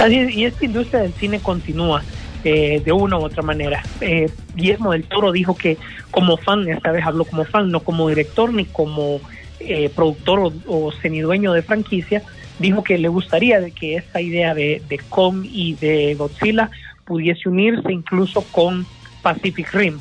Y 0.08 0.44
esta 0.46 0.64
industria 0.64 1.00
del 1.00 1.12
cine 1.12 1.40
continúa 1.40 2.02
eh, 2.44 2.80
de 2.84 2.92
una 2.92 3.18
u 3.18 3.24
otra 3.24 3.42
manera. 3.42 3.82
Eh, 4.00 4.30
Guillermo 4.54 4.92
del 4.92 5.04
Toro 5.04 5.32
dijo 5.32 5.54
que 5.56 5.78
como 6.10 6.36
fan, 6.36 6.68
esta 6.68 6.92
vez 6.92 7.04
habló 7.04 7.24
como 7.24 7.44
fan, 7.44 7.70
no 7.70 7.80
como 7.80 8.08
director 8.08 8.52
ni 8.52 8.64
como 8.66 9.20
eh, 9.58 9.90
productor 9.90 10.40
o, 10.40 10.52
o 10.66 10.92
semidueño 10.92 11.52
de 11.52 11.62
franquicia, 11.62 12.22
dijo 12.58 12.82
que 12.82 12.98
le 12.98 13.08
gustaría 13.08 13.60
de 13.60 13.72
que 13.72 13.96
esta 13.96 14.20
idea 14.20 14.54
de, 14.54 14.82
de 14.88 14.98
Kong 14.98 15.44
y 15.44 15.74
de 15.74 16.14
Godzilla 16.14 16.70
pudiese 17.04 17.48
unirse 17.48 17.92
incluso 17.92 18.42
con 18.52 18.86
Pacific 19.22 19.72
Rim. 19.72 19.98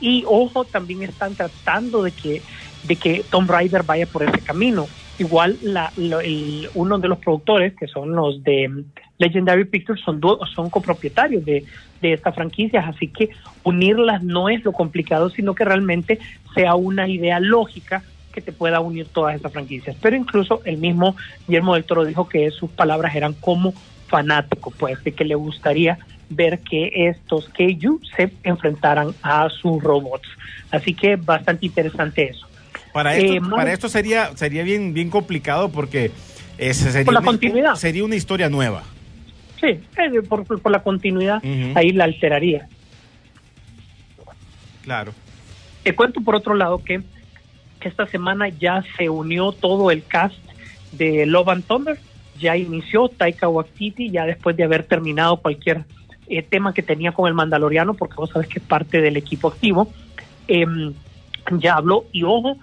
Y 0.00 0.24
ojo, 0.26 0.64
también 0.64 1.02
están 1.02 1.34
tratando 1.34 2.02
de 2.02 2.10
que, 2.10 2.42
de 2.82 2.96
que 2.96 3.24
Tomb 3.30 3.50
Raider 3.50 3.82
vaya 3.82 4.06
por 4.06 4.24
ese 4.24 4.40
camino. 4.40 4.86
Igual 5.18 5.58
la, 5.62 5.92
lo- 5.96 6.20
el- 6.20 6.68
uno 6.74 6.98
de 6.98 7.08
los 7.08 7.18
productores, 7.18 7.74
que 7.76 7.86
son 7.86 8.12
los 8.14 8.42
de 8.42 8.84
Legendary 9.18 9.64
Pictures, 9.66 10.00
son, 10.02 10.20
son 10.54 10.70
copropietarios 10.70 11.44
de, 11.44 11.64
de 12.00 12.12
estas 12.14 12.34
franquicias, 12.34 12.84
así 12.88 13.08
que 13.08 13.28
unirlas 13.62 14.22
no 14.22 14.48
es 14.48 14.64
lo 14.64 14.72
complicado, 14.72 15.30
sino 15.30 15.54
que 15.54 15.64
realmente 15.64 16.18
sea 16.54 16.74
una 16.74 17.08
idea 17.08 17.38
lógica 17.40 18.02
que 18.32 18.40
te 18.40 18.52
pueda 18.52 18.80
unir 18.80 19.08
todas 19.12 19.36
estas 19.36 19.52
franquicias. 19.52 19.96
Pero 20.00 20.16
incluso 20.16 20.62
el 20.64 20.78
mismo 20.78 21.14
Guillermo 21.46 21.74
del 21.74 21.84
Toro 21.84 22.04
dijo 22.04 22.28
que 22.28 22.50
sus 22.50 22.70
palabras 22.72 23.14
eran 23.14 23.34
como 23.34 23.74
fanático, 24.08 24.70
pues, 24.70 25.02
de 25.04 25.12
que 25.14 25.24
le 25.24 25.34
gustaría 25.34 25.98
ver 26.30 26.60
que 26.60 26.90
estos 27.08 27.48
Keiju 27.50 28.00
se 28.16 28.32
enfrentaran 28.42 29.14
a 29.22 29.48
sus 29.50 29.82
robots. 29.82 30.28
Así 30.70 30.94
que 30.94 31.16
bastante 31.16 31.66
interesante 31.66 32.30
eso. 32.30 32.46
Para 32.92 33.16
esto, 33.16 33.32
Eh, 33.34 33.40
Mar- 33.40 33.56
para 33.56 33.72
esto 33.72 33.88
sería, 33.88 34.36
sería 34.36 34.62
bien, 34.62 34.92
bien 34.94 35.08
complicado 35.10 35.70
porque 35.70 36.10
ese 36.58 36.90
sería, 36.92 37.04
Por 37.06 37.14
la 37.14 37.20
una, 37.20 37.26
continuidad. 37.26 37.74
sería 37.76 38.04
una 38.04 38.16
historia 38.16 38.48
nueva. 38.48 38.82
Sí, 39.60 39.66
eh, 39.68 40.22
por, 40.28 40.44
por 40.44 40.72
la 40.72 40.82
continuidad 40.82 41.40
ahí 41.74 41.92
la 41.92 42.04
alteraría. 42.04 42.68
Claro. 44.82 45.12
Te 45.84 45.94
cuento 45.94 46.20
por 46.20 46.34
otro 46.34 46.54
lado 46.54 46.78
que, 46.82 47.00
que 47.80 47.88
esta 47.88 48.06
semana 48.06 48.48
ya 48.48 48.82
se 48.96 49.08
unió 49.08 49.52
todo 49.52 49.90
el 49.90 50.04
cast 50.04 50.36
de 50.92 51.26
Love 51.26 51.48
and 51.48 51.64
Thunder, 51.64 51.98
ya 52.38 52.56
inició 52.56 53.08
Taika 53.08 53.48
Waititi, 53.48 54.10
ya 54.10 54.24
después 54.26 54.56
de 54.56 54.64
haber 54.64 54.84
terminado 54.84 55.36
cualquier 55.36 55.84
eh, 56.28 56.42
tema 56.42 56.74
que 56.74 56.82
tenía 56.82 57.12
con 57.12 57.28
el 57.28 57.34
Mandaloriano, 57.34 57.94
porque 57.94 58.16
vos 58.16 58.30
sabes 58.30 58.48
que 58.48 58.58
es 58.58 58.64
parte 58.64 59.00
del 59.00 59.16
equipo 59.16 59.48
activo, 59.48 59.92
em, 60.48 60.92
ya 61.58 61.74
habló 61.74 62.04
y 62.12 62.22
ojo, 62.24 62.56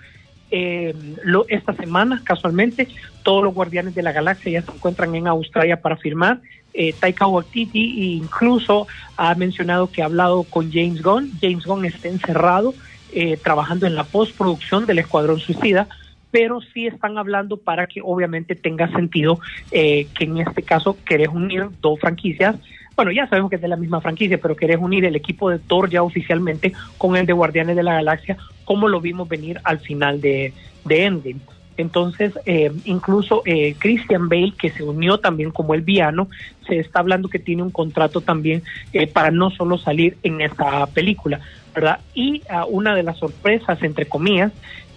eh, 0.52 0.94
lo, 1.24 1.46
esta 1.48 1.74
semana 1.74 2.22
casualmente 2.24 2.88
todos 3.24 3.44
los 3.44 3.54
guardianes 3.54 3.96
de 3.96 4.02
la 4.02 4.12
galaxia 4.12 4.52
ya 4.52 4.62
se 4.62 4.72
encuentran 4.72 5.14
en 5.16 5.28
Australia 5.28 5.82
para 5.82 5.98
firmar. 5.98 6.42
Eh, 6.74 6.94
Taika 6.94 7.28
Waititi 7.28 8.14
incluso 8.14 8.88
ha 9.18 9.34
mencionado 9.36 9.92
que 9.92 10.02
ha 10.02 10.06
hablado 10.06 10.44
con 10.44 10.72
James 10.72 11.02
Gunn. 11.02 11.32
James 11.42 11.66
Gunn 11.66 11.86
está 11.86 12.08
encerrado 12.08 12.74
eh, 13.12 13.38
trabajando 13.38 13.88
en 13.88 13.96
la 13.96 14.04
postproducción 14.04 14.86
del 14.86 15.00
Escuadrón 15.00 15.40
Suicida, 15.40 15.88
pero 16.32 16.62
sí 16.62 16.86
están 16.86 17.18
hablando 17.18 17.58
para 17.58 17.88
que 17.88 18.02
obviamente 18.04 18.56
tenga 18.56 18.88
sentido 18.92 19.40
eh, 19.72 20.08
que 20.18 20.26
en 20.26 20.38
este 20.38 20.62
caso 20.62 20.96
querés 21.06 21.30
unir 21.30 21.68
dos 21.82 22.00
franquicias. 22.00 22.56
Bueno, 23.00 23.14
ya 23.14 23.30
sabemos 23.30 23.50
que 23.50 23.56
es 23.56 23.62
de 23.62 23.70
la 23.70 23.78
misma 23.78 24.02
franquicia, 24.02 24.42
pero 24.42 24.58
querés 24.58 24.78
unir 24.78 25.06
el 25.06 25.16
equipo 25.16 25.50
de 25.50 25.58
Thor 25.58 25.90
ya 25.90 26.04
oficialmente 26.04 26.74
con 26.98 27.16
el 27.16 27.26
de 27.26 27.32
Guardianes 27.32 27.78
de 27.78 27.84
la 27.84 27.94
Galaxia, 27.94 28.36
como 28.66 28.90
lo 28.90 29.00
vimos 29.00 29.30
venir 29.30 29.62
al 29.64 29.80
final 29.80 30.20
de, 30.20 30.52
de 30.84 31.06
Endgame. 31.06 31.40
Entonces, 31.78 32.34
eh, 32.46 32.74
incluso 32.84 33.42
eh, 33.46 33.74
Christian 33.80 34.28
Bale, 34.28 34.52
que 34.52 34.70
se 34.72 34.84
unió 34.84 35.18
también 35.18 35.52
como 35.52 35.76
el 35.76 35.82
villano, 35.82 36.28
se 36.68 36.78
está 36.78 37.00
hablando 37.00 37.30
que 37.30 37.40
tiene 37.40 37.64
un 37.64 37.72
contrato 37.72 38.20
también 38.20 38.64
eh, 38.92 39.08
para 39.08 39.32
no 39.32 39.50
solo 39.50 39.78
salir 39.78 40.18
en 40.24 40.42
esta 40.42 40.86
película, 40.88 41.40
¿verdad? 41.74 42.02
Y 42.14 42.42
ah, 42.50 42.66
una 42.66 42.96
de 42.96 43.04
las 43.04 43.18
sorpresas, 43.18 43.82
entre 43.82 44.08
comillas, 44.08 44.52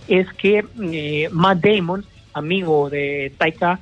es 0.08 0.26
que 0.32 0.64
eh, 0.92 1.28
Matt 1.30 1.60
Damon, 1.60 2.04
amigo 2.34 2.90
de 2.90 3.32
Taika, 3.38 3.78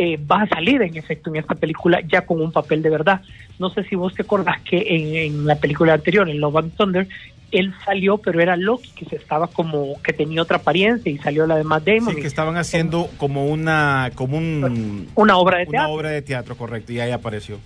eh, 0.00 0.16
va 0.16 0.42
a 0.42 0.48
salir 0.48 0.80
en 0.80 0.96
efecto 0.96 1.28
en 1.28 1.40
esta 1.40 1.56
película 1.56 2.00
ya 2.06 2.24
con 2.24 2.40
un 2.40 2.52
papel 2.52 2.82
de 2.82 2.88
verdad. 2.88 3.20
No 3.58 3.70
sé 3.70 3.84
si 3.84 3.96
vos 3.96 4.14
te 4.14 4.22
acordás 4.22 4.60
que 4.62 4.78
en, 4.78 5.14
en 5.14 5.46
la 5.46 5.56
película 5.56 5.94
anterior, 5.94 6.28
en 6.28 6.40
Love 6.40 6.56
and 6.56 6.76
Thunder, 6.76 7.08
él 7.50 7.74
salió, 7.84 8.18
pero 8.18 8.40
era 8.40 8.56
Loki, 8.56 8.90
que 8.90 9.04
se 9.06 9.16
estaba 9.16 9.46
como, 9.46 10.00
que 10.02 10.12
tenía 10.12 10.42
otra 10.42 10.58
apariencia 10.58 11.10
y 11.10 11.18
salió 11.18 11.46
la 11.46 11.56
de 11.56 11.64
Matt 11.64 11.84
Damon. 11.84 12.14
Sí, 12.14 12.20
que 12.20 12.26
estaban 12.26 12.56
haciendo 12.56 13.08
como 13.16 13.46
una, 13.46 14.10
como 14.14 14.36
un, 14.36 15.08
una 15.14 15.36
obra 15.38 15.58
de 15.58 15.64
una 15.64 15.70
teatro. 15.70 15.92
obra 15.94 16.10
de 16.10 16.22
teatro, 16.22 16.56
correcto, 16.56 16.92
y 16.92 17.00
ahí 17.00 17.10
apareció. 17.10 17.58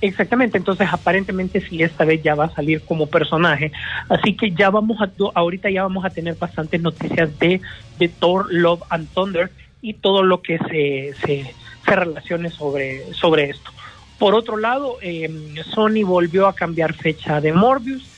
Exactamente, 0.00 0.58
entonces 0.58 0.88
aparentemente 0.90 1.60
sí 1.60 1.82
esta 1.82 2.04
vez 2.04 2.22
ya 2.22 2.36
va 2.36 2.44
a 2.44 2.54
salir 2.54 2.82
como 2.82 3.06
personaje, 3.06 3.72
así 4.08 4.34
que 4.34 4.52
ya 4.52 4.70
vamos 4.70 4.98
a 5.00 5.10
ahorita 5.34 5.70
ya 5.70 5.82
vamos 5.82 6.04
a 6.04 6.10
tener 6.10 6.36
bastantes 6.36 6.80
noticias 6.80 7.36
de, 7.40 7.60
de 7.98 8.08
Thor, 8.08 8.46
Love 8.48 8.82
and 8.90 9.08
Thunder 9.12 9.50
y 9.82 9.94
todo 9.94 10.22
lo 10.22 10.40
que 10.40 10.58
se, 10.58 11.14
se, 11.26 11.52
se 11.84 11.96
relacione 11.96 12.50
sobre, 12.50 13.12
sobre 13.12 13.50
esto. 13.50 13.72
Por 14.18 14.34
otro 14.34 14.56
lado, 14.56 14.98
eh, 15.00 15.28
Sony 15.74 16.04
volvió 16.04 16.46
a 16.46 16.54
cambiar 16.54 16.94
fecha 16.94 17.40
de 17.40 17.52
Morbius, 17.52 18.10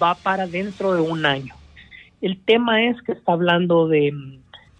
va 0.00 0.14
para 0.14 0.46
dentro 0.46 0.94
de 0.94 1.00
un 1.00 1.24
año. 1.24 1.54
El 2.20 2.38
tema 2.44 2.82
es 2.84 3.00
que 3.02 3.12
está 3.12 3.32
hablando 3.32 3.88
de, 3.88 4.12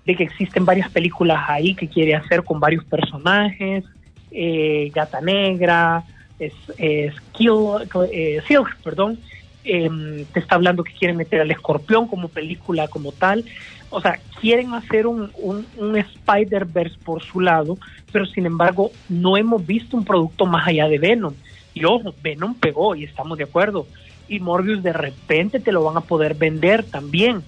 que 0.04 0.22
existen 0.22 0.64
varias 0.64 0.90
películas 0.90 1.44
ahí 1.48 1.74
que 1.74 1.88
quiere 1.88 2.14
hacer 2.14 2.44
con 2.44 2.60
varios 2.60 2.84
personajes, 2.84 3.84
eh, 4.30 4.90
Gata 4.94 5.20
Negra, 5.20 6.04
es, 6.38 6.52
es 6.76 7.14
Kill- 7.32 7.88
eh, 8.12 8.42
Silk, 8.46 8.68
perdón, 8.82 9.18
em, 9.66 10.24
te 10.26 10.40
está 10.40 10.54
hablando 10.54 10.84
que 10.84 10.92
quieren 10.92 11.16
meter 11.16 11.40
al 11.40 11.50
escorpión 11.50 12.08
como 12.08 12.28
película 12.28 12.88
como 12.88 13.12
tal. 13.12 13.44
O 13.90 14.00
sea, 14.00 14.18
quieren 14.40 14.74
hacer 14.74 15.06
un, 15.06 15.30
un, 15.36 15.66
un 15.76 15.96
Spider-Verse 15.96 16.98
por 17.04 17.22
su 17.22 17.40
lado, 17.40 17.78
pero 18.12 18.26
sin 18.26 18.46
embargo 18.46 18.90
no 19.08 19.36
hemos 19.36 19.64
visto 19.64 19.96
un 19.96 20.04
producto 20.04 20.46
más 20.46 20.66
allá 20.66 20.88
de 20.88 20.98
Venom. 20.98 21.34
Y 21.74 21.84
ojo, 21.84 22.14
Venom 22.22 22.54
pegó 22.54 22.94
y 22.94 23.04
estamos 23.04 23.36
de 23.36 23.44
acuerdo. 23.44 23.86
Y 24.28 24.40
Morbius 24.40 24.82
de 24.82 24.92
repente 24.92 25.60
te 25.60 25.72
lo 25.72 25.84
van 25.84 25.98
a 25.98 26.00
poder 26.00 26.34
vender 26.34 26.82
también. 26.84 27.42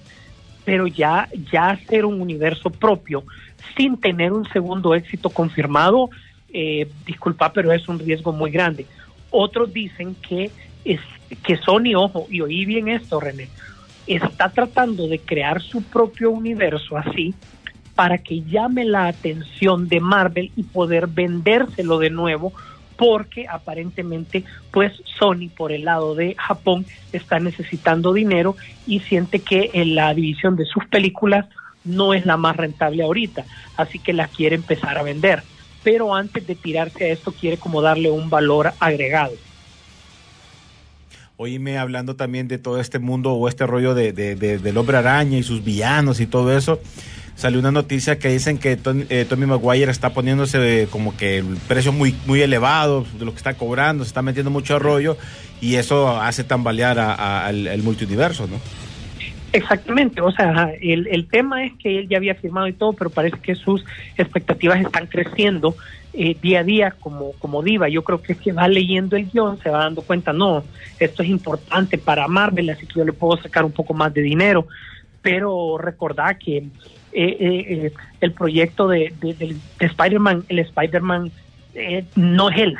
Pero 0.65 0.87
ya, 0.87 1.27
ya 1.51 1.71
hacer 1.71 2.05
un 2.05 2.21
universo 2.21 2.69
propio 2.69 3.23
sin 3.75 3.97
tener 3.97 4.33
un 4.33 4.47
segundo 4.49 4.93
éxito 4.93 5.29
confirmado, 5.29 6.09
eh, 6.53 6.87
disculpa, 7.05 7.53
pero 7.53 7.71
es 7.71 7.87
un 7.87 7.99
riesgo 7.99 8.31
muy 8.31 8.51
grande. 8.51 8.85
Otros 9.31 9.73
dicen 9.73 10.15
que, 10.15 10.51
es, 10.85 10.99
que 11.43 11.57
Sony, 11.57 11.95
ojo, 11.95 12.27
y 12.29 12.41
oí 12.41 12.65
bien 12.65 12.87
esto, 12.87 13.19
René, 13.19 13.49
está 14.07 14.49
tratando 14.49 15.07
de 15.07 15.19
crear 15.19 15.61
su 15.61 15.83
propio 15.83 16.31
universo 16.31 16.97
así 16.97 17.35
para 17.95 18.17
que 18.17 18.41
llame 18.41 18.85
la 18.85 19.07
atención 19.07 19.87
de 19.87 19.99
Marvel 19.99 20.51
y 20.55 20.63
poder 20.63 21.07
vendérselo 21.07 21.99
de 21.99 22.09
nuevo 22.09 22.53
porque 22.97 23.45
aparentemente 23.47 24.43
pues 24.71 24.93
Sony 25.17 25.49
por 25.55 25.71
el 25.71 25.85
lado 25.85 26.15
de 26.15 26.35
Japón 26.37 26.85
está 27.13 27.39
necesitando 27.39 28.13
dinero 28.13 28.55
y 28.87 28.99
siente 29.01 29.39
que 29.39 29.69
en 29.73 29.95
la 29.95 30.13
división 30.13 30.55
de 30.55 30.65
sus 30.65 30.85
películas 30.87 31.45
no 31.85 32.13
es 32.13 32.25
la 32.25 32.37
más 32.37 32.57
rentable 32.57 33.03
ahorita, 33.03 33.45
así 33.77 33.99
que 33.99 34.13
la 34.13 34.27
quiere 34.27 34.55
empezar 34.55 34.97
a 34.97 35.03
vender, 35.03 35.43
pero 35.83 36.13
antes 36.13 36.45
de 36.45 36.55
tirarse 36.55 37.05
a 37.05 37.13
esto 37.13 37.31
quiere 37.31 37.57
como 37.57 37.81
darle 37.81 38.11
un 38.11 38.29
valor 38.29 38.73
agregado. 38.79 39.33
Oíme 41.41 41.77
hablando 41.77 42.17
también 42.17 42.49
de 42.49 42.57
todo 42.57 42.81
este 42.81 42.99
mundo 42.99 43.31
o 43.31 43.47
este 43.47 43.65
rollo 43.65 43.95
de, 43.95 44.11
de- 44.11 44.35
de- 44.35 44.57
del 44.59 44.77
hombre 44.77 44.97
araña 44.97 45.37
y 45.37 45.43
sus 45.43 45.63
villanos 45.63 46.19
y 46.19 46.27
todo 46.27 46.53
eso. 46.57 46.81
Salió 47.35 47.61
una 47.61 47.71
noticia 47.71 48.19
que 48.19 48.27
dicen 48.27 48.57
que 48.57 48.75
Ton- 48.75 49.05
eh, 49.09 49.23
Tommy 49.23 49.45
Maguire 49.45 49.89
está 49.89 50.09
poniéndose 50.09 50.89
como 50.91 51.15
que 51.15 51.37
el 51.37 51.45
precio 51.69 51.93
muy, 51.93 52.13
muy 52.25 52.41
elevado 52.41 53.05
de 53.17 53.23
lo 53.23 53.31
que 53.31 53.37
está 53.37 53.53
cobrando, 53.53 54.03
se 54.03 54.09
está 54.09 54.21
metiendo 54.21 54.51
mucho 54.51 54.79
rollo 54.79 55.15
y 55.61 55.75
eso 55.75 56.19
hace 56.19 56.43
tambalear 56.43 56.99
a- 56.99 57.13
a- 57.13 57.45
al, 57.45 57.67
al 57.69 57.83
multiuniverso, 57.83 58.45
¿no? 58.47 58.57
Exactamente, 59.53 60.19
o 60.19 60.31
sea, 60.31 60.73
el, 60.81 61.07
el 61.07 61.25
tema 61.25 61.63
es 61.63 61.71
que 61.81 61.99
él 61.99 62.09
ya 62.09 62.17
había 62.17 62.35
firmado 62.35 62.67
y 62.67 62.73
todo, 62.73 62.91
pero 62.91 63.09
parece 63.11 63.37
que 63.39 63.55
sus 63.55 63.85
expectativas 64.17 64.81
están 64.81 65.07
creciendo 65.07 65.73
eh, 66.13 66.35
día 66.41 66.59
a 66.59 66.63
día 66.63 66.95
como, 66.99 67.33
como 67.33 67.61
diva. 67.61 67.87
Yo 67.89 68.03
creo 68.03 68.21
que 68.21 68.33
es 68.33 68.39
que 68.39 68.51
va 68.51 68.67
leyendo 68.67 69.15
el 69.15 69.29
guion, 69.29 69.59
se 69.61 69.69
va 69.69 69.79
dando 69.79 70.01
cuenta, 70.01 70.33
no, 70.33 70.63
esto 70.99 71.23
es 71.23 71.29
importante 71.29 71.97
para 71.97 72.27
Marvel, 72.27 72.69
así 72.69 72.85
que 72.85 72.99
yo 72.99 73.05
le 73.05 73.13
puedo 73.13 73.41
sacar 73.41 73.65
un 73.65 73.71
poco 73.71 73.93
más 73.93 74.13
de 74.13 74.21
dinero, 74.21 74.67
pero 75.21 75.77
recordad 75.77 76.37
que 76.37 76.57
eh, 77.11 77.37
eh, 77.39 77.65
eh, 77.67 77.93
el 78.21 78.33
proyecto 78.33 78.87
de, 78.87 79.11
de, 79.19 79.33
de 79.33 79.57
Spider-Man, 79.79 80.45
el 80.47 80.59
Spider-Man 80.59 81.31
no 82.15 82.49
es 82.49 82.57
él, 82.57 82.77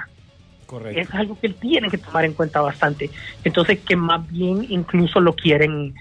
Correcto. 0.65 1.01
es 1.01 1.13
algo 1.13 1.39
que 1.39 1.47
él 1.47 1.55
tiene 1.55 1.89
que 1.89 1.97
tomar 1.97 2.25
en 2.25 2.33
cuenta 2.33 2.61
bastante. 2.61 3.09
Entonces, 3.43 3.79
que 3.79 3.95
más 3.95 4.29
bien 4.29 4.65
incluso 4.69 5.19
lo 5.19 5.33
quieren, 5.33 5.95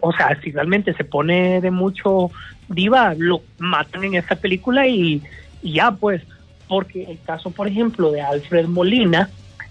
o 0.00 0.12
sea, 0.12 0.38
si 0.40 0.52
realmente 0.52 0.94
se 0.94 1.04
pone 1.04 1.60
de 1.60 1.70
mucho 1.70 2.30
diva, 2.68 3.14
lo 3.16 3.42
matan 3.58 4.04
en 4.04 4.14
esta 4.14 4.36
película 4.36 4.86
y, 4.86 5.22
y 5.62 5.72
ya, 5.72 5.90
pues, 5.90 6.22
porque 6.68 7.04
el 7.04 7.20
caso, 7.22 7.50
por 7.50 7.68
ejemplo, 7.68 8.10
de 8.10 8.20
Alfred 8.20 8.66
Molina 8.66 9.30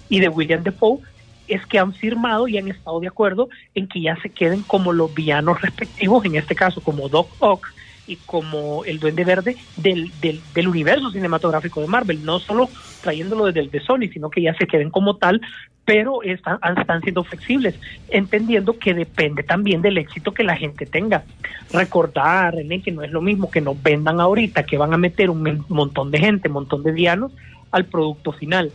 y 0.10 0.20
de 0.20 0.30
William 0.30 0.64
Defoe 0.64 1.00
es 1.48 1.66
que 1.68 1.80
han 1.80 1.94
firmado 1.94 2.48
y 2.48 2.58
han 2.58 2.68
estado 2.68 3.00
de 3.00 3.08
acuerdo 3.08 3.50
en 3.76 3.88
que 3.88 4.02
ya 4.02 4.16
se 4.22 4.30
queden 4.30 4.64
como 4.64 4.94
los 4.94 5.14
villanos 5.14 5.62
respectivos, 5.62 6.24
en 6.26 6.36
este 6.36 6.56
caso 6.56 6.82
como 6.82 7.10
Doc 7.10 7.28
Ock 7.40 7.66
y 8.08 8.18
como 8.18 8.84
el 8.86 9.00
Duende 9.00 9.24
Verde 9.24 9.56
del, 9.78 10.12
del, 10.22 10.68
universo 10.68 11.12
cinematográfico 11.12 11.82
de 11.82 11.88
Marvel, 11.88 12.26
no 12.26 12.40
solo 12.40 12.70
trayéndolo 13.02 13.46
desde 13.46 13.62
el 13.62 13.72
de 13.72 13.80
Sony, 13.80 14.10
sino 14.12 14.30
que 14.30 14.42
ya 14.42 14.54
se 14.56 14.68
queden 14.68 14.90
como 14.90 15.18
tal, 15.18 15.42
pero 15.86 16.24
están, 16.24 16.60
están 16.78 17.02
siendo 17.02 17.24
flexibles, 17.24 17.80
entendiendo 18.10 18.78
que 18.78 18.94
depende 18.94 19.44
también 19.44 19.82
del 19.82 19.98
éxito 19.98 20.34
que 20.34 20.44
la 20.44 20.56
gente 20.56 20.86
tenga. 20.86 21.24
Recordar, 21.72 22.56
René, 22.56 22.82
que 22.82 22.92
no 22.92 23.04
es 23.04 23.12
lo 23.12 23.22
mismo 23.22 23.52
que 23.52 23.62
nos 23.62 23.82
vendan 23.82 24.20
ahorita, 24.20 24.66
que 24.66 24.78
van 24.78 24.94
a 24.94 24.98
meter 24.98 25.30
un 25.30 25.66
montón 25.70 26.12
de 26.12 26.20
gente, 26.20 26.48
un 26.48 26.54
montón 26.54 26.84
de 26.84 26.92
vianos 26.92 27.32
al 27.72 27.86
producto 27.86 28.32
final. 28.32 28.72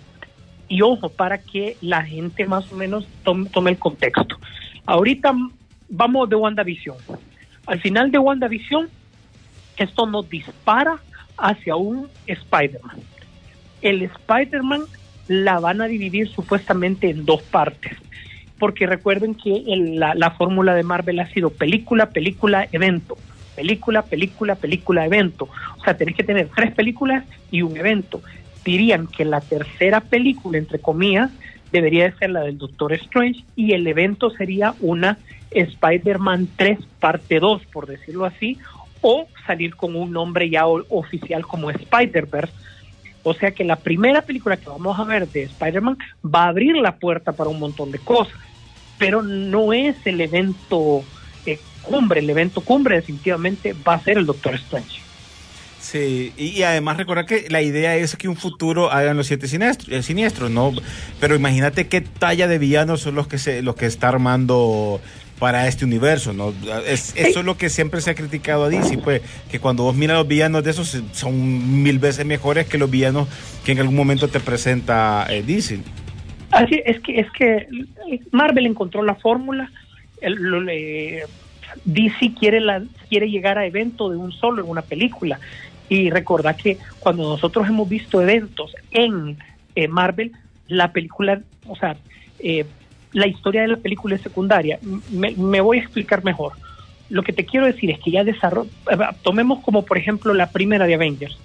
Y 0.68 0.82
ojo, 0.82 1.09
para 1.09 1.38
que 1.38 1.76
la 1.80 2.05
gente 2.05 2.46
más 2.46 2.70
o 2.70 2.76
menos 2.76 3.09
tome, 3.24 3.70
el 3.70 3.78
contexto. 3.78 4.36
Ahorita 4.84 5.32
vamos 5.88 6.28
de 6.28 6.36
WandaVision. 6.36 6.96
Al 7.66 7.80
final 7.80 8.11
de 8.11 8.18
WandaVision, 8.18 8.88
esto 9.78 10.06
nos 10.06 10.28
dispara 10.28 10.98
hacia 11.36 11.76
un 11.76 12.08
Spider-Man. 12.26 12.98
El 13.80 14.02
Spider-Man 14.02 14.82
la 15.28 15.60
van 15.60 15.80
a 15.80 15.86
dividir 15.86 16.28
supuestamente 16.28 17.10
en 17.10 17.24
dos 17.24 17.42
partes. 17.42 17.92
Porque 18.58 18.86
recuerden 18.86 19.34
que 19.34 19.62
la, 19.66 20.14
la 20.14 20.32
fórmula 20.32 20.74
de 20.74 20.82
Marvel 20.82 21.20
ha 21.20 21.28
sido 21.28 21.50
película, 21.50 22.10
película, 22.10 22.66
evento. 22.72 23.16
Película, 23.54 24.02
película, 24.02 24.56
película, 24.56 25.06
evento. 25.06 25.48
O 25.78 25.84
sea, 25.84 25.96
tenés 25.96 26.16
que 26.16 26.24
tener 26.24 26.48
tres 26.54 26.74
películas 26.74 27.24
y 27.52 27.62
un 27.62 27.76
evento. 27.76 28.20
Dirían 28.64 29.06
que 29.06 29.24
la 29.24 29.40
tercera 29.40 30.00
película, 30.00 30.58
entre 30.58 30.80
comillas, 30.80 31.30
debería 31.70 32.04
de 32.04 32.16
ser 32.18 32.30
la 32.30 32.40
del 32.40 32.58
Doctor 32.58 32.92
Strange 32.94 33.44
y 33.54 33.72
el 33.72 33.86
evento 33.86 34.30
sería 34.30 34.74
una 34.80 35.18
Spider-Man 35.50 36.48
3 36.56 36.78
parte 36.98 37.40
2, 37.40 37.62
por 37.66 37.86
decirlo 37.86 38.24
así, 38.24 38.58
o 39.01 39.26
salir 39.46 39.76
con 39.76 39.96
un 39.96 40.12
nombre 40.12 40.49
ya 40.51 40.66
oficial 40.66 41.46
como 41.46 41.70
Spider-Verse. 41.70 42.53
O 43.22 43.34
sea 43.34 43.51
que 43.51 43.64
la 43.64 43.76
primera 43.76 44.22
película 44.22 44.57
que 44.57 44.68
vamos 44.68 44.99
a 44.99 45.05
ver 45.05 45.28
de 45.28 45.42
Spider-Man 45.44 45.99
va 46.24 46.44
a 46.44 46.49
abrir 46.49 46.76
la 46.76 46.96
puerta 46.96 47.32
para 47.32 47.51
un 47.51 47.59
montón 47.59 47.90
de 47.90 47.99
cosas, 47.99 48.34
pero 48.96 49.22
no 49.22 49.72
es 49.72 49.96
el 50.07 50.20
evento 50.20 51.03
eh, 51.44 51.59
cumbre, 51.82 52.20
el 52.20 52.30
evento 52.30 52.61
cumbre 52.61 52.96
definitivamente 52.96 53.74
va 53.86 53.94
a 53.94 54.01
ser 54.01 54.18
el 54.18 54.26
Doctor 54.26 54.55
Strange. 54.55 55.01
Sí, 55.80 56.32
y, 56.36 56.49
y 56.49 56.62
además 56.64 56.96
recordar 56.96 57.24
que 57.24 57.46
la 57.49 57.62
idea 57.62 57.96
es 57.96 58.16
que 58.16 58.28
un 58.28 58.36
futuro 58.36 58.90
hagan 58.90 59.16
los 59.16 59.26
siete 59.26 59.46
siniestros, 59.46 59.90
eh, 59.90 60.03
siniestros, 60.03 60.51
¿no? 60.51 60.72
Pero 61.20 61.36
imagínate 61.36 61.86
qué 61.86 62.01
talla 62.01 62.49
de 62.49 62.59
villanos 62.59 63.01
son 63.01 63.14
los 63.14 63.28
que 63.28 63.38
se, 63.38 63.62
los 63.62 63.76
que 63.76 63.86
está 63.86 64.09
armando 64.09 65.01
para 65.39 65.68
este 65.68 65.84
universo, 65.84 66.32
¿no? 66.32 66.53
Es, 66.86 67.14
eso 67.16 67.41
es 67.41 67.45
lo 67.45 67.57
que 67.57 67.68
siempre 67.70 68.01
se 68.01 68.11
ha 68.11 68.14
criticado 68.14 68.64
a 68.64 68.68
DC, 68.68 68.99
pues, 68.99 69.22
que 69.51 69.61
cuando 69.61 69.84
vos 69.84 69.95
miras 69.95 70.16
los 70.16 70.26
villanos 70.28 70.64
de 70.64 70.70
esos 70.70 71.01
son 71.12 71.82
mil 71.82 71.99
veces 71.99 72.26
mejores 72.26 72.66
que 72.66 72.78
los 72.78 72.91
villanos 72.91 73.28
que 73.64 73.72
en 73.72 73.80
algún 73.80 73.97
momento 73.97 74.28
te 74.28 74.41
presenta 74.41 75.26
eh, 75.30 75.43
DC. 75.43 75.80
Así 76.51 76.80
es 76.84 77.01
que 77.01 77.20
es 77.20 77.30
que 77.32 77.68
Marvel 78.32 78.66
encontró 78.66 79.03
la 79.03 79.14
fórmula. 79.14 79.70
el- 80.20 81.22
DC 81.84 82.32
quiere 82.39 82.61
la 82.61 82.82
quiere 83.09 83.30
llegar 83.30 83.59
a 83.59 83.66
evento 83.66 84.11
de 84.11 84.16
un 84.16 84.32
solo 84.32 84.62
en 84.62 84.70
una 84.70 84.82
película 84.82 85.39
y 85.89 86.11
recordar 86.11 86.57
que 86.57 86.78
cuando 86.99 87.22
nosotros 87.22 87.66
hemos 87.68 87.89
visto 87.89 88.20
eventos 88.20 88.74
en 88.91 89.39
eh, 89.74 89.89
Marvel, 89.89 90.32
la 90.66 90.93
película, 90.93 91.41
o 91.66 91.76
sea, 91.76 91.97
eh, 92.41 92.66
la 93.18 93.26
historia 93.26 93.62
de 93.62 93.68
la 93.68 93.76
película 93.76 94.16
es 94.16 94.22
secundaria. 94.22 94.78
Me, 95.10 95.32
me 95.32 95.60
voy 95.60 95.78
a 95.78 95.82
explicar 95.82 96.24
mejor. 96.24 96.52
Lo 97.10 97.22
que 97.22 97.32
te 97.32 97.44
quiero 97.44 97.66
decir 97.66 97.90
es 97.90 97.98
que 98.00 98.10
ya 98.10 98.22
desarrolló, 98.24 98.70
tomemos 99.22 99.60
como 99.62 99.84
por 99.84 99.98
ejemplo 99.98 100.34
la 100.34 100.50
primera 100.50 100.86
de 100.86 100.94
Avengers, 100.94 101.36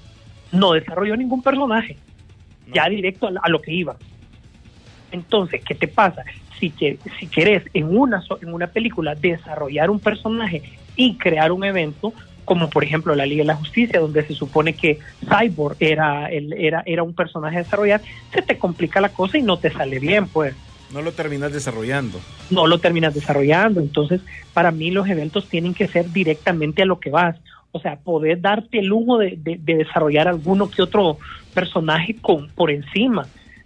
no 0.52 0.74
desarrolló 0.74 1.16
ningún 1.16 1.42
personaje, 1.42 1.98
ya 2.74 2.88
directo 2.90 3.28
a, 3.28 3.32
a 3.42 3.50
lo 3.50 3.62
que 3.62 3.74
iba. 3.74 3.96
Entonces, 5.12 5.62
¿qué 5.66 5.76
te 5.76 5.88
pasa? 5.88 6.24
Si, 6.60 6.70
que- 6.72 6.98
si 7.20 7.28
querés 7.28 7.64
en 7.74 7.96
una, 7.98 8.24
en 8.42 8.54
una 8.54 8.68
película 8.68 9.16
desarrollar 9.16 9.90
un 9.90 10.00
personaje 10.00 10.64
y 10.96 11.18
crear 11.18 11.52
un 11.52 11.64
evento, 11.64 12.14
como 12.46 12.70
por 12.70 12.84
ejemplo 12.84 13.16
la 13.16 13.26
Liga 13.26 13.44
de 13.44 13.48
la 13.48 13.56
Justicia, 13.56 14.00
donde 14.00 14.26
se 14.28 14.34
supone 14.34 14.74
que 14.76 15.00
Cyborg 15.30 15.78
era, 15.80 16.28
el, 16.28 16.52
era, 16.54 16.84
era 16.86 17.04
un 17.04 17.14
personaje 17.14 17.58
a 17.58 17.64
desarrollar, 17.64 18.02
se 18.34 18.42
te 18.42 18.58
complica 18.58 19.00
la 19.00 19.10
cosa 19.10 19.38
y 19.38 19.44
no 19.44 19.60
te 19.60 19.72
sale 19.72 20.00
bien, 20.00 20.28
pues 20.28 20.56
No 20.94 21.02
lo 21.02 21.12
terminas 21.12 21.52
desarrollando. 21.52 22.20
no 22.52 22.68
lo 22.68 22.78
terminas 22.78 23.14
desarrollando. 23.14 23.80
Entonces, 23.82 24.22
para 24.54 24.72
mí 24.72 24.92
los 24.92 25.08
eventos 25.10 25.50
tienen 25.50 25.74
que 25.74 25.88
ser 25.88 26.12
directamente 26.12 26.84
a 26.84 26.86
lo 26.86 27.00
que 27.00 27.10
vas. 27.10 27.36
O 27.72 27.80
sea, 27.80 27.96
poder 27.98 28.40
darte 28.42 28.80
el 28.80 28.86
lujo 28.86 29.18
de, 29.18 29.36
de- 29.38 29.58
de 29.62 29.76
desarrollar 29.78 30.28
alguno 30.28 30.70
que 30.70 30.84
otro 30.84 31.18
personaje 31.54 32.16
con 32.22 32.48
por 32.50 32.70
encima. 32.70 33.26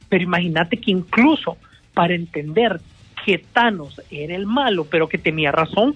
Pero 0.09 0.23
imagínate 0.23 0.77
que 0.77 0.91
incluso 0.91 1.57
para 1.93 2.15
entender 2.15 2.79
que 3.25 3.37
Thanos 3.39 4.01
era 4.09 4.33
el 4.35 4.45
malo, 4.45 4.85
pero 4.85 5.09
que 5.09 5.17
tenía 5.17 5.51
razón, 5.51 5.93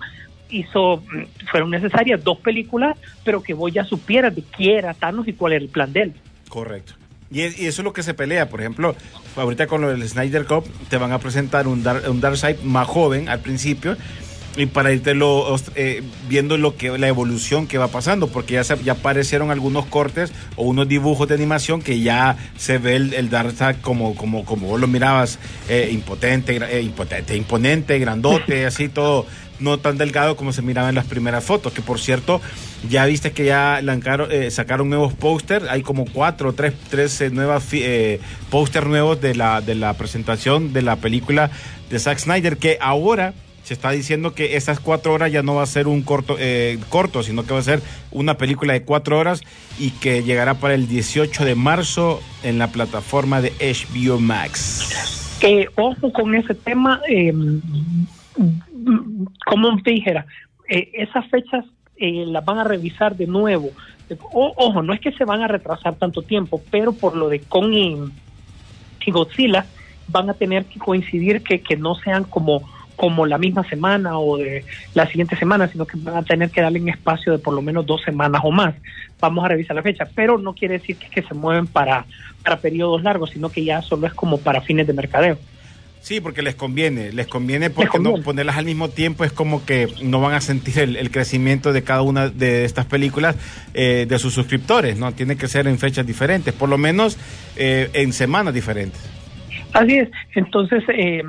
hizo, 0.50 0.98
mm, 0.98 1.46
fueron 1.50 1.70
necesarias 1.70 2.22
dos 2.22 2.40
películas, 2.40 2.98
pero 3.24 3.42
que 3.42 3.54
vos 3.54 3.72
ya 3.72 3.86
supieras 3.86 4.36
de 4.36 4.42
quién 4.44 4.80
era 4.80 4.94
Thanos 4.94 5.26
y 5.30 5.34
cuál 5.34 5.54
era 5.54 5.64
el 5.64 5.70
plan 5.70 5.94
de 5.94 6.02
él. 6.02 6.14
Correcto. 6.50 6.94
Y, 7.32 7.42
es- 7.42 7.60
y 7.60 7.68
eso 7.68 7.82
es 7.82 7.86
lo 7.86 7.94
que 7.94 8.04
se 8.04 8.14
pelea. 8.14 8.50
Por 8.50 8.60
ejemplo, 8.62 8.96
ahorita 9.36 9.68
con 9.68 9.82
lo 9.82 9.90
del 9.90 10.08
Snyder 10.08 10.46
Cup 10.46 10.66
te 10.90 10.98
van 10.98 11.12
a 11.12 11.20
presentar 11.20 11.68
un, 11.68 11.84
Dar- 11.84 12.10
un 12.10 12.20
Darkseid 12.22 12.58
más 12.64 12.88
joven 12.88 13.30
al 13.30 13.40
principio 13.40 13.96
y 14.58 14.66
para 14.66 14.92
irte 14.92 15.14
lo, 15.16 15.56
eh, 15.76 16.04
viendo 16.28 16.58
lo 16.58 16.76
que 16.76 16.98
la 16.98 17.08
evolución 17.08 17.68
que 17.68 17.78
va 17.78 17.88
pasando, 17.88 18.28
porque 18.28 18.56
ya, 18.56 18.66
se- 18.66 18.84
ya 18.84 18.92
aparecieron 18.94 19.50
algunos 19.50 19.86
cortes 19.86 20.34
o 20.58 20.64
unos 20.64 20.90
dibujos 20.90 21.30
de 21.30 21.36
animación 21.36 21.82
que 21.82 22.02
ya 22.02 22.36
se 22.58 22.78
ve 22.78 22.98
el, 22.98 23.14
el 23.14 23.30
Darkseid 23.30 23.78
como, 23.82 24.14
como, 24.14 24.44
como 24.44 24.68
vos 24.68 24.82
lo 24.82 24.88
mirabas, 24.88 25.40
eh, 25.70 25.90
impotente, 25.94 26.58
eh, 26.70 26.82
impotente, 26.82 27.38
imponente, 27.38 27.98
grandote, 27.98 28.66
así 28.66 28.90
todo, 28.90 29.26
no 29.62 29.78
tan 29.78 29.97
delgado 29.97 30.36
como 30.36 30.53
se 30.53 30.62
miraba 30.62 30.89
en 30.89 30.95
las 30.95 31.05
primeras 31.05 31.43
fotos, 31.43 31.74
que 31.74 31.82
por 31.82 31.99
cierto, 31.99 32.41
ya 32.89 33.05
viste 33.05 33.32
que 33.32 33.45
ya 33.45 33.80
lanzaron, 33.82 34.32
eh, 34.32 34.51
sacaron 34.51 34.89
nuevos 34.89 35.14
póster, 35.14 35.68
hay 35.70 35.82
como 35.82 36.05
cuatro 36.05 36.49
o 36.49 36.53
tres, 36.53 36.74
tres 36.89 37.22
eh, 37.22 37.30
nuevas 37.30 37.68
eh, 37.72 38.20
póster 38.49 38.88
nuevos 38.88 39.22
de 39.22 39.36
la, 39.36 39.62
de 39.62 39.76
la 39.76 39.93
presentación 39.93 40.74
de 40.74 40.82
la 40.82 40.97
película 40.97 41.51
de 41.89 41.99
Zack 41.99 42.20
Snyder, 42.20 42.57
que 42.57 42.78
ahora 42.82 43.34
se 43.64 43.74
está 43.74 43.91
diciendo 43.91 44.34
que 44.34 44.55
esas 44.55 44.80
cuatro 44.80 45.14
horas 45.14 45.32
ya 45.32 45.43
no 45.43 45.55
va 45.55 45.64
a 45.64 45.68
ser 45.68 45.88
un 45.88 46.01
corto, 46.01 46.36
eh, 46.39 46.80
corto, 46.89 47.24
sino 47.24 47.43
que 47.43 47.53
va 47.53 47.59
a 47.59 47.64
ser 47.64 47.82
una 48.12 48.38
película 48.38 48.74
de 48.74 48.84
cuatro 48.84 49.20
horas 49.20 49.41
y 49.80 49.91
que 49.91 50.24
llegará 50.24 50.55
para 50.55 50.74
el 50.74 50.88
18 50.88 51.45
de 51.45 51.55
marzo 51.55 52.22
en 52.43 52.57
la 52.57 52.72
plataforma 52.72 53.41
de 53.41 53.53
HBO 53.59 54.20
Max. 54.20 55.38
Ojo 55.76 56.14
con 56.14 56.36
ese 56.36 56.53
tema, 56.53 57.01
eh, 57.09 57.34
dijera, 59.84 60.26
eh, 60.70 60.91
esas 60.93 61.28
fechas 61.30 61.66
eh, 61.95 62.26
las 62.26 62.43
van 62.43 62.59
a 62.59 62.64
revisar 62.64 63.16
de 63.16 63.28
nuevo. 63.28 63.74
O- 64.32 64.53
ojo, 64.57 64.82
no 64.82 64.93
es 64.93 64.99
que 64.99 65.12
se 65.14 65.26
van 65.26 65.41
a 65.41 65.47
retrasar 65.47 65.97
tanto 65.97 66.24
tiempo, 66.24 66.64
pero 66.70 66.97
por 66.97 67.16
lo 67.16 67.30
de 67.30 67.45
Kong 67.45 67.74
y, 67.74 67.97
y 69.05 69.12
Godzilla 69.12 69.72
van 70.07 70.30
a 70.30 70.34
tener 70.34 70.66
que 70.68 70.80
coincidir 70.80 71.43
que, 71.43 71.62
que 71.62 71.78
no 71.78 71.95
sean 71.95 72.26
como 72.26 72.70
como 72.95 73.26
la 73.26 73.39
misma 73.39 73.68
semana 73.68 74.20
o 74.20 74.38
de 74.38 74.64
la 74.93 75.07
siguiente 75.07 75.36
semana, 75.36 75.72
sino 75.72 75.88
que 75.88 75.97
van 75.97 76.18
a 76.18 76.24
tener 76.24 76.51
que 76.51 76.62
darle 76.62 76.80
un 76.80 76.89
espacio 76.89 77.32
de 77.32 77.39
por 77.39 77.51
lo 77.55 77.64
menos 77.64 77.84
dos 77.88 77.99
semanas 78.03 78.41
o 78.43 78.51
más. 78.51 78.76
Vamos 79.20 79.43
a 79.43 79.47
revisar 79.47 79.76
la 79.76 79.82
fecha, 79.82 80.07
pero 80.14 80.38
no 80.38 80.53
quiere 80.53 80.78
decir 80.78 80.99
que, 80.99 81.09
que 81.09 81.28
se 81.28 81.34
mueven 81.34 81.66
para, 81.68 82.05
para 82.43 82.62
periodos 82.62 83.01
largos, 83.01 83.32
sino 83.32 83.49
que 83.49 83.66
ya 83.66 83.82
solo 83.82 84.05
es 84.05 84.14
como 84.14 84.43
para 84.43 84.62
fines 84.62 84.86
de 84.86 84.93
mercadeo. 84.93 85.39
Sí, 86.02 86.20
porque 86.20 86.41
les 86.41 86.56
conviene, 86.56 87.12
les 87.14 87.28
conviene 87.28 87.70
porque 87.70 87.89
conviene. 87.89 88.18
no 88.18 88.24
ponerlas 88.24 88.58
al 88.58 88.66
mismo 88.66 88.89
tiempo 88.89 89.24
es 89.24 89.32
como 89.32 89.64
que 89.66 89.88
no 90.02 90.20
van 90.20 90.34
a 90.34 90.41
sentir 90.41 90.80
el, 90.80 90.95
el 90.95 91.12
crecimiento 91.12 91.74
de 91.74 91.84
cada 91.84 92.02
una 92.02 92.28
de 92.30 92.66
estas 92.66 92.86
películas 92.88 93.36
eh, 93.76 94.08
de 94.10 94.20
sus 94.20 94.34
suscriptores, 94.34 94.97
¿no? 94.97 95.12
Tiene 95.14 95.36
que 95.38 95.47
ser 95.47 95.68
en 95.68 95.78
fechas 95.78 96.06
diferentes, 96.08 96.54
por 96.56 96.70
lo 96.70 96.78
menos 96.80 97.18
eh, 97.56 97.89
en 97.93 98.14
semanas 98.14 98.54
diferentes. 98.54 98.99
Así 99.74 99.95
es. 99.99 100.10
Entonces, 100.36 100.84
eh, 100.89 101.22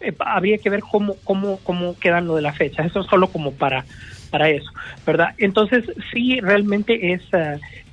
eh, 0.00 0.12
habría 0.20 0.58
que 0.58 0.70
ver 0.70 0.80
cómo, 0.80 1.16
cómo, 1.24 1.58
cómo 1.62 1.98
quedan 1.98 2.26
lo 2.26 2.36
de 2.36 2.42
las 2.42 2.56
fechas. 2.56 2.86
Eso 2.86 3.00
es 3.00 3.06
solo 3.06 3.28
como 3.30 3.52
para, 3.52 3.86
para 4.30 4.50
eso, 4.50 4.70
¿verdad? 5.06 5.30
Entonces, 5.38 5.84
sí, 6.12 6.38
realmente 6.40 7.12
es. 7.12 7.22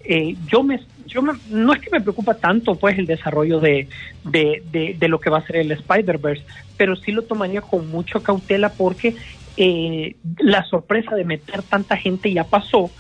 eh, 0.03 0.35
yo 0.51 0.63
me. 0.63 0.79
Yo 1.13 1.21
me- 1.21 1.39
no 1.45 1.73
es 1.73 1.79
que 1.79 1.89
me 1.91 2.01
preocupa 2.01 2.39
tanto 2.39 2.77
pues 2.77 2.97
el 2.97 3.05
desarrollo 3.07 3.59
de, 3.59 3.89
de, 4.23 4.61
de, 4.97 5.07
lo 5.07 5.19
que 5.19 5.29
va 5.29 5.39
a 5.39 5.45
ser 5.45 5.57
el 5.57 5.71
Spider-Verse, 5.71 6.45
pero 6.77 6.95
sí 6.95 7.11
lo 7.11 7.25
tomaría 7.25 7.61
con 7.61 7.89
mucha 7.89 8.19
cautela 8.21 8.75
porque 8.75 9.15
eh, 9.57 10.15
la 10.39 10.63
sorpresa 10.65 11.15
de 11.15 11.25
meter 11.25 11.63
tanta 11.63 11.97
gente 11.97 12.31
ya 12.33 12.45
pasó 12.49 12.93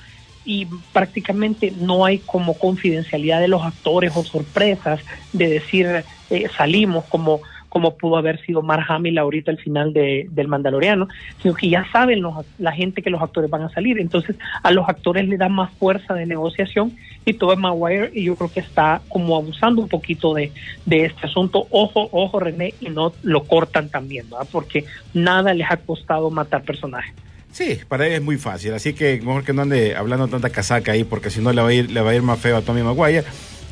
y 0.43 0.67
prácticamente 0.91 1.71
no 1.71 2.05
hay 2.05 2.19
como 2.21 2.57
confidencialidad 2.57 3.39
de 3.41 3.47
los 3.49 3.61
actores 3.63 4.11
o 4.15 4.23
sorpresas 4.23 5.01
de 5.31 5.47
decir 5.47 6.05
eh, 6.29 6.47
salimos 6.57 7.05
como 7.09 7.41
como 7.69 7.95
pudo 7.95 8.17
haber 8.17 8.43
sido 8.45 8.61
Mark 8.61 8.85
Hamill 8.89 9.17
ahorita 9.17 9.51
al 9.51 9.57
final 9.57 9.93
de, 9.93 10.27
del 10.31 10.47
Mandaloriano, 10.47 11.07
sino 11.41 11.53
que 11.53 11.69
ya 11.69 11.85
saben 11.91 12.21
los, 12.21 12.45
la 12.57 12.71
gente 12.71 13.01
que 13.01 13.09
los 13.09 13.21
actores 13.21 13.49
van 13.49 13.61
a 13.61 13.69
salir, 13.69 13.99
entonces 13.99 14.35
a 14.63 14.71
los 14.71 14.89
actores 14.89 15.27
le 15.27 15.37
da 15.37 15.47
más 15.47 15.71
fuerza 15.73 16.13
de 16.15 16.25
negociación 16.25 16.95
y 17.25 17.33
todo 17.33 17.55
Maguire 17.55 18.11
y 18.13 18.25
yo 18.25 18.35
creo 18.35 18.51
que 18.51 18.59
está 18.59 19.01
como 19.07 19.35
abusando 19.35 19.81
un 19.81 19.89
poquito 19.89 20.33
de, 20.33 20.51
de 20.85 21.05
este 21.05 21.27
asunto, 21.27 21.67
ojo, 21.69 22.09
ojo 22.11 22.39
René, 22.39 22.73
y 22.79 22.89
no 22.89 23.13
lo 23.23 23.43
cortan 23.43 23.89
también, 23.89 24.29
¿verdad? 24.29 24.47
porque 24.51 24.85
nada 25.13 25.53
les 25.53 25.69
ha 25.69 25.77
costado 25.77 26.29
matar 26.29 26.63
personajes. 26.63 27.13
Sí, 27.51 27.79
para 27.87 28.05
él 28.07 28.13
es 28.13 28.21
muy 28.21 28.37
fácil, 28.37 28.73
así 28.73 28.93
que 28.93 29.17
mejor 29.21 29.43
que 29.43 29.53
no 29.53 29.63
ande 29.63 29.95
hablando 29.95 30.27
tanta 30.27 30.49
casaca 30.49 30.91
ahí, 30.91 31.03
porque 31.03 31.29
si 31.29 31.41
no 31.41 31.51
le 31.51 31.61
va 31.61 31.69
a 31.69 31.73
ir, 31.73 31.91
le 31.91 32.01
va 32.01 32.11
a 32.11 32.15
ir 32.15 32.21
más 32.21 32.39
feo 32.39 32.57
a 32.57 32.61
Tommy 32.61 32.83
Maguire, 32.83 33.23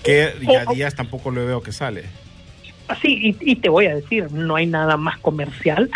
que 0.03 0.33
ya 0.41 0.63
Oh, 0.67 0.71
oh. 0.71 0.73
días 0.73 0.95
tampoco 0.95 1.31
lo 1.31 1.45
veo 1.45 1.61
que 1.61 1.71
sale. 1.71 2.03
Así, 2.87 3.35
y, 3.41 3.51
y 3.51 3.55
te 3.57 3.69
voy 3.69 3.87
a 3.87 3.95
decir, 3.95 4.31
no 4.31 4.55
hay 4.55 4.65
nada 4.65 4.95
más 4.97 5.17
comercial 5.17 5.89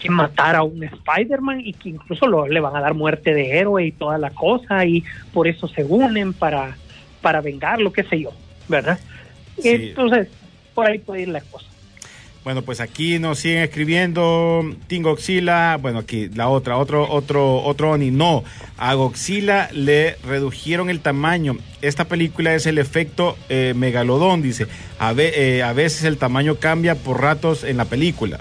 que 0.00 0.10
matar 0.10 0.56
a 0.56 0.62
un 0.62 0.82
Spider-Man 0.82 1.60
y 1.60 1.72
que 1.72 1.88
incluso 1.88 2.26
lo, 2.26 2.46
le 2.46 2.60
van 2.60 2.76
a 2.76 2.80
dar 2.80 2.94
muerte 2.94 3.34
de 3.34 3.58
héroe 3.58 3.86
y 3.86 3.92
toda 3.92 4.18
la 4.18 4.30
cosa 4.30 4.84
y 4.84 5.04
por 5.32 5.48
eso 5.48 5.66
se 5.68 5.84
unen 5.84 6.32
para, 6.32 6.76
para 7.22 7.40
vengarlo, 7.40 7.92
qué 7.92 8.04
sé 8.04 8.20
yo, 8.20 8.30
¿verdad? 8.68 8.98
Sí. 9.58 9.70
Entonces, 9.70 10.28
por 10.74 10.86
ahí 10.86 10.98
puede 10.98 11.22
ir 11.22 11.28
la 11.28 11.40
cosa. 11.40 11.66
Bueno, 12.46 12.62
pues 12.62 12.78
aquí 12.78 13.18
nos 13.18 13.40
siguen 13.40 13.64
escribiendo 13.64 14.62
Team 14.86 15.02
Godzilla, 15.02 15.78
bueno, 15.78 15.98
aquí 15.98 16.28
la 16.32 16.48
otra, 16.48 16.76
otro, 16.76 17.10
otro, 17.10 17.60
otro 17.64 17.90
Oni, 17.90 18.12
no, 18.12 18.44
a 18.78 18.94
Godzilla 18.94 19.68
le 19.72 20.14
redujeron 20.24 20.88
el 20.88 21.00
tamaño. 21.00 21.56
Esta 21.82 22.04
película 22.04 22.54
es 22.54 22.66
el 22.66 22.78
efecto 22.78 23.36
eh, 23.48 23.74
megalodón, 23.74 24.42
dice. 24.42 24.68
A, 25.00 25.12
ve- 25.12 25.32
eh, 25.34 25.64
a 25.64 25.72
veces 25.72 26.04
el 26.04 26.18
tamaño 26.18 26.54
cambia 26.60 26.94
por 26.94 27.20
ratos 27.20 27.64
en 27.64 27.78
la 27.78 27.86
película. 27.86 28.38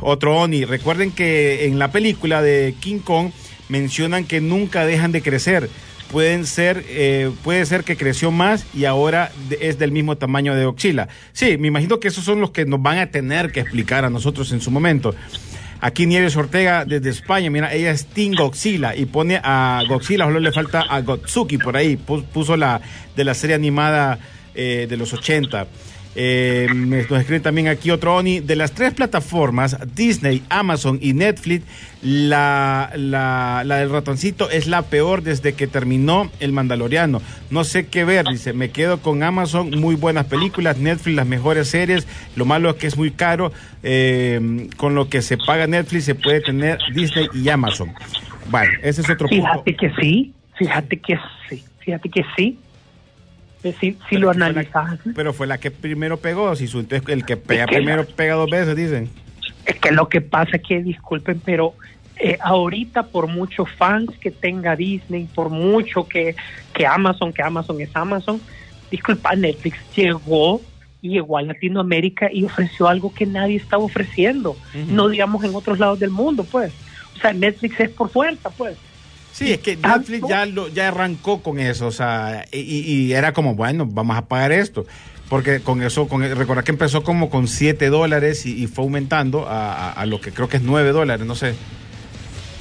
Otro 0.00 0.38
Oni, 0.38 0.64
recuerden 0.64 1.10
que 1.12 1.66
en 1.66 1.78
la 1.78 1.92
película 1.92 2.40
de 2.40 2.74
King 2.80 3.00
Kong 3.00 3.32
mencionan 3.68 4.24
que 4.24 4.40
nunca 4.40 4.86
dejan 4.86 5.12
de 5.12 5.20
crecer. 5.20 5.68
Pueden 6.10 6.44
ser, 6.44 6.84
eh, 6.88 7.30
puede 7.44 7.64
ser 7.66 7.84
que 7.84 7.96
creció 7.96 8.32
más 8.32 8.66
y 8.74 8.84
ahora 8.84 9.30
es 9.60 9.78
del 9.78 9.92
mismo 9.92 10.16
tamaño 10.16 10.56
de 10.56 10.64
Godzilla. 10.64 11.06
Sí, 11.32 11.56
me 11.56 11.68
imagino 11.68 12.00
que 12.00 12.08
esos 12.08 12.24
son 12.24 12.40
los 12.40 12.50
que 12.50 12.64
nos 12.66 12.82
van 12.82 12.98
a 12.98 13.06
tener 13.12 13.52
que 13.52 13.60
explicar 13.60 14.04
a 14.04 14.10
nosotros 14.10 14.50
en 14.52 14.60
su 14.60 14.72
momento. 14.72 15.14
Aquí 15.80 16.06
Nieves 16.06 16.36
Ortega 16.36 16.84
desde 16.84 17.10
España, 17.10 17.48
mira, 17.48 17.72
ella 17.72 17.92
es 17.92 18.06
Team 18.06 18.34
Godzilla 18.34 18.94
y 18.96 19.06
pone 19.06 19.40
a 19.42 19.82
Godzilla, 19.88 20.24
solo 20.24 20.40
le 20.40 20.52
falta 20.52 20.80
a 20.82 21.00
Gotsuki 21.00 21.58
por 21.58 21.76
ahí, 21.76 21.96
pu- 21.96 22.24
puso 22.24 22.56
la 22.56 22.80
de 23.16 23.24
la 23.24 23.32
serie 23.32 23.54
animada 23.54 24.18
eh, 24.54 24.86
de 24.90 24.96
los 24.96 25.12
80. 25.12 25.68
Eh, 26.16 26.66
nos 26.74 27.20
escribe 27.20 27.40
también 27.40 27.68
aquí 27.68 27.90
otro 27.90 28.16
Oni. 28.16 28.40
De 28.40 28.56
las 28.56 28.72
tres 28.72 28.94
plataformas, 28.94 29.76
Disney, 29.94 30.42
Amazon 30.48 30.98
y 31.00 31.12
Netflix, 31.12 31.64
la, 32.02 32.90
la, 32.96 33.62
la 33.64 33.76
del 33.76 33.90
ratoncito 33.90 34.50
es 34.50 34.66
la 34.66 34.82
peor 34.82 35.22
desde 35.22 35.52
que 35.52 35.66
terminó 35.66 36.30
El 36.40 36.52
Mandaloriano. 36.52 37.22
No 37.50 37.64
sé 37.64 37.86
qué 37.86 38.04
ver, 38.04 38.26
dice. 38.26 38.52
Me 38.52 38.70
quedo 38.70 39.00
con 39.00 39.22
Amazon, 39.22 39.70
muy 39.78 39.94
buenas 39.94 40.26
películas, 40.26 40.78
Netflix, 40.78 41.16
las 41.16 41.26
mejores 41.26 41.68
series. 41.68 42.08
Lo 42.36 42.44
malo 42.44 42.70
es 42.70 42.76
que 42.76 42.86
es 42.86 42.96
muy 42.96 43.12
caro. 43.12 43.52
Eh, 43.82 44.68
con 44.76 44.94
lo 44.94 45.08
que 45.08 45.22
se 45.22 45.38
paga 45.38 45.66
Netflix 45.66 46.04
se 46.04 46.14
puede 46.14 46.40
tener 46.40 46.78
Disney 46.94 47.28
y 47.32 47.48
Amazon. 47.48 47.92
Bueno, 48.50 48.72
ese 48.82 49.02
es 49.02 49.10
otro 49.10 49.28
punto. 49.28 49.46
Fíjate 49.46 49.76
que 49.76 49.92
sí, 50.00 50.32
fíjate 50.58 50.96
que 50.98 51.18
sí, 51.48 51.64
fíjate 51.78 52.08
que 52.08 52.24
sí. 52.36 52.58
Si, 53.62 53.98
si 54.08 54.16
lo 54.16 54.28
fue 54.32 54.38
la- 54.38 54.46
analizas, 54.46 54.98
Pero 55.14 55.32
fue 55.32 55.46
la 55.46 55.58
que 55.58 55.70
primero 55.70 56.16
pegó. 56.18 56.54
Si 56.56 56.66
su, 56.66 56.80
entonces 56.80 57.06
el 57.08 57.24
que 57.26 57.36
pega 57.36 57.66
que 57.66 57.76
primero 57.76 58.02
la- 58.08 58.16
pega 58.16 58.34
dos 58.34 58.50
veces, 58.50 58.74
dicen. 58.74 59.10
es 59.66 59.76
que 59.76 59.90
lo 59.92 60.08
que 60.08 60.20
pasa 60.22 60.56
es 60.56 60.62
que, 60.62 60.82
disculpen, 60.82 61.40
pero 61.44 61.74
eh, 62.16 62.38
ahorita 62.40 63.04
por 63.04 63.26
muchos 63.26 63.70
fans 63.72 64.10
que 64.20 64.30
tenga 64.30 64.76
Disney, 64.76 65.26
por 65.34 65.50
mucho 65.50 66.06
que, 66.08 66.34
que 66.74 66.86
Amazon, 66.86 67.32
que 67.32 67.42
Amazon 67.42 67.80
es 67.80 67.90
Amazon, 67.94 68.40
disculpa, 68.90 69.34
Netflix 69.36 69.78
llegó 69.94 70.60
y 71.02 71.10
llegó 71.10 71.38
a 71.38 71.42
Latinoamérica 71.42 72.28
y 72.32 72.44
ofreció 72.44 72.88
algo 72.88 73.12
que 73.14 73.24
nadie 73.26 73.56
estaba 73.56 73.82
ofreciendo, 73.84 74.56
no 74.88 75.08
digamos 75.08 75.44
en 75.44 75.54
otros 75.54 75.78
lados 75.78 75.98
del 75.98 76.10
mundo, 76.10 76.44
pues. 76.44 76.72
O 77.16 77.20
sea, 77.20 77.32
Netflix 77.34 77.78
es 77.80 77.90
por 77.90 78.08
fuerza, 78.10 78.50
pues. 78.50 78.76
Sí, 79.32 79.52
es 79.52 79.58
que 79.60 79.76
Netflix 79.76 80.28
ya, 80.28 80.44
lo, 80.46 80.68
ya 80.68 80.88
arrancó 80.88 81.42
con 81.42 81.58
eso, 81.58 81.86
o 81.86 81.92
sea, 81.92 82.44
y, 82.52 82.58
y 82.58 83.12
era 83.12 83.32
como, 83.32 83.54
bueno, 83.54 83.86
vamos 83.86 84.16
a 84.16 84.26
pagar 84.26 84.52
esto. 84.52 84.86
Porque 85.28 85.60
con 85.60 85.80
eso, 85.82 86.08
con 86.08 86.22
recordar 86.22 86.64
que 86.64 86.72
empezó 86.72 87.04
como 87.04 87.30
con 87.30 87.46
7 87.46 87.88
dólares 87.88 88.44
y, 88.46 88.62
y 88.64 88.66
fue 88.66 88.82
aumentando 88.84 89.46
a, 89.48 89.72
a- 89.72 89.92
a 89.92 90.04
lo 90.06 90.20
que 90.20 90.32
creo 90.32 90.48
que 90.48 90.56
es 90.56 90.62
9 90.64 90.90
dólares, 90.90 91.24
no 91.24 91.36
sé. 91.36 91.54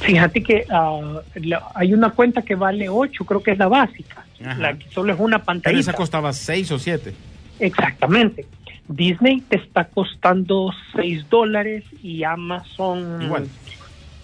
Fíjate 0.02 0.44
que 0.44 0.66
ah, 0.70 1.22
la- 1.36 1.64
hay 1.74 1.94
una 1.94 2.12
cuenta 2.12 2.44
que 2.44 2.54
vale 2.56 2.88
8, 2.88 3.26
creo 3.26 3.42
que 3.42 3.52
es 3.52 3.58
la 3.58 3.68
básica, 3.68 4.24
Ajá. 4.46 4.56
la 4.60 4.78
que 4.78 4.88
solo 4.92 5.12
es 5.14 5.20
una 5.20 5.38
Pero 5.40 5.46
pantalla. 5.46 5.80
esa 5.80 5.94
costaba 5.94 6.32
6 6.32 6.72
o 6.72 6.78
7. 6.80 7.14
Exactamente. 7.60 8.46
Disney 8.88 9.42
te 9.42 9.58
está 9.58 9.86
costando 9.86 10.72
6 10.96 11.30
dólares 11.30 11.84
y 12.02 12.24
Amazon... 12.24 13.22
Igual. 13.22 13.48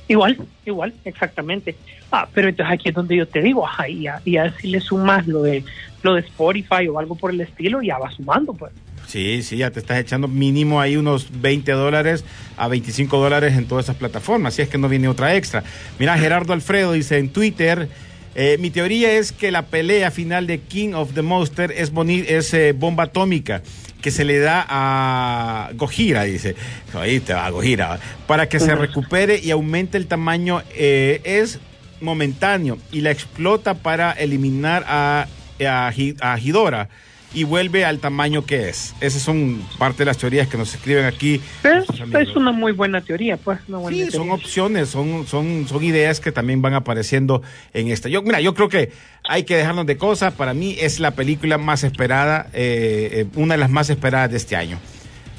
Igual, 0.07 0.37
igual, 0.65 0.93
exactamente. 1.03 1.75
Ah, 2.11 2.27
pero 2.33 2.49
entonces 2.49 2.73
aquí 2.73 2.89
es 2.89 2.95
donde 2.95 3.15
yo 3.15 3.27
te 3.27 3.41
digo, 3.41 3.65
ajá, 3.65 3.89
y, 3.89 4.05
a- 4.07 4.21
y 4.23 4.37
a 4.37 4.51
si 4.57 4.67
le 4.67 4.79
sumas 4.79 5.25
lo 5.27 5.41
de, 5.41 5.63
lo 6.03 6.13
de 6.13 6.21
Spotify 6.21 6.87
o 6.87 6.99
algo 6.99 7.15
por 7.15 7.31
el 7.31 7.41
estilo, 7.41 7.81
ya 7.81 7.97
va 7.97 8.11
sumando, 8.11 8.53
pues. 8.53 8.71
Sí, 9.07 9.41
sí, 9.43 9.57
ya 9.57 9.69
te 9.71 9.79
estás 9.79 9.99
echando 9.99 10.27
mínimo 10.27 10.81
ahí 10.81 10.97
unos 10.97 11.27
20 11.41 11.71
dólares 11.73 12.23
a 12.57 12.67
25 12.67 13.17
dólares 13.19 13.55
en 13.57 13.65
todas 13.67 13.85
esas 13.85 13.95
plataformas, 13.97 14.55
si 14.55 14.61
es 14.63 14.69
que 14.69 14.77
no 14.77 14.89
viene 14.89 15.07
otra 15.07 15.35
extra. 15.35 15.63
Mira, 15.99 16.17
Gerardo 16.17 16.53
Alfredo 16.53 16.91
dice 16.93 17.17
en 17.19 17.29
Twitter, 17.29 17.87
eh, 18.35 18.57
mi 18.59 18.69
teoría 18.71 19.13
es 19.13 19.31
que 19.31 19.51
la 19.51 19.63
pelea 19.67 20.11
final 20.11 20.45
de 20.47 20.59
King 20.59 20.93
of 20.93 21.13
the 21.13 21.21
Monster 21.21 21.71
es, 21.71 21.93
boni- 21.93 22.25
es 22.27 22.53
eh, 22.53 22.73
bomba 22.73 23.03
atómica 23.05 23.61
que 24.05 24.11
se 24.11 24.23
le 24.23 24.37
da 24.37 24.63
a 24.69 25.71
Gojira, 25.73 26.25
dice, 26.25 26.55
ahí 26.93 27.19
te 27.19 27.33
va 27.33 27.49
Gojira, 27.49 27.99
para 28.27 28.47
que 28.47 28.59
se 28.59 28.75
recupere 28.75 29.39
y 29.43 29.49
aumente 29.49 29.97
el 29.97 30.05
tamaño, 30.05 30.61
eh, 30.75 31.21
es 31.23 31.57
momentáneo 32.01 32.77
y 32.91 33.01
la 33.01 33.09
explota 33.09 33.73
para 33.73 34.11
eliminar 34.11 34.85
a, 34.87 35.25
a, 35.67 35.91
Hi- 35.91 36.17
a 36.21 36.37
Hidora 36.39 36.87
y 37.35 37.43
vuelve 37.43 37.85
al 37.85 37.99
tamaño 37.99 38.45
que 38.45 38.69
es. 38.69 38.95
Esas 39.01 39.21
son 39.21 39.61
parte 39.77 39.99
de 39.99 40.05
las 40.05 40.17
teorías 40.17 40.47
que 40.47 40.57
nos 40.57 40.73
escriben 40.73 41.05
aquí. 41.05 41.39
Es, 41.63 42.35
una 42.35 42.51
muy 42.51 42.71
buena 42.71 43.01
teoría, 43.01 43.37
pues. 43.37 43.59
Una 43.67 43.77
buena 43.77 43.95
Sí, 44.05 44.09
son 44.11 44.31
opciones, 44.31 44.89
son, 44.89 45.27
son, 45.27 45.67
son 45.67 45.83
ideas 45.83 46.19
que 46.19 46.31
también 46.31 46.61
van 46.61 46.73
apareciendo 46.73 47.43
en 47.73 47.89
esta. 47.89 48.09
Yo, 48.09 48.21
mira, 48.23 48.41
yo 48.41 48.53
creo 48.55 48.69
que 48.69 48.91
hay 49.27 49.43
que 49.43 49.55
dejarnos 49.57 49.85
de 49.85 49.97
cosas. 49.97 50.33
Para 50.33 50.53
mí 50.53 50.75
es 50.79 50.99
la 50.99 51.11
película 51.11 51.57
más 51.59 51.83
esperada, 51.83 52.47
eh, 52.53 53.09
eh, 53.11 53.25
una 53.35 53.53
de 53.55 53.59
las 53.59 53.69
más 53.69 53.89
esperadas 53.89 54.31
de 54.31 54.37
este 54.37 54.55
año. 54.55 54.79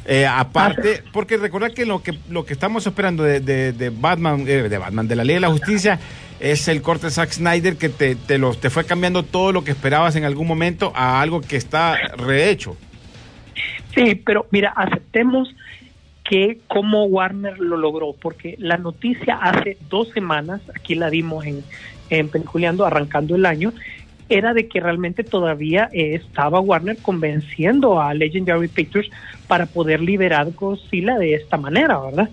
Eh, 0.09 0.25
aparte, 0.25 1.03
porque 1.13 1.37
recordad 1.37 1.73
que 1.73 1.85
lo 1.85 2.01
que 2.01 2.17
lo 2.29 2.47
que 2.47 2.53
estamos 2.53 2.87
esperando 2.87 3.25
de, 3.25 3.41
de- 3.41 3.73
de 3.73 3.91
Batman, 3.91 4.45
eh, 4.47 4.69
de 4.69 4.79
Batman, 4.79 5.09
de 5.09 5.17
la 5.17 5.25
Ley 5.25 5.35
de 5.35 5.41
la 5.41 5.49
Justicia, 5.51 5.99
es 6.41 6.69
el 6.69 6.83
corte 6.83 7.11
Zack 7.11 7.31
Snyder 7.33 7.77
que 7.77 7.89
te, 7.89 8.15
te, 8.15 8.39
lo, 8.39 8.55
te 8.55 8.71
fue 8.71 8.85
cambiando 8.85 9.23
todo 9.23 9.53
lo 9.53 9.65
que 9.65 9.71
esperabas 9.71 10.17
en 10.17 10.25
algún 10.25 10.47
momento 10.47 10.93
a 10.95 11.21
algo 11.21 11.41
que 11.41 11.57
está 11.57 11.97
rehecho. 12.17 12.77
Sí, 13.95 14.15
pero 14.15 14.47
mira, 14.51 14.73
aceptemos 14.77 15.55
que 16.25 16.59
como 16.69 17.05
Warner 17.05 17.59
lo 17.59 17.77
logró, 17.77 18.15
porque 18.21 18.57
la 18.59 18.77
noticia 18.77 19.37
hace 19.37 19.79
dos 19.89 20.11
semanas, 20.11 20.61
aquí 20.75 20.95
la 20.95 21.09
dimos 21.09 21.47
en, 21.47 21.63
en 22.11 22.29
Peliculeando, 22.29 22.85
arrancando 22.85 23.37
el 23.37 23.47
año, 23.47 23.73
era 24.29 24.53
de 24.55 24.69
que 24.69 24.81
realmente 24.81 25.23
todavía 25.23 25.89
eh, 25.93 26.15
estaba 26.15 26.61
Warner 26.61 26.97
convenciendo 26.99 28.01
a 28.01 28.13
Legendary 28.13 28.69
Pictures 28.69 29.09
para 29.47 29.67
poder 29.67 30.01
liberar 30.01 30.51
Godzilla 30.53 31.17
de 31.17 31.35
esta 31.35 31.57
manera, 31.57 31.99
¿verdad? 32.01 32.29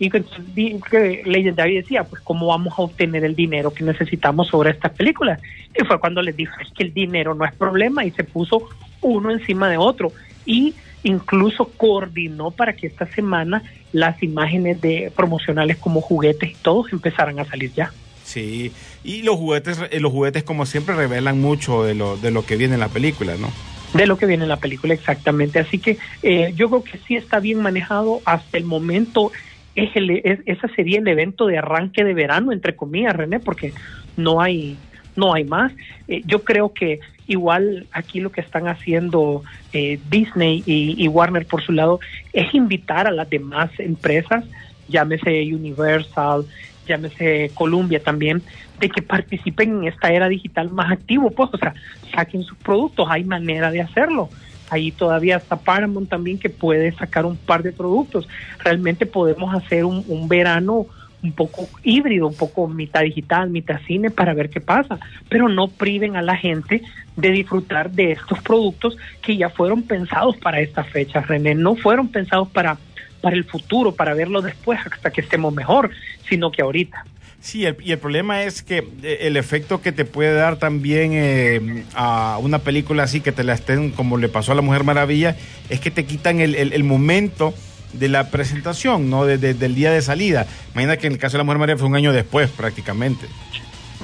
Y 0.00 0.10
que, 0.10 0.24
di- 0.54 0.80
que 0.90 1.22
Legendary 1.26 1.76
decía, 1.76 2.02
pues 2.04 2.20
cómo 2.22 2.46
vamos 2.46 2.72
a 2.76 2.82
obtener 2.82 3.22
el 3.24 3.36
dinero 3.36 3.72
que 3.72 3.84
necesitamos 3.84 4.48
sobre 4.48 4.70
estas 4.70 4.92
películas. 4.92 5.40
Y 5.78 5.84
fue 5.84 6.00
cuando 6.00 6.22
les 6.22 6.34
dijo, 6.34 6.52
es 6.60 6.72
que 6.72 6.82
el 6.84 6.92
dinero 6.94 7.34
no 7.34 7.44
es 7.44 7.54
problema 7.54 8.04
y 8.04 8.10
se 8.10 8.24
puso 8.24 8.68
uno 9.02 9.30
encima 9.30 9.68
de 9.68 9.76
otro. 9.76 10.10
Y 10.46 10.74
incluso 11.04 11.70
coordinó 11.76 12.50
para 12.50 12.72
que 12.72 12.86
esta 12.86 13.06
semana 13.12 13.62
las 13.92 14.22
imágenes 14.22 14.80
de 14.80 15.12
promocionales 15.14 15.76
como 15.76 16.00
juguetes 16.00 16.50
y 16.50 16.54
todos 16.62 16.92
empezaran 16.92 17.38
a 17.38 17.44
salir 17.44 17.72
ya. 17.74 17.92
Sí, 18.24 18.72
y 19.04 19.22
los 19.22 19.36
juguetes, 19.36 19.80
eh, 19.90 20.00
los 20.00 20.12
juguetes 20.12 20.44
como 20.44 20.64
siempre 20.64 20.94
revelan 20.94 21.40
mucho 21.40 21.82
de 21.84 21.94
lo, 21.94 22.16
de 22.16 22.30
lo 22.30 22.46
que 22.46 22.56
viene 22.56 22.74
en 22.74 22.80
la 22.80 22.88
película, 22.88 23.36
¿no? 23.36 23.50
de 23.92 24.06
lo 24.06 24.16
que 24.16 24.26
viene 24.26 24.44
en 24.44 24.48
la 24.48 24.58
película 24.58 24.94
exactamente. 24.94 25.58
Así 25.58 25.78
que 25.80 25.98
eh, 26.22 26.52
yo 26.54 26.68
creo 26.70 26.84
que 26.84 26.96
sí 27.08 27.16
está 27.16 27.40
bien 27.40 27.60
manejado 27.60 28.20
hasta 28.24 28.56
el 28.56 28.64
momento. 28.64 29.32
Es 29.74 29.94
el, 29.94 30.10
es, 30.10 30.40
esa 30.46 30.68
sería 30.68 30.98
el 30.98 31.08
evento 31.08 31.46
de 31.46 31.58
arranque 31.58 32.04
de 32.04 32.14
verano, 32.14 32.52
entre 32.52 32.76
comillas, 32.76 33.14
René, 33.16 33.40
porque 33.40 33.72
no 34.16 34.40
hay 34.40 34.76
no 35.16 35.34
hay 35.34 35.44
más. 35.44 35.72
Eh, 36.08 36.22
yo 36.26 36.42
creo 36.44 36.72
que 36.72 37.00
igual 37.26 37.86
aquí 37.92 38.20
lo 38.20 38.32
que 38.32 38.40
están 38.40 38.68
haciendo 38.68 39.42
eh, 39.72 40.00
Disney 40.08 40.62
y, 40.66 40.94
y 41.02 41.08
Warner 41.08 41.46
por 41.46 41.62
su 41.62 41.72
lado 41.72 42.00
es 42.32 42.52
invitar 42.54 43.06
a 43.06 43.12
las 43.12 43.28
demás 43.28 43.70
empresas, 43.78 44.44
llámese 44.88 45.42
Universal, 45.54 46.46
llámese 46.86 47.50
Columbia 47.54 48.02
también, 48.02 48.42
de 48.80 48.88
que 48.88 49.02
participen 49.02 49.78
en 49.78 49.88
esta 49.88 50.10
era 50.12 50.28
digital 50.28 50.70
más 50.70 50.90
activo, 50.90 51.30
pues, 51.30 51.50
o 51.52 51.58
sea, 51.58 51.74
saquen 52.14 52.42
sus 52.42 52.58
productos, 52.58 53.06
hay 53.08 53.24
manera 53.24 53.70
de 53.70 53.82
hacerlo. 53.82 54.28
Ahí 54.70 54.92
todavía 54.92 55.36
está 55.36 55.56
Paramount 55.56 56.08
también 56.08 56.38
que 56.38 56.48
puede 56.48 56.92
sacar 56.92 57.26
un 57.26 57.36
par 57.36 57.62
de 57.62 57.72
productos. 57.72 58.28
Realmente 58.58 59.06
podemos 59.06 59.54
hacer 59.54 59.84
un, 59.84 60.28
verano 60.28 60.86
un 61.22 61.32
poco 61.32 61.68
híbrido, 61.82 62.26
un 62.26 62.36
poco 62.36 62.66
mitad 62.66 63.02
digital, 63.02 63.50
mitad 63.50 63.80
cine 63.86 64.10
para 64.10 64.32
ver 64.32 64.48
qué 64.48 64.60
pasa, 64.60 64.98
pero 65.28 65.48
no 65.48 65.68
priven 65.68 66.16
a 66.16 66.22
la 66.22 66.36
gente 66.36 66.82
de 67.16 67.30
disfrutar 67.30 67.90
de 67.90 68.12
estos 68.12 68.40
productos 68.40 68.96
que 69.20 69.36
ya 69.36 69.50
fueron 69.50 69.82
pensados 69.82 70.36
para 70.38 70.60
esta 70.60 70.84
fecha, 70.84 71.20
René, 71.20 71.54
no 71.54 71.74
fueron 71.74 72.08
pensados 72.08 72.48
para 72.48 72.78
para 73.20 73.36
el 73.36 73.44
futuro, 73.44 73.92
para 73.92 74.14
verlo 74.14 74.42
después 74.42 74.80
hasta 74.90 75.10
que 75.10 75.20
estemos 75.20 75.52
mejor, 75.52 75.90
sino 76.28 76.50
que 76.50 76.62
ahorita. 76.62 77.04
Sí, 77.40 77.64
el- 77.64 77.76
y 77.82 77.92
el 77.92 77.98
problema 77.98 78.42
es 78.42 78.62
que 78.62 78.84
eh, 79.02 79.18
el 79.22 79.36
efecto 79.36 79.80
que 79.80 79.92
te 79.92 80.04
puede 80.04 80.34
dar 80.34 80.58
también 80.58 81.12
eh, 81.14 81.84
a 81.94 82.38
una 82.40 82.58
película 82.58 83.04
así, 83.04 83.20
que 83.22 83.32
te 83.32 83.44
la 83.44 83.54
estén, 83.54 83.90
como 83.92 84.18
le 84.18 84.28
pasó 84.28 84.52
a 84.52 84.54
la 84.54 84.62
Mujer 84.62 84.84
Maravilla, 84.84 85.36
es 85.70 85.80
que 85.80 85.90
te 85.90 86.04
quitan 86.04 86.40
el, 86.40 86.54
el- 86.54 86.72
el 86.74 86.84
momento 86.84 87.54
de 87.94 88.08
la 88.08 88.30
presentación, 88.30 89.08
¿no? 89.10 89.24
De- 89.24 89.38
de- 89.38 89.54
del 89.54 89.74
día 89.74 89.90
de 89.90 90.02
salida. 90.02 90.46
Imagina 90.74 90.96
que 90.98 91.06
en 91.06 91.14
el 91.14 91.18
caso 91.18 91.32
de 91.32 91.38
la 91.38 91.44
Mujer 91.44 91.58
Maravilla 91.58 91.78
fue 91.78 91.88
un 91.88 91.96
año 91.96 92.12
después, 92.12 92.50
prácticamente. 92.50 93.26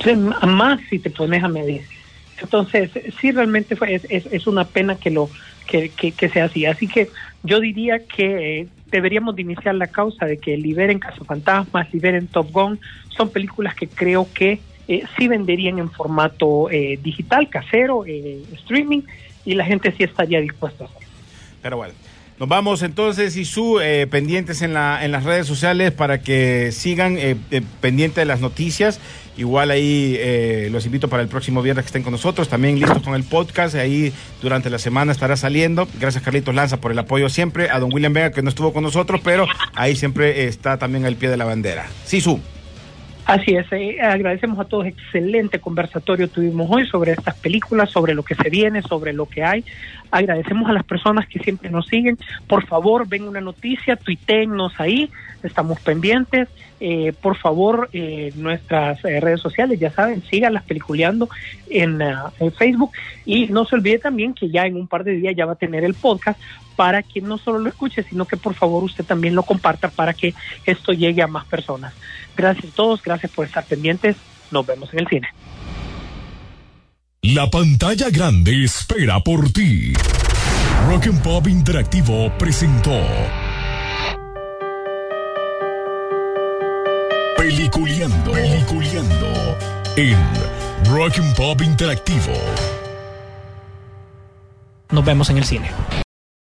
Sí, 0.03 0.15
más 0.17 0.81
si 0.89 0.99
te 0.99 1.11
pones 1.11 1.45
a 1.45 1.49
medir. 1.49 1.83
Entonces, 2.41 2.91
sí, 3.21 3.33
realmente 3.33 3.77
fue, 3.77 3.95
es, 3.95 4.03
es, 4.11 4.25
es 4.31 4.47
una 4.47 4.65
pena 4.65 4.97
que 4.97 5.11
lo 5.11 5.31
que, 5.67 5.91
que, 5.91 6.13
que 6.13 6.29
sea 6.31 6.47
así. 6.47 6.67
Así 6.67 6.87
que 6.89 7.11
yo 7.43 7.61
diría 7.61 8.01
que 8.07 8.61
eh, 8.61 8.67
deberíamos 8.91 9.37
de 9.37 9.43
iniciar 9.43 9.75
la 9.75 9.87
causa 9.87 10.27
de 10.27 10.39
que 10.39 10.57
liberen 10.57 10.99
Cazafantasmas, 10.99 11.93
liberen 11.93 12.27
Top 12.27 12.51
Gun. 12.53 12.81
Son 13.09 13.31
películas 13.31 13.75
que 13.75 13.89
creo 13.89 14.29
que 14.33 14.61
eh, 14.89 15.03
sí 15.17 15.29
venderían 15.29 15.79
en 15.79 15.91
formato 15.91 16.71
eh, 16.71 16.99
digital, 17.03 17.49
casero, 17.49 18.05
eh, 18.07 18.43
streaming, 18.53 19.03
y 19.45 19.55
la 19.55 19.65
gente 19.65 19.93
sí 19.93 20.05
estaría 20.05 20.41
dispuesta 20.41 20.85
a 20.85 20.87
hacerlo. 20.87 21.09
Pero 21.63 21.77
bueno. 21.79 21.95
Nos 22.39 22.49
vamos 22.49 22.83
entonces, 22.83 23.37
y 23.37 23.47
su 23.47 23.81
pendientes 24.11 24.61
en, 24.61 24.75
la, 24.75 25.05
en 25.05 25.11
las 25.11 25.25
redes 25.25 25.47
sociales 25.47 25.91
para 25.93 26.21
que 26.21 26.71
sigan 26.71 27.17
eh, 27.17 27.37
eh, 27.51 27.63
pendientes 27.81 28.17
de 28.17 28.27
las 28.27 28.41
noticias. 28.41 29.01
Igual 29.37 29.71
ahí 29.71 30.17
eh, 30.19 30.69
los 30.73 30.87
invito 30.87 31.09
para 31.09 31.23
el 31.23 31.29
próximo 31.29 31.61
viernes 31.61 31.85
que 31.85 31.89
estén 31.89 32.03
con 32.03 32.13
nosotros. 32.13 32.49
También 32.49 32.79
listos 32.79 33.03
con 33.03 33.15
el 33.15 33.25
podcast. 33.25 33.75
Ahí 33.75 34.13
durante 34.41 34.71
la 34.71 34.79
semana 34.79 35.13
estará 35.13 35.37
saliendo. 35.37 35.87
Gracias 36.01 36.23
Carlitos 36.23 36.55
Lanza 36.55 36.79
por 36.79 36.93
el 36.93 36.99
apoyo 36.99 37.29
siempre. 37.29 37.71
A 37.71 37.79
don 37.79 37.93
William 37.93 38.13
Vega 38.13 38.31
que 38.31 38.43
no 38.43 38.49
estuvo 38.49 38.73
con 38.73 38.83
nosotros, 38.83 39.21
pero 39.23 39.47
ahí 39.75 39.95
siempre 39.95 40.47
está 40.47 40.79
también 40.79 41.05
al 41.05 41.17
pie 41.17 41.29
de 41.29 41.37
la 41.37 41.45
bandera. 41.45 41.87
Sisu. 42.07 42.41
Así 43.27 43.57
es, 43.57 43.67
eh, 43.73 44.01
agradecemos 44.01 44.57
a 44.61 44.65
todos, 44.65 44.87
excelente 44.87 45.59
conversatorio 45.59 46.29
tuvimos 46.29 46.69
hoy 46.71 46.87
sobre 46.87 47.11
estas 47.11 47.35
películas, 47.35 47.91
sobre 47.91 48.15
lo 48.15 48.23
que 48.23 48.37
se 48.37 48.49
viene, 48.49 48.83
sobre 48.83 49.13
lo 49.13 49.27
que 49.27 49.43
hay. 49.43 49.65
Agradecemos 50.13 50.71
a 50.71 50.73
las 50.73 50.85
personas 50.85 51.27
que 51.27 51.41
siempre 51.41 51.69
nos 51.69 51.89
siguen. 51.89 52.17
Por 52.47 52.65
favor, 52.67 53.09
ven 53.09 53.25
una 53.25 53.41
noticia, 53.41 53.97
tuiteennos 53.97 54.79
ahí, 54.79 55.11
estamos 55.43 55.81
pendientes. 55.81 56.49
Eh, 56.79 57.13
por 57.21 57.37
favor, 57.37 57.89
eh, 57.93 58.33
nuestras 58.37 59.03
eh, 59.05 59.21
redes 59.21 59.41
sociales, 59.41 59.81
ya 59.81 59.91
saben, 59.91 60.23
síganlas 60.23 60.63
peliculeando 60.65 61.29
en, 61.71 62.01
en 62.01 62.53
Facebook. 62.53 62.93
Y 63.25 63.47
no 63.47 63.65
se 63.65 63.77
olvide 63.77 63.99
también 63.99 64.35
que 64.35 64.51
ya 64.51 64.67
en 64.67 64.77
un 64.77 64.87
par 64.87 65.05
de 65.05 65.13
días 65.13 65.35
ya 65.37 65.47
va 65.47 65.53
a 65.53 65.57
tener 65.57 65.85
el 65.85 65.95
podcast 65.95 66.39
para 66.77 67.03
que 67.03 67.23
no 67.23 67.39
solo 67.39 67.59
lo 67.59 67.69
escuche, 67.71 68.03
sino 68.03 68.27
que 68.27 68.37
por 68.37 68.55
favor 68.55 68.85
usted 68.85 69.05
también 69.05 69.35
lo 69.35 69.43
comparta 69.43 69.89
para 69.89 70.13
que 70.13 70.35
esto 70.67 70.93
llegue 70.93 71.23
a 71.23 71.27
más 71.27 71.47
personas. 71.47 71.95
Gracias 72.37 72.73
a 72.73 72.77
todos, 72.77 73.03
gracias 73.03 73.33
por 73.33 73.47
estar 73.47 73.65
pendientes. 73.65 74.17
Nos 74.51 74.67
vemos 74.67 74.93
en 74.93 75.01
el 75.01 75.09
cine. 75.09 75.29
La 77.23 77.51
pantalla 77.51 78.11
grande 78.11 78.65
espera 78.65 79.21
por 79.21 79.51
ti. 79.51 79.95
Rock 80.89 81.07
and 81.07 81.23
Pop 81.23 81.49
Interactivo 81.49 82.31
presentó 82.39 82.93
Peliculeando, 87.47 88.33
Peliculeando 88.33 89.57
en 89.95 90.19
Rock 90.91 91.17
and 91.21 91.37
Pop 91.37 91.63
Interactivo. 91.63 92.33
Nos 94.91 95.05
vemos 95.05 95.31
en 95.31 95.39
el 95.39 95.45
cine. 95.45 95.71